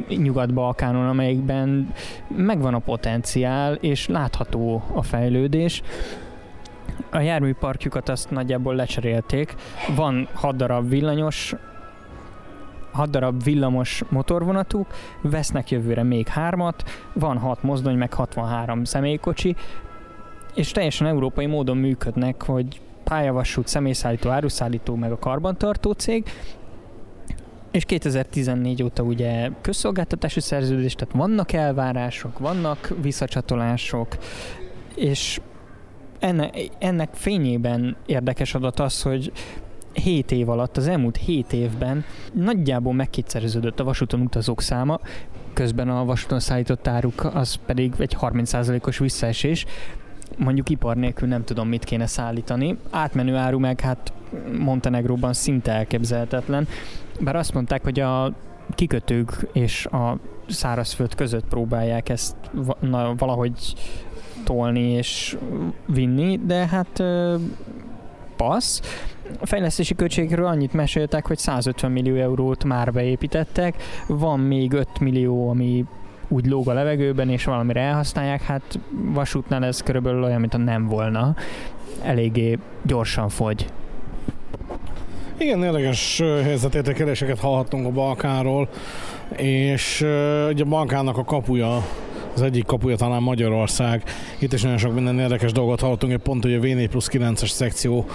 Nyugat-Balkánon, 0.07 1.07
amelyikben 1.07 1.93
megvan 2.27 2.73
a 2.73 2.80
potenciál, 2.80 3.73
és 3.73 4.07
látható 4.07 4.84
a 4.93 5.01
fejlődés. 5.01 5.81
A 7.11 7.19
járműparkjukat 7.19 8.09
azt 8.09 8.31
nagyjából 8.31 8.76
lecserélték. 8.76 9.55
Van 9.95 10.27
6 10.34 10.55
darab 10.55 10.89
villanyos 10.89 11.55
6 12.91 13.09
darab 13.09 13.43
villamos 13.43 14.03
motorvonatuk, 14.09 14.88
vesznek 15.22 15.72
jövőre 15.72 16.03
még 16.03 16.27
hármat, 16.27 16.84
van 17.13 17.38
6 17.38 17.63
mozdony, 17.63 17.97
meg 17.97 18.13
63 18.13 18.84
személykocsi, 18.84 19.55
és 20.55 20.72
teljesen 20.72 21.07
európai 21.07 21.45
módon 21.45 21.77
működnek, 21.77 22.43
hogy 22.43 22.81
pályavasút, 23.03 23.68
személyszállító, 23.68 24.30
áruszállító, 24.30 24.95
meg 24.95 25.11
a 25.11 25.19
karbantartó 25.19 25.91
cég, 25.91 26.26
és 27.72 27.85
2014 27.85 28.84
óta 28.84 29.03
ugye 29.03 29.49
közszolgáltatási 29.61 30.39
szerződés, 30.39 30.95
tehát 30.95 31.14
vannak 31.14 31.52
elvárások, 31.52 32.39
vannak 32.39 32.93
visszacsatolások, 33.02 34.18
és 34.95 35.41
enne, 36.19 36.49
ennek 36.80 37.14
fényében 37.14 37.95
érdekes 38.06 38.53
adat 38.56 38.80
az, 38.80 39.02
hogy 39.02 39.31
7 39.93 40.31
év 40.31 40.49
alatt, 40.49 40.77
az 40.77 40.88
elmúlt 40.88 41.18
7 41.18 41.53
évben 41.53 42.03
nagyjából 42.34 42.93
megkétszereződött 42.93 43.80
a 43.80 43.84
vasúton 43.84 44.22
utazók 44.22 44.61
száma, 44.61 44.99
közben 45.53 45.89
a 45.89 46.06
vasúton 46.06 46.39
szállított 46.39 46.88
áruk 46.88 47.30
az 47.34 47.56
pedig 47.65 47.93
egy 47.98 48.18
30%-os 48.22 48.98
visszaesés, 48.98 49.65
mondjuk 50.38 50.69
ipar 50.69 50.95
nélkül 50.95 51.27
nem 51.27 51.43
tudom, 51.43 51.68
mit 51.68 51.84
kéne 51.84 52.06
szállítani. 52.06 52.77
Átmenő 52.89 53.35
áru 53.35 53.60
meg 53.60 53.80
hát 53.80 54.14
Montenegróban 54.60 55.34
szinte 55.34 55.72
elképzelhetetlen. 55.72 56.68
Bár 57.23 57.35
azt 57.35 57.53
mondták, 57.53 57.84
hogy 57.84 57.99
a 57.99 58.34
kikötők 58.76 59.48
és 59.53 59.85
a 59.85 60.18
szárazföld 60.48 61.15
között 61.15 61.45
próbálják 61.45 62.10
ezt 62.10 62.35
valahogy 63.18 63.73
tolni 64.43 64.91
és 64.91 65.38
vinni, 65.85 66.39
de 66.45 66.68
hát 66.68 67.03
passz. 68.35 68.81
A 69.39 69.45
fejlesztési 69.45 69.95
költségről 69.95 70.45
annyit 70.45 70.73
meséltek, 70.73 71.27
hogy 71.27 71.38
150 71.38 71.91
millió 71.91 72.15
eurót 72.15 72.64
már 72.64 72.91
beépítettek, 72.91 73.76
van 74.07 74.39
még 74.39 74.73
5 74.73 74.99
millió, 74.99 75.49
ami 75.49 75.85
úgy 76.27 76.45
lóg 76.45 76.69
a 76.69 76.73
levegőben, 76.73 77.30
és 77.30 77.45
valamire 77.45 77.81
elhasználják, 77.81 78.41
hát 78.41 78.80
vasútnál 79.14 79.65
ez 79.65 79.81
körülbelül 79.84 80.23
olyan, 80.23 80.39
mint 80.39 80.53
a 80.53 80.57
nem 80.57 80.88
volna. 80.88 81.35
Eléggé 82.03 82.57
gyorsan 82.81 83.30
fogy. 83.30 83.68
Igen, 85.41 85.63
érdekes 85.63 86.22
helyzetértékeléseket 86.43 87.39
hallhattunk 87.39 87.85
a 87.85 87.89
Balkánról, 87.89 88.69
és 89.38 89.99
ugye 90.49 90.63
a 90.63 90.68
Balkánnak 90.69 91.18
a 91.18 91.23
kapuja 91.23 91.85
az 92.34 92.41
egyik 92.41 92.65
kapuja 92.65 92.95
talán 92.95 93.22
Magyarország. 93.22 94.03
Itt 94.39 94.53
is 94.53 94.61
nagyon 94.61 94.77
sok 94.77 94.93
minden 94.93 95.19
érdekes 95.19 95.51
dolgot 95.51 95.80
hallottunk, 95.80 96.11
hogy 96.11 96.22
pont 96.22 96.45
ugye 96.45 96.57
a 96.57 96.59
V4 96.59 96.88
plusz 96.89 97.09
9-es 97.11 97.49
szekció 97.49 98.05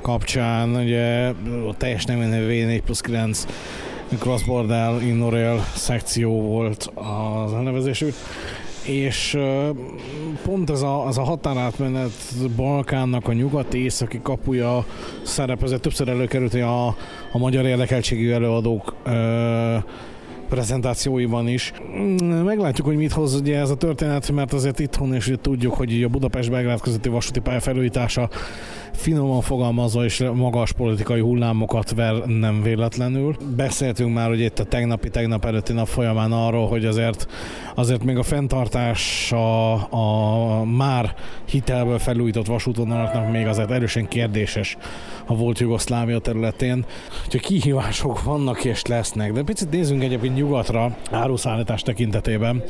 kapcsán, 0.00 0.76
ugye 0.76 1.28
a 1.68 1.74
teljes 1.76 2.04
nem 2.04 2.18
V4 2.20 2.80
plusz 2.84 3.00
9 3.00 3.46
Cross 4.18 4.42
Border 4.42 5.02
Innorail 5.02 5.64
szekció 5.74 6.42
volt 6.42 6.90
az 6.94 7.52
elnevezésük 7.52 8.14
és 8.84 9.38
pont 10.42 10.70
ez 10.70 10.82
a, 10.82 11.06
az 11.06 11.18
a 11.18 11.22
határátmenet 11.22 12.10
Balkánnak 12.56 13.28
a 13.28 13.32
nyugati-északi 13.32 14.20
kapuja 14.22 14.84
szerepezett, 15.22 15.82
többször 15.82 16.08
előkerült, 16.08 16.54
a, 16.54 16.86
a 17.32 17.38
magyar 17.38 17.64
érdekeltségű 17.64 18.32
előadók 18.32 18.94
ö, 19.04 19.76
prezentációiban 20.48 21.48
is. 21.48 21.72
Meglátjuk, 22.44 22.86
hogy 22.86 22.96
mit 22.96 23.12
hoz 23.12 23.34
ugye 23.34 23.58
ez 23.58 23.70
a 23.70 23.76
történet, 23.76 24.30
mert 24.30 24.52
azért 24.52 24.78
itthon 24.78 25.14
is 25.14 25.26
ugye 25.26 25.36
tudjuk, 25.36 25.74
hogy 25.74 26.02
a 26.02 26.08
Budapest-Belgrád 26.08 26.80
közötti 26.80 27.08
vasúti 27.08 27.40
pálya 27.40 27.60
felújítása 27.60 28.28
finoman 28.96 29.40
fogalmazva 29.40 30.04
és 30.04 30.24
magas 30.34 30.72
politikai 30.72 31.20
hullámokat 31.20 31.94
ver 31.94 32.14
nem 32.14 32.62
véletlenül. 32.62 33.36
Beszéltünk 33.56 34.14
már 34.14 34.30
ugye 34.30 34.44
itt 34.44 34.58
a 34.58 34.64
tegnapi, 34.64 35.08
tegnap 35.10 35.44
előtti 35.44 35.72
nap 35.72 35.86
folyamán 35.86 36.32
arról, 36.32 36.68
hogy 36.68 36.84
azért, 36.84 37.26
azért 37.74 38.04
még 38.04 38.16
a 38.16 38.22
fenntartás 38.22 39.32
a, 39.32 39.72
a 39.92 40.64
már 40.64 41.14
hitelből 41.48 41.98
felújított 41.98 42.46
vasútvonalaknak 42.46 43.30
még 43.30 43.46
azért 43.46 43.70
erősen 43.70 44.08
kérdéses 44.08 44.76
a 45.26 45.36
volt 45.36 45.58
Jugoszlávia 45.58 46.18
területén. 46.18 46.84
Úgyhogy 47.24 47.40
kihívások 47.40 48.22
vannak 48.22 48.64
és 48.64 48.86
lesznek, 48.86 49.32
de 49.32 49.42
picit 49.42 49.70
nézzünk 49.70 50.02
egyébként 50.02 50.36
nyugatra 50.36 50.96
áruszállítás 51.10 51.82
tekintetében. 51.82 52.62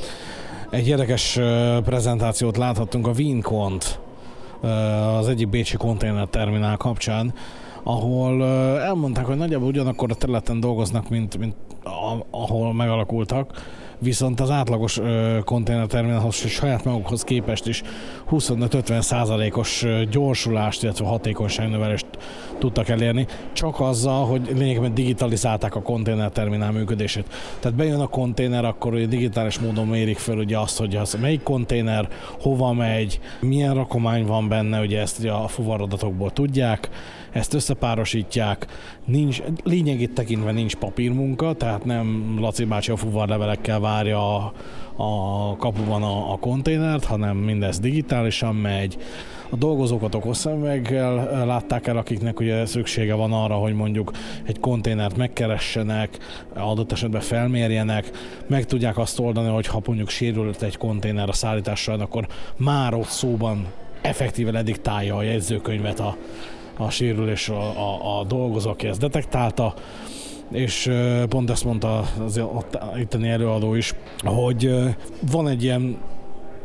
Egy 0.70 0.88
érdekes 0.88 1.38
prezentációt 1.84 2.56
láthattunk 2.56 3.06
a 3.06 3.12
Wincont 3.16 4.02
az 5.18 5.28
egyik 5.28 5.48
bécsi 5.48 5.76
konténerterminál 5.76 6.76
kapcsán, 6.76 7.34
ahol 7.82 8.44
elmondták, 8.80 9.24
hogy 9.24 9.36
nagyjából 9.36 9.68
ugyanakkor 9.68 10.10
a 10.10 10.14
területen 10.14 10.60
dolgoznak, 10.60 11.08
mint, 11.08 11.38
mint 11.38 11.54
ahol 12.30 12.74
megalakultak, 12.74 13.52
viszont 13.98 14.40
az 14.40 14.50
átlagos 14.50 15.00
konténerterminálhoz 15.44 16.40
és 16.44 16.52
saját 16.52 16.84
magukhoz 16.84 17.22
képest 17.22 17.66
is 17.66 17.82
25-50 18.30 19.00
százalékos 19.00 19.86
gyorsulást, 20.10 20.82
illetve 20.82 21.06
hatékonyságnövelést 21.06 22.06
tudtak 22.58 22.88
elérni, 22.88 23.26
csak 23.52 23.80
azzal, 23.80 24.26
hogy 24.26 24.50
lényegében 24.54 24.94
digitalizálták 24.94 25.74
a 25.74 25.82
konténerterminál 25.82 26.72
működését. 26.72 27.26
Tehát 27.60 27.76
bejön 27.76 28.00
a 28.00 28.06
konténer, 28.06 28.64
akkor 28.64 28.94
ugye 28.94 29.06
digitális 29.06 29.58
módon 29.58 29.86
mérik 29.86 30.18
fel 30.18 30.38
ugye 30.38 30.58
azt, 30.58 30.78
hogy 30.78 30.96
az 30.96 31.16
melyik 31.20 31.42
konténer, 31.42 32.08
hova 32.40 32.72
megy, 32.72 33.20
milyen 33.40 33.74
rakomány 33.74 34.26
van 34.26 34.48
benne, 34.48 34.80
ugye 34.80 35.00
ezt 35.00 35.18
ugye 35.18 35.30
a 35.30 35.48
fuvarodatokból 35.48 36.30
tudják, 36.30 36.88
ezt 37.34 37.54
összepárosítják, 37.54 38.66
nincs, 39.04 39.42
lényegét 39.64 40.14
tekintve 40.14 40.52
nincs 40.52 40.76
papírmunka, 40.76 41.52
tehát 41.52 41.84
nem 41.84 42.36
Laci 42.40 42.64
bácsi 42.64 42.90
a 42.90 42.96
fuvarlevelekkel 42.96 43.80
várja 43.80 44.36
a, 44.36 44.52
a 44.96 45.56
kapuban 45.56 46.02
a, 46.02 46.32
a 46.32 46.36
konténert, 46.36 47.04
hanem 47.04 47.36
mindez 47.36 47.80
digitálisan 47.80 48.54
megy. 48.54 48.96
A 49.50 49.56
dolgozókat 49.56 50.14
okos 50.14 50.36
szemüveggel 50.36 51.44
látták 51.46 51.86
el, 51.86 51.96
akiknek 51.96 52.40
ugye 52.40 52.66
szüksége 52.66 53.14
van 53.14 53.32
arra, 53.32 53.54
hogy 53.54 53.74
mondjuk 53.74 54.10
egy 54.44 54.60
konténert 54.60 55.16
megkeressenek, 55.16 56.18
adott 56.54 56.92
esetben 56.92 57.20
felmérjenek, 57.20 58.10
meg 58.46 58.64
tudják 58.64 58.98
azt 58.98 59.18
oldani, 59.18 59.48
hogy 59.48 59.66
ha 59.66 59.82
mondjuk 59.86 60.08
sérült 60.08 60.62
egy 60.62 60.76
konténer 60.76 61.28
a 61.28 61.32
szállítással, 61.32 62.00
akkor 62.00 62.26
már 62.56 62.94
ott 62.94 63.08
szóban 63.08 63.66
effektíve 64.02 64.50
lediktálja 64.50 65.16
a 65.16 65.22
jegyzőkönyvet 65.22 66.00
a, 66.00 66.16
a 66.76 66.90
sérülés 66.90 67.48
a, 67.48 67.60
a, 67.60 68.18
a 68.18 68.24
dolgozó, 68.24 68.70
aki 68.70 68.86
ezt 68.86 69.00
detektálta, 69.00 69.74
és 70.50 70.90
pont 71.28 71.50
ezt 71.50 71.64
mondta 71.64 72.04
az 72.24 72.40
itteni 72.98 73.28
előadó 73.28 73.74
is, 73.74 73.94
hogy 74.24 74.74
van 75.30 75.48
egy 75.48 75.62
ilyen 75.62 75.96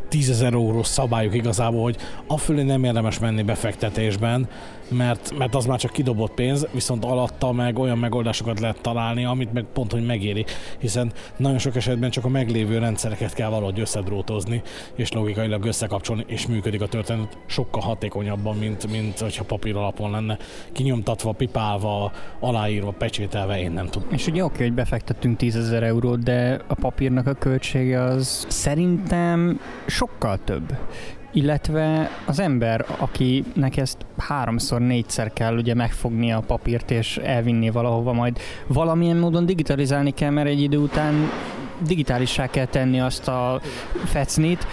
10 0.09 0.29
ezer 0.29 0.53
eurós 0.53 0.87
szabályuk 0.87 1.35
igazából, 1.35 1.81
hogy 1.81 1.97
afölé 2.27 2.63
nem 2.63 2.83
érdemes 2.83 3.19
menni 3.19 3.43
befektetésben, 3.43 4.47
mert, 4.89 5.37
mert 5.37 5.55
az 5.55 5.65
már 5.65 5.79
csak 5.79 5.91
kidobott 5.91 6.33
pénz, 6.33 6.67
viszont 6.71 7.05
alatta 7.05 7.51
meg 7.51 7.79
olyan 7.79 7.97
megoldásokat 7.97 8.59
lehet 8.59 8.81
találni, 8.81 9.25
amit 9.25 9.53
meg 9.53 9.65
pont, 9.73 9.91
hogy 9.91 10.05
megéri, 10.05 10.45
hiszen 10.79 11.11
nagyon 11.37 11.57
sok 11.57 11.75
esetben 11.75 12.09
csak 12.09 12.25
a 12.25 12.29
meglévő 12.29 12.77
rendszereket 12.77 13.33
kell 13.33 13.49
valahogy 13.49 13.79
összedrótozni, 13.79 14.61
és 14.95 15.11
logikailag 15.11 15.65
összekapcsolni, 15.65 16.23
és 16.27 16.47
működik 16.47 16.81
a 16.81 16.87
történet 16.87 17.37
sokkal 17.45 17.81
hatékonyabban, 17.81 18.57
mint, 18.57 18.91
mint 18.91 19.19
hogyha 19.19 19.43
papír 19.43 19.75
alapon 19.75 20.11
lenne 20.11 20.37
kinyomtatva, 20.71 21.31
pipálva, 21.31 22.11
aláírva, 22.39 22.91
pecsételve, 22.91 23.59
én 23.59 23.71
nem 23.71 23.87
tudom. 23.87 24.07
És 24.11 24.27
ugye 24.27 24.43
oké, 24.43 24.63
hogy 24.63 24.73
befektettünk 24.73 25.37
10 25.37 25.55
ezer 25.55 25.83
eurót, 25.83 26.23
de 26.23 26.59
a 26.67 26.73
papírnak 26.73 27.27
a 27.27 27.33
költsége 27.33 28.01
az 28.01 28.45
szerintem 28.49 29.59
sokkal 29.85 30.39
több 30.43 30.77
illetve 31.31 32.09
az 32.25 32.39
ember, 32.39 32.85
akinek 32.97 33.77
ezt 33.77 33.97
háromszor, 34.17 34.81
négyszer 34.81 35.33
kell 35.33 35.57
ugye 35.57 35.73
megfogni 35.73 36.31
a 36.31 36.43
papírt 36.47 36.91
és 36.91 37.17
elvinni 37.17 37.69
valahova, 37.69 38.13
majd 38.13 38.39
valamilyen 38.67 39.17
módon 39.17 39.45
digitalizálni 39.45 40.11
kell, 40.11 40.29
mert 40.29 40.47
egy 40.47 40.61
idő 40.61 40.77
után 40.77 41.29
digitálissá 41.87 42.47
kell 42.47 42.65
tenni 42.65 42.99
azt 42.99 43.27
a 43.27 43.61
fecnit, 44.05 44.67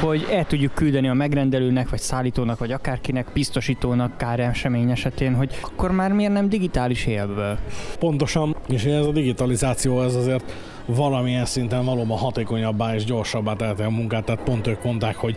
hogy 0.00 0.26
el 0.30 0.46
tudjuk 0.46 0.74
küldeni 0.74 1.08
a 1.08 1.14
megrendelőnek, 1.14 1.88
vagy 1.88 2.00
szállítónak, 2.00 2.58
vagy 2.58 2.72
akárkinek, 2.72 3.26
biztosítónak 3.32 4.22
esemény 4.36 4.90
esetén, 4.90 5.34
hogy 5.34 5.58
akkor 5.62 5.90
már 5.90 6.12
miért 6.12 6.32
nem 6.32 6.48
digitális 6.48 7.06
élből? 7.06 7.58
Pontosan, 7.98 8.56
és 8.68 8.84
ez 8.84 9.06
a 9.06 9.12
digitalizáció 9.12 10.02
ez 10.02 10.14
azért 10.14 10.52
valamilyen 10.86 11.44
szinten 11.44 11.84
valóban 11.84 12.18
hatékonyabbá 12.18 12.94
és 12.94 13.04
gyorsabbá 13.04 13.54
teheti 13.54 13.82
a 13.82 13.90
munkát, 13.90 14.24
tehát 14.24 14.42
pont 14.42 14.66
ők 14.66 14.84
mondták, 14.84 15.16
hogy 15.16 15.36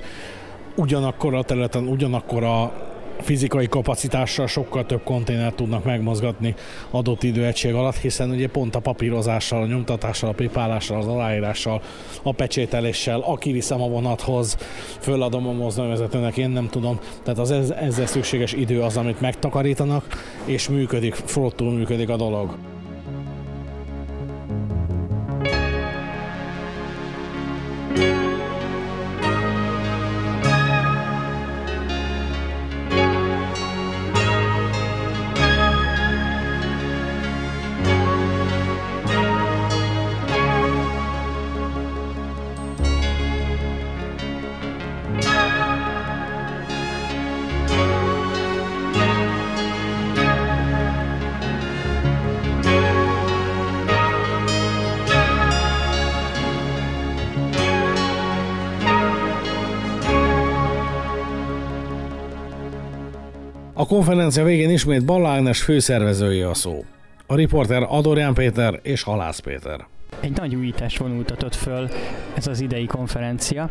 ugyanakkor 0.77 1.33
a 1.33 1.43
területen, 1.43 1.87
ugyanakkor 1.87 2.43
a 2.43 2.71
fizikai 3.21 3.67
kapacitással 3.67 4.47
sokkal 4.47 4.85
több 4.85 5.03
konténert 5.03 5.55
tudnak 5.55 5.83
megmozgatni 5.83 6.55
adott 6.91 7.23
időegység 7.23 7.73
alatt, 7.73 7.95
hiszen 7.95 8.29
ugye 8.29 8.47
pont 8.47 8.75
a 8.75 8.79
papírozással, 8.79 9.61
a 9.61 9.65
nyomtatással, 9.65 10.29
a 10.29 10.33
pipálással, 10.33 10.97
az 10.97 11.07
aláírással, 11.07 11.81
a 12.23 12.31
pecsételéssel, 12.31 13.19
aki 13.19 13.51
viszem 13.51 13.81
a 13.81 13.87
vonathoz, 13.87 14.57
föladom 14.99 15.47
a 15.47 15.51
mozdonyvezetőnek, 15.51 16.37
én 16.37 16.49
nem 16.49 16.67
tudom. 16.67 16.99
Tehát 17.23 17.39
az 17.39 17.51
ezzel 17.51 18.05
szükséges 18.05 18.53
idő 18.53 18.81
az, 18.81 18.97
amit 18.97 19.21
megtakarítanak, 19.21 20.03
és 20.45 20.69
működik, 20.69 21.13
flottul 21.13 21.71
működik 21.71 22.09
a 22.09 22.15
dolog. 22.15 22.57
Konferencia 63.87 64.43
végén 64.43 64.69
ismét 64.69 65.05
Balla 65.05 65.53
főszervezője 65.53 66.49
a 66.49 66.53
szó. 66.53 66.85
A 67.27 67.35
riporter 67.35 67.85
Adorján 67.89 68.33
Péter 68.33 68.79
és 68.83 69.03
Halász 69.03 69.39
Péter. 69.39 69.87
Egy 70.19 70.37
nagy 70.37 70.55
újítás 70.55 70.97
vonultatott 70.97 71.55
föl 71.55 71.89
ez 72.33 72.47
az 72.47 72.59
idei 72.59 72.85
konferencia, 72.85 73.69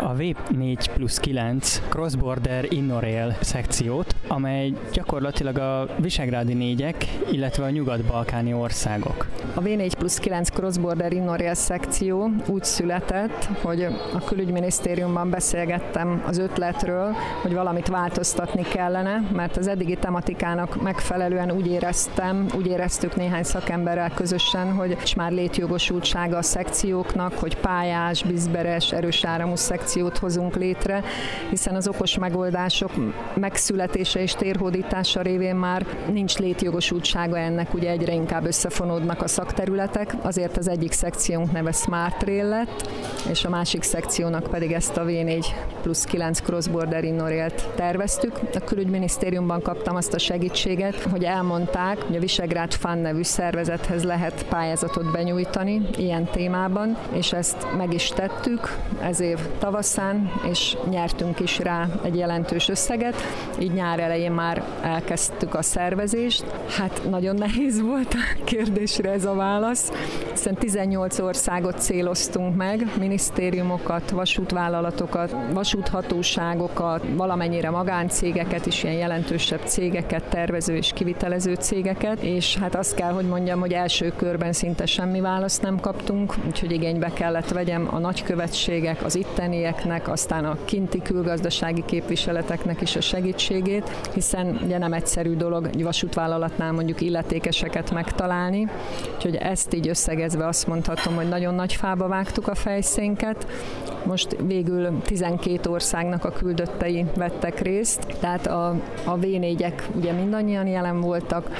a 0.00 0.14
V4 0.14 0.86
plusz 0.94 1.18
9 1.18 1.82
Cross-Border 1.88 2.66
Innorail 2.72 3.36
szekciót, 3.40 4.14
amely 4.26 4.72
gyakorlatilag 4.92 5.58
a 5.58 5.88
visegrádi 6.00 6.54
négyek, 6.54 7.06
illetve 7.30 7.64
a 7.64 7.70
nyugat-balkáni 7.70 8.54
országok. 8.54 9.26
A 9.54 9.60
V4 9.60 9.92
plusz 9.98 10.18
9 10.18 10.50
Cross-Border 10.50 11.12
Innorail 11.12 11.54
szekció 11.54 12.30
úgy 12.46 12.64
született, 12.64 13.48
hogy 13.62 13.82
a 14.14 14.24
külügyminisztériumban 14.24 15.30
beszélgettem 15.30 16.22
az 16.26 16.38
ötletről, 16.38 17.14
hogy 17.42 17.54
valamit 17.54 17.88
változtatni 17.88 18.62
kellene, 18.62 19.22
mert 19.32 19.56
az 19.56 19.66
eddigi 19.68 19.96
tematikának 19.96 20.82
megfelelően 20.82 21.50
úgy 21.50 21.66
éreztem, 21.66 22.46
úgy 22.56 22.66
éreztük 22.66 23.16
néhány 23.16 23.42
szakemberrel 23.42 24.10
közösen, 24.14 24.72
hogy 24.72 24.96
már 25.16 25.32
létjogos 25.32 25.77
létjogosultsága 25.78 26.36
a 26.36 26.42
szekcióknak, 26.42 27.38
hogy 27.38 27.56
pályás, 27.56 28.22
bizberes, 28.22 28.92
erős 28.92 29.24
áramú 29.24 29.56
szekciót 29.56 30.18
hozunk 30.18 30.56
létre, 30.56 31.02
hiszen 31.50 31.74
az 31.74 31.88
okos 31.88 32.18
megoldások 32.18 32.90
megszületése 33.34 34.20
és 34.20 34.32
térhódítása 34.32 35.22
révén 35.22 35.56
már 35.56 35.86
nincs 36.12 36.38
létjogosultsága 36.38 37.38
ennek, 37.38 37.74
ugye 37.74 37.90
egyre 37.90 38.12
inkább 38.12 38.46
összefonódnak 38.46 39.22
a 39.22 39.28
szakterületek, 39.28 40.14
azért 40.22 40.56
az 40.56 40.68
egyik 40.68 40.92
szekciónk 40.92 41.52
neve 41.52 41.72
Smart 41.72 42.22
Rail 42.22 42.48
lett, 42.48 42.90
és 43.30 43.44
a 43.44 43.48
másik 43.48 43.82
szekciónak 43.82 44.50
pedig 44.50 44.72
ezt 44.72 44.96
a 44.96 45.04
V4 45.04 45.46
plusz 45.82 46.04
9 46.04 46.40
cross-border 46.40 47.52
terveztük. 47.76 48.40
A 48.54 48.64
külügyminisztériumban 48.64 49.62
kaptam 49.62 49.96
azt 49.96 50.14
a 50.14 50.18
segítséget, 50.18 51.02
hogy 51.02 51.24
elmondták, 51.24 52.02
hogy 52.02 52.16
a 52.16 52.20
Visegrád 52.20 52.72
Fan 52.72 52.98
nevű 52.98 53.22
szervezethez 53.22 54.04
lehet 54.04 54.46
pályázatot 54.48 55.12
benyújtani, 55.12 55.67
ilyen 55.96 56.24
témában, 56.24 56.96
és 57.12 57.32
ezt 57.32 57.66
meg 57.76 57.92
is 57.92 58.08
tettük 58.08 58.76
ez 59.00 59.20
év 59.20 59.38
tavaszán, 59.58 60.30
és 60.50 60.76
nyertünk 60.90 61.40
is 61.40 61.58
rá 61.58 61.86
egy 62.02 62.16
jelentős 62.16 62.68
összeget, 62.68 63.14
így 63.58 63.72
nyár 63.72 64.00
elején 64.00 64.32
már 64.32 64.64
elkezdtük 64.82 65.54
a 65.54 65.62
szervezést. 65.62 66.44
Hát 66.78 67.02
nagyon 67.10 67.34
nehéz 67.34 67.80
volt 67.80 68.14
a 68.14 68.44
kérdésre 68.44 69.10
ez 69.10 69.24
a 69.24 69.34
válasz, 69.34 69.92
hiszen 70.30 70.54
18 70.54 71.18
országot 71.18 71.80
céloztunk 71.80 72.56
meg, 72.56 72.92
minisztériumokat, 72.98 74.10
vasútvállalatokat, 74.10 75.34
vasúthatóságokat, 75.52 77.04
valamennyire 77.16 77.70
magáncégeket 77.70 78.66
is, 78.66 78.82
ilyen 78.82 78.96
jelentősebb 78.96 79.60
cégeket, 79.64 80.22
tervező 80.22 80.76
és 80.76 80.92
kivitelező 80.94 81.54
cégeket, 81.54 82.20
és 82.20 82.56
hát 82.56 82.74
azt 82.74 82.94
kell, 82.94 83.12
hogy 83.12 83.26
mondjam, 83.26 83.60
hogy 83.60 83.72
első 83.72 84.12
körben 84.16 84.52
szinte 84.52 84.86
semmi 84.86 85.20
választ 85.60 85.82
nem 85.82 85.92
kaptunk, 85.92 86.34
úgyhogy 86.46 86.72
igénybe 86.72 87.12
kellett 87.12 87.48
vegyem 87.48 87.88
a 87.90 87.98
nagykövetségek, 87.98 89.04
az 89.04 89.14
ittenieknek, 89.14 90.08
aztán 90.08 90.44
a 90.44 90.56
kinti 90.64 91.02
külgazdasági 91.02 91.84
képviseleteknek 91.84 92.80
is 92.80 92.96
a 92.96 93.00
segítségét, 93.00 93.88
hiszen 94.14 94.60
ugye 94.64 94.78
nem 94.78 94.92
egyszerű 94.92 95.36
dolog 95.36 95.66
egy 95.66 95.82
vasútvállalatnál 95.82 96.72
mondjuk 96.72 97.00
illetékeseket 97.00 97.90
megtalálni, 97.90 98.68
úgyhogy 99.14 99.34
ezt 99.34 99.74
így 99.74 99.88
összegezve 99.88 100.46
azt 100.46 100.66
mondhatom, 100.66 101.14
hogy 101.14 101.28
nagyon 101.28 101.54
nagy 101.54 101.74
fába 101.74 102.08
vágtuk 102.08 102.48
a 102.48 102.54
fejszénket, 102.54 103.46
most 104.04 104.36
végül 104.46 105.02
12 105.04 105.70
országnak 105.70 106.24
a 106.24 106.30
küldöttei 106.30 107.06
vettek 107.16 107.60
részt, 107.60 108.06
tehát 108.20 108.46
a, 108.46 108.68
a 109.04 109.18
V4-ek 109.18 109.72
ugye 109.94 110.12
mindannyian 110.12 110.66
jelen 110.66 111.00
voltak, 111.00 111.50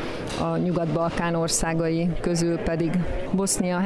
a 0.41 0.57
Nyugat-Balkán 0.57 1.35
országai 1.35 2.09
közül 2.21 2.59
pedig 2.59 2.91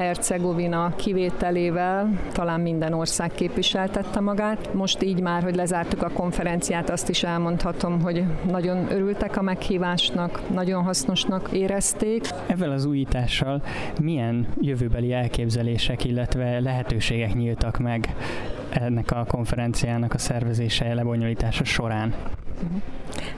Bosznia-Hercegovina 0.02 0.92
kivételével 0.96 2.18
talán 2.32 2.60
minden 2.60 2.92
ország 2.92 3.30
képviseltette 3.30 4.20
magát. 4.20 4.74
Most 4.74 5.02
így 5.02 5.20
már, 5.20 5.42
hogy 5.42 5.54
lezártuk 5.54 6.02
a 6.02 6.08
konferenciát, 6.08 6.90
azt 6.90 7.08
is 7.08 7.22
elmondhatom, 7.22 8.00
hogy 8.00 8.24
nagyon 8.50 8.92
örültek 8.92 9.36
a 9.36 9.42
meghívásnak, 9.42 10.40
nagyon 10.54 10.82
hasznosnak 10.82 11.48
érezték. 11.52 12.28
Ezzel 12.46 12.70
az 12.70 12.84
újítással 12.84 13.62
milyen 14.00 14.46
jövőbeli 14.60 15.12
elképzelések, 15.12 16.04
illetve 16.04 16.60
lehetőségek 16.60 17.34
nyíltak 17.34 17.78
meg 17.78 18.14
ennek 18.70 19.10
a 19.10 19.24
konferenciának 19.28 20.14
a 20.14 20.18
szervezése, 20.18 20.94
lebonyolítása 20.94 21.64
során? 21.64 22.14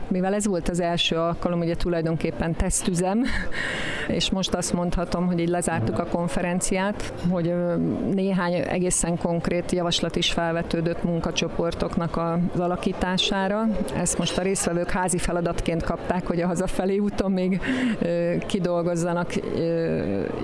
Mivel 0.08 0.34
ez 0.34 0.46
volt 0.46 0.68
az 0.68 0.80
első 0.80 1.16
alkalom, 1.16 1.60
ugye 1.60 1.74
tulajdonképpen 1.74 2.54
tesztüzem, 2.54 3.24
és 4.08 4.30
most 4.30 4.54
azt 4.54 4.72
mondhatom, 4.72 5.26
hogy 5.26 5.38
így 5.40 5.48
lezártuk 5.48 5.98
a 5.98 6.06
konferenciát, 6.06 7.12
hogy 7.30 7.54
néhány 8.14 8.52
egészen 8.52 9.18
konkrét 9.18 9.72
javaslat 9.72 10.16
is 10.16 10.32
felvetődött 10.32 11.04
munkacsoportoknak 11.04 12.16
az 12.52 12.60
alakítására. 12.60 13.68
Ezt 13.96 14.18
most 14.18 14.38
a 14.38 14.42
résztvevők 14.42 14.90
házi 14.90 15.18
feladatként 15.18 15.82
kapták, 15.82 16.26
hogy 16.26 16.40
a 16.40 16.46
hazafelé 16.46 16.98
úton 16.98 17.32
még 17.32 17.60
kidolgozzanak 18.46 19.32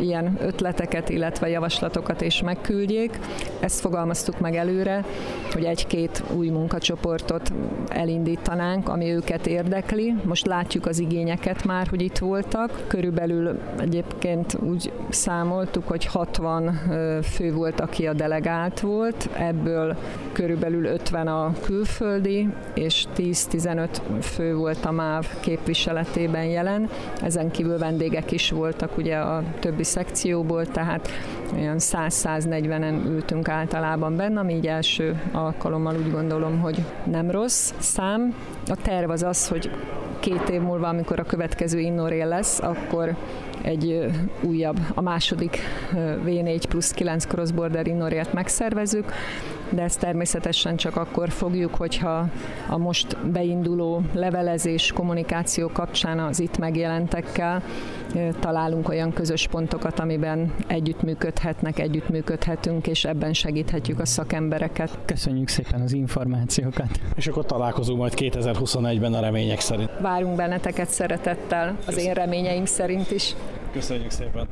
ilyen 0.01 0.39
ötleteket, 0.41 1.09
illetve 1.09 1.49
javaslatokat 1.49 2.23
és 2.23 2.43
megküldjék. 2.43 3.19
Ezt 3.61 3.81
fogalmaztuk 3.81 4.41
meg 4.41 4.55
előre, 4.55 5.05
hogy 5.53 5.65
egy-két 5.65 6.23
új 6.37 6.49
munkacsoportot 6.49 7.53
elindítanánk, 7.89 8.89
ami 8.89 9.15
őket 9.21 9.47
érdekli. 9.47 10.15
Most 10.25 10.47
látjuk 10.47 10.87
az 10.87 10.99
igényeket 10.99 11.65
már, 11.65 11.87
hogy 11.87 12.03
itt 12.03 12.19
voltak. 12.19 12.85
Körülbelül 12.87 13.59
egyébként 13.79 14.57
úgy 14.61 14.93
számoltuk, 15.09 15.89
hogy 15.89 16.05
60 16.05 16.81
fő 17.23 17.53
volt, 17.53 17.81
aki 17.81 18.07
a 18.07 18.13
delegált 18.13 18.81
volt, 18.81 19.29
ebből 19.39 19.97
körülbelül 20.33 20.85
50 20.85 21.27
a 21.27 21.53
külföldi, 21.63 22.49
és 22.75 23.05
10-15 23.17 23.89
fő 24.21 24.55
volt 24.55 24.85
a 24.85 24.91
MÁV 24.91 25.27
képviseletében 25.41 26.45
jelen. 26.45 26.89
Ezen 27.23 27.51
kívül 27.51 27.79
vendégek 27.79 28.33
is 28.33 28.51
voltak 28.51 28.97
ugye 28.97 29.17
a 29.17 29.43
többi 29.59 29.85
szekcióból, 29.85 30.67
tehát 30.67 31.09
olyan 31.55 31.77
100-140-en 31.79 33.05
ültünk 33.07 33.49
általában 33.49 34.17
benne, 34.17 34.41
ami 34.41 34.55
így 34.55 34.67
első 34.67 35.21
alkalommal 35.33 35.97
úgy 35.97 36.11
gondolom, 36.11 36.59
hogy 36.59 36.85
nem 37.05 37.31
rossz 37.31 37.73
szám. 37.79 38.35
A 38.67 38.77
terv 38.83 39.10
az 39.11 39.23
az, 39.23 39.49
hogy 39.49 39.71
két 40.21 40.49
év 40.49 40.61
múlva, 40.61 40.89
amikor 40.89 41.19
a 41.19 41.25
következő 41.25 41.79
Innorél 41.79 42.27
lesz, 42.27 42.61
akkor 42.61 43.17
egy 43.63 44.11
újabb, 44.41 44.79
a 44.95 45.01
második 45.01 45.59
V4 46.27 46.63
plusz 46.69 46.91
9 46.91 47.25
cross-border 47.25 47.87
Innorélt 47.87 48.33
megszervezük, 48.33 49.13
de 49.71 49.83
ezt 49.83 49.99
természetesen 49.99 50.77
csak 50.77 50.97
akkor 50.97 51.31
fogjuk, 51.31 51.75
hogyha 51.75 52.29
a 52.69 52.77
most 52.77 53.17
beinduló 53.27 54.03
levelezés, 54.13 54.93
kommunikáció 54.93 55.69
kapcsán 55.69 56.19
az 56.19 56.41
itt 56.41 56.59
megjelentekkel 56.59 57.63
találunk 58.41 58.89
olyan 58.89 59.13
közös 59.13 59.47
pontokat, 59.47 59.99
amiben 59.99 60.55
együttműködhetnek, 60.67 61.79
együttműködhetünk, 61.79 62.87
és 62.87 63.05
ebben 63.05 63.33
segíthetjük 63.33 64.01
a 64.01 64.07
szakembereket. 64.07 64.99
Köszönjük 65.05 65.49
szépen 65.49 65.81
az 65.81 65.93
információkat. 65.93 67.01
És 67.17 67.27
akkor 67.27 67.47
találkozunk 67.47 67.99
majd 67.99 68.13
2021-ben 68.17 69.15
a 69.15 69.21
remények 69.21 69.61
szerint. 69.61 69.91
Várunk 70.01 70.37
benneteket 70.37 70.89
szeretettel, 70.89 71.77
az 71.87 71.97
én 71.97 72.13
reményeim 72.13 72.65
szerint 72.65 73.11
is. 73.11 73.35
Köszönjük 73.73 74.11
szépen! 74.11 74.49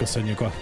Megköszönjük 0.00 0.40
a 0.40 0.52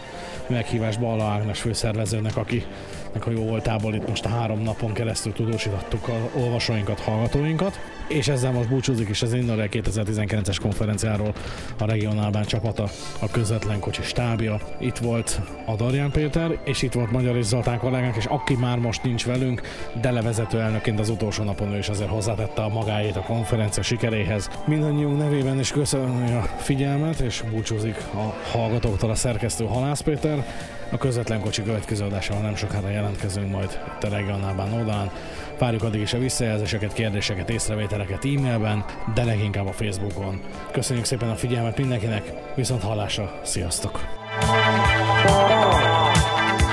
meghívást 0.47 1.01
Balla 1.01 1.25
Ágnes 1.25 1.61
főszervezőnek, 1.61 2.37
akinek 2.37 3.27
a 3.27 3.31
jó 3.31 3.43
voltából 3.43 3.95
itt 3.95 4.09
most 4.09 4.25
a 4.25 4.29
három 4.29 4.63
napon 4.63 4.93
keresztül 4.93 5.33
tudósítottuk 5.33 6.09
a 6.09 6.39
olvasóinkat, 6.39 7.01
hallgatóinkat 7.01 7.81
és 8.09 8.29
ezzel 8.29 8.53
most 8.53 8.69
búcsúzik 8.69 9.09
is 9.09 9.23
az 9.23 9.33
Innorel 9.33 9.69
2019-es 9.71 10.57
konferenciáról 10.63 11.33
a 11.79 11.87
regionálbán 11.87 12.45
csapata, 12.45 12.89
a 13.19 13.31
közvetlen 13.31 13.81
kocsi 13.81 14.03
stábja. 14.03 14.61
Itt 14.81 14.97
volt 14.97 15.41
a 15.67 15.75
Darján 15.75 16.11
Péter, 16.11 16.59
és 16.65 16.83
itt 16.83 16.93
volt 16.93 17.11
Magyar 17.11 17.37
és 17.37 17.45
Zoltán 17.45 17.79
kollégánk, 17.79 18.17
és 18.17 18.25
aki 18.25 18.55
már 18.55 18.79
most 18.79 19.03
nincs 19.03 19.25
velünk, 19.25 19.61
de 20.01 20.11
levezető 20.11 20.61
elnökként 20.61 21.01
az 21.01 21.09
utolsó 21.09 21.45
napon 21.45 21.73
ő 21.73 21.79
is 21.79 21.89
azért 21.89 22.11
hozzátette 22.11 22.63
a 22.63 22.69
magáét 22.69 23.17
a 23.17 23.21
konferencia 23.23 23.83
sikeréhez. 23.83 24.51
Mindannyiunk 24.67 25.19
nevében 25.19 25.59
is 25.59 25.71
köszönöm 25.71 26.37
a 26.37 26.43
figyelmet, 26.43 27.21
és 27.21 27.43
búcsúzik 27.51 27.97
a 28.15 28.35
hallgatóktól 28.51 29.11
a 29.11 29.15
szerkesztő 29.15 29.65
Halász 29.65 30.01
Péter. 30.01 30.45
A 30.91 30.99
közvetlen 30.99 31.41
kocsi 31.41 31.63
következő 31.63 32.05
adásával 32.05 32.43
nem 32.43 32.57
sokára 32.57 32.89
jelentkezünk 32.89 33.51
majd 33.51 33.81
itt 33.97 34.05
a 34.05 34.09
regionálbán 34.09 34.73
oldalán. 34.73 35.11
Várjuk 35.59 35.83
addig 35.83 36.01
is 36.01 36.13
a 36.13 36.19
visszajelzéseket, 36.19 36.93
kérdéseket, 36.93 37.51
észrevételeket 37.51 37.98
kommentereket 37.99 38.25
e-mailben, 38.25 38.85
de 39.15 39.25
leginkább 39.25 39.67
a 39.67 39.73
Facebookon. 39.73 40.41
Köszönjük 40.73 41.05
szépen 41.05 41.29
a 41.31 41.35
figyelmet 41.35 41.79
mindenkinek, 41.79 42.33
viszont 42.55 42.83
hallásra, 42.83 43.41
sziasztok! 43.43 44.01
Oh, 44.41 44.55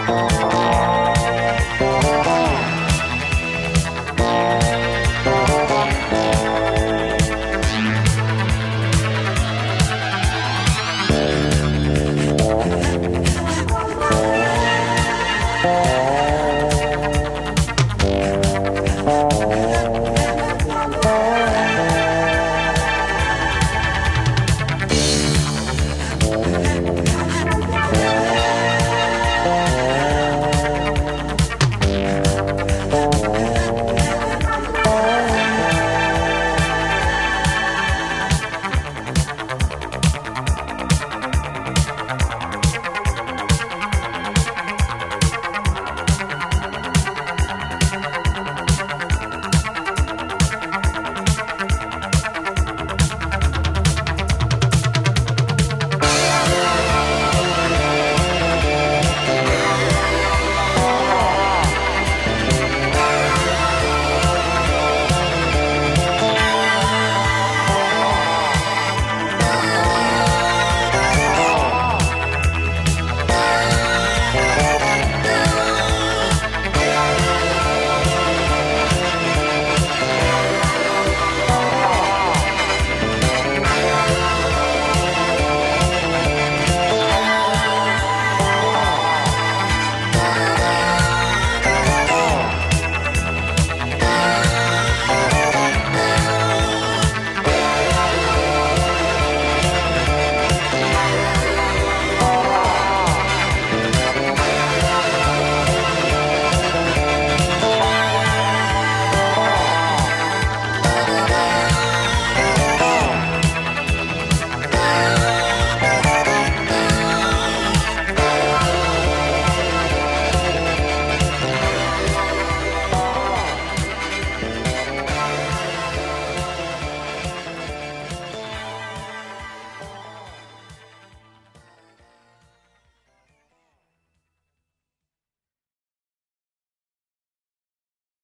oh, 0.08 0.44
oh. 0.44 0.55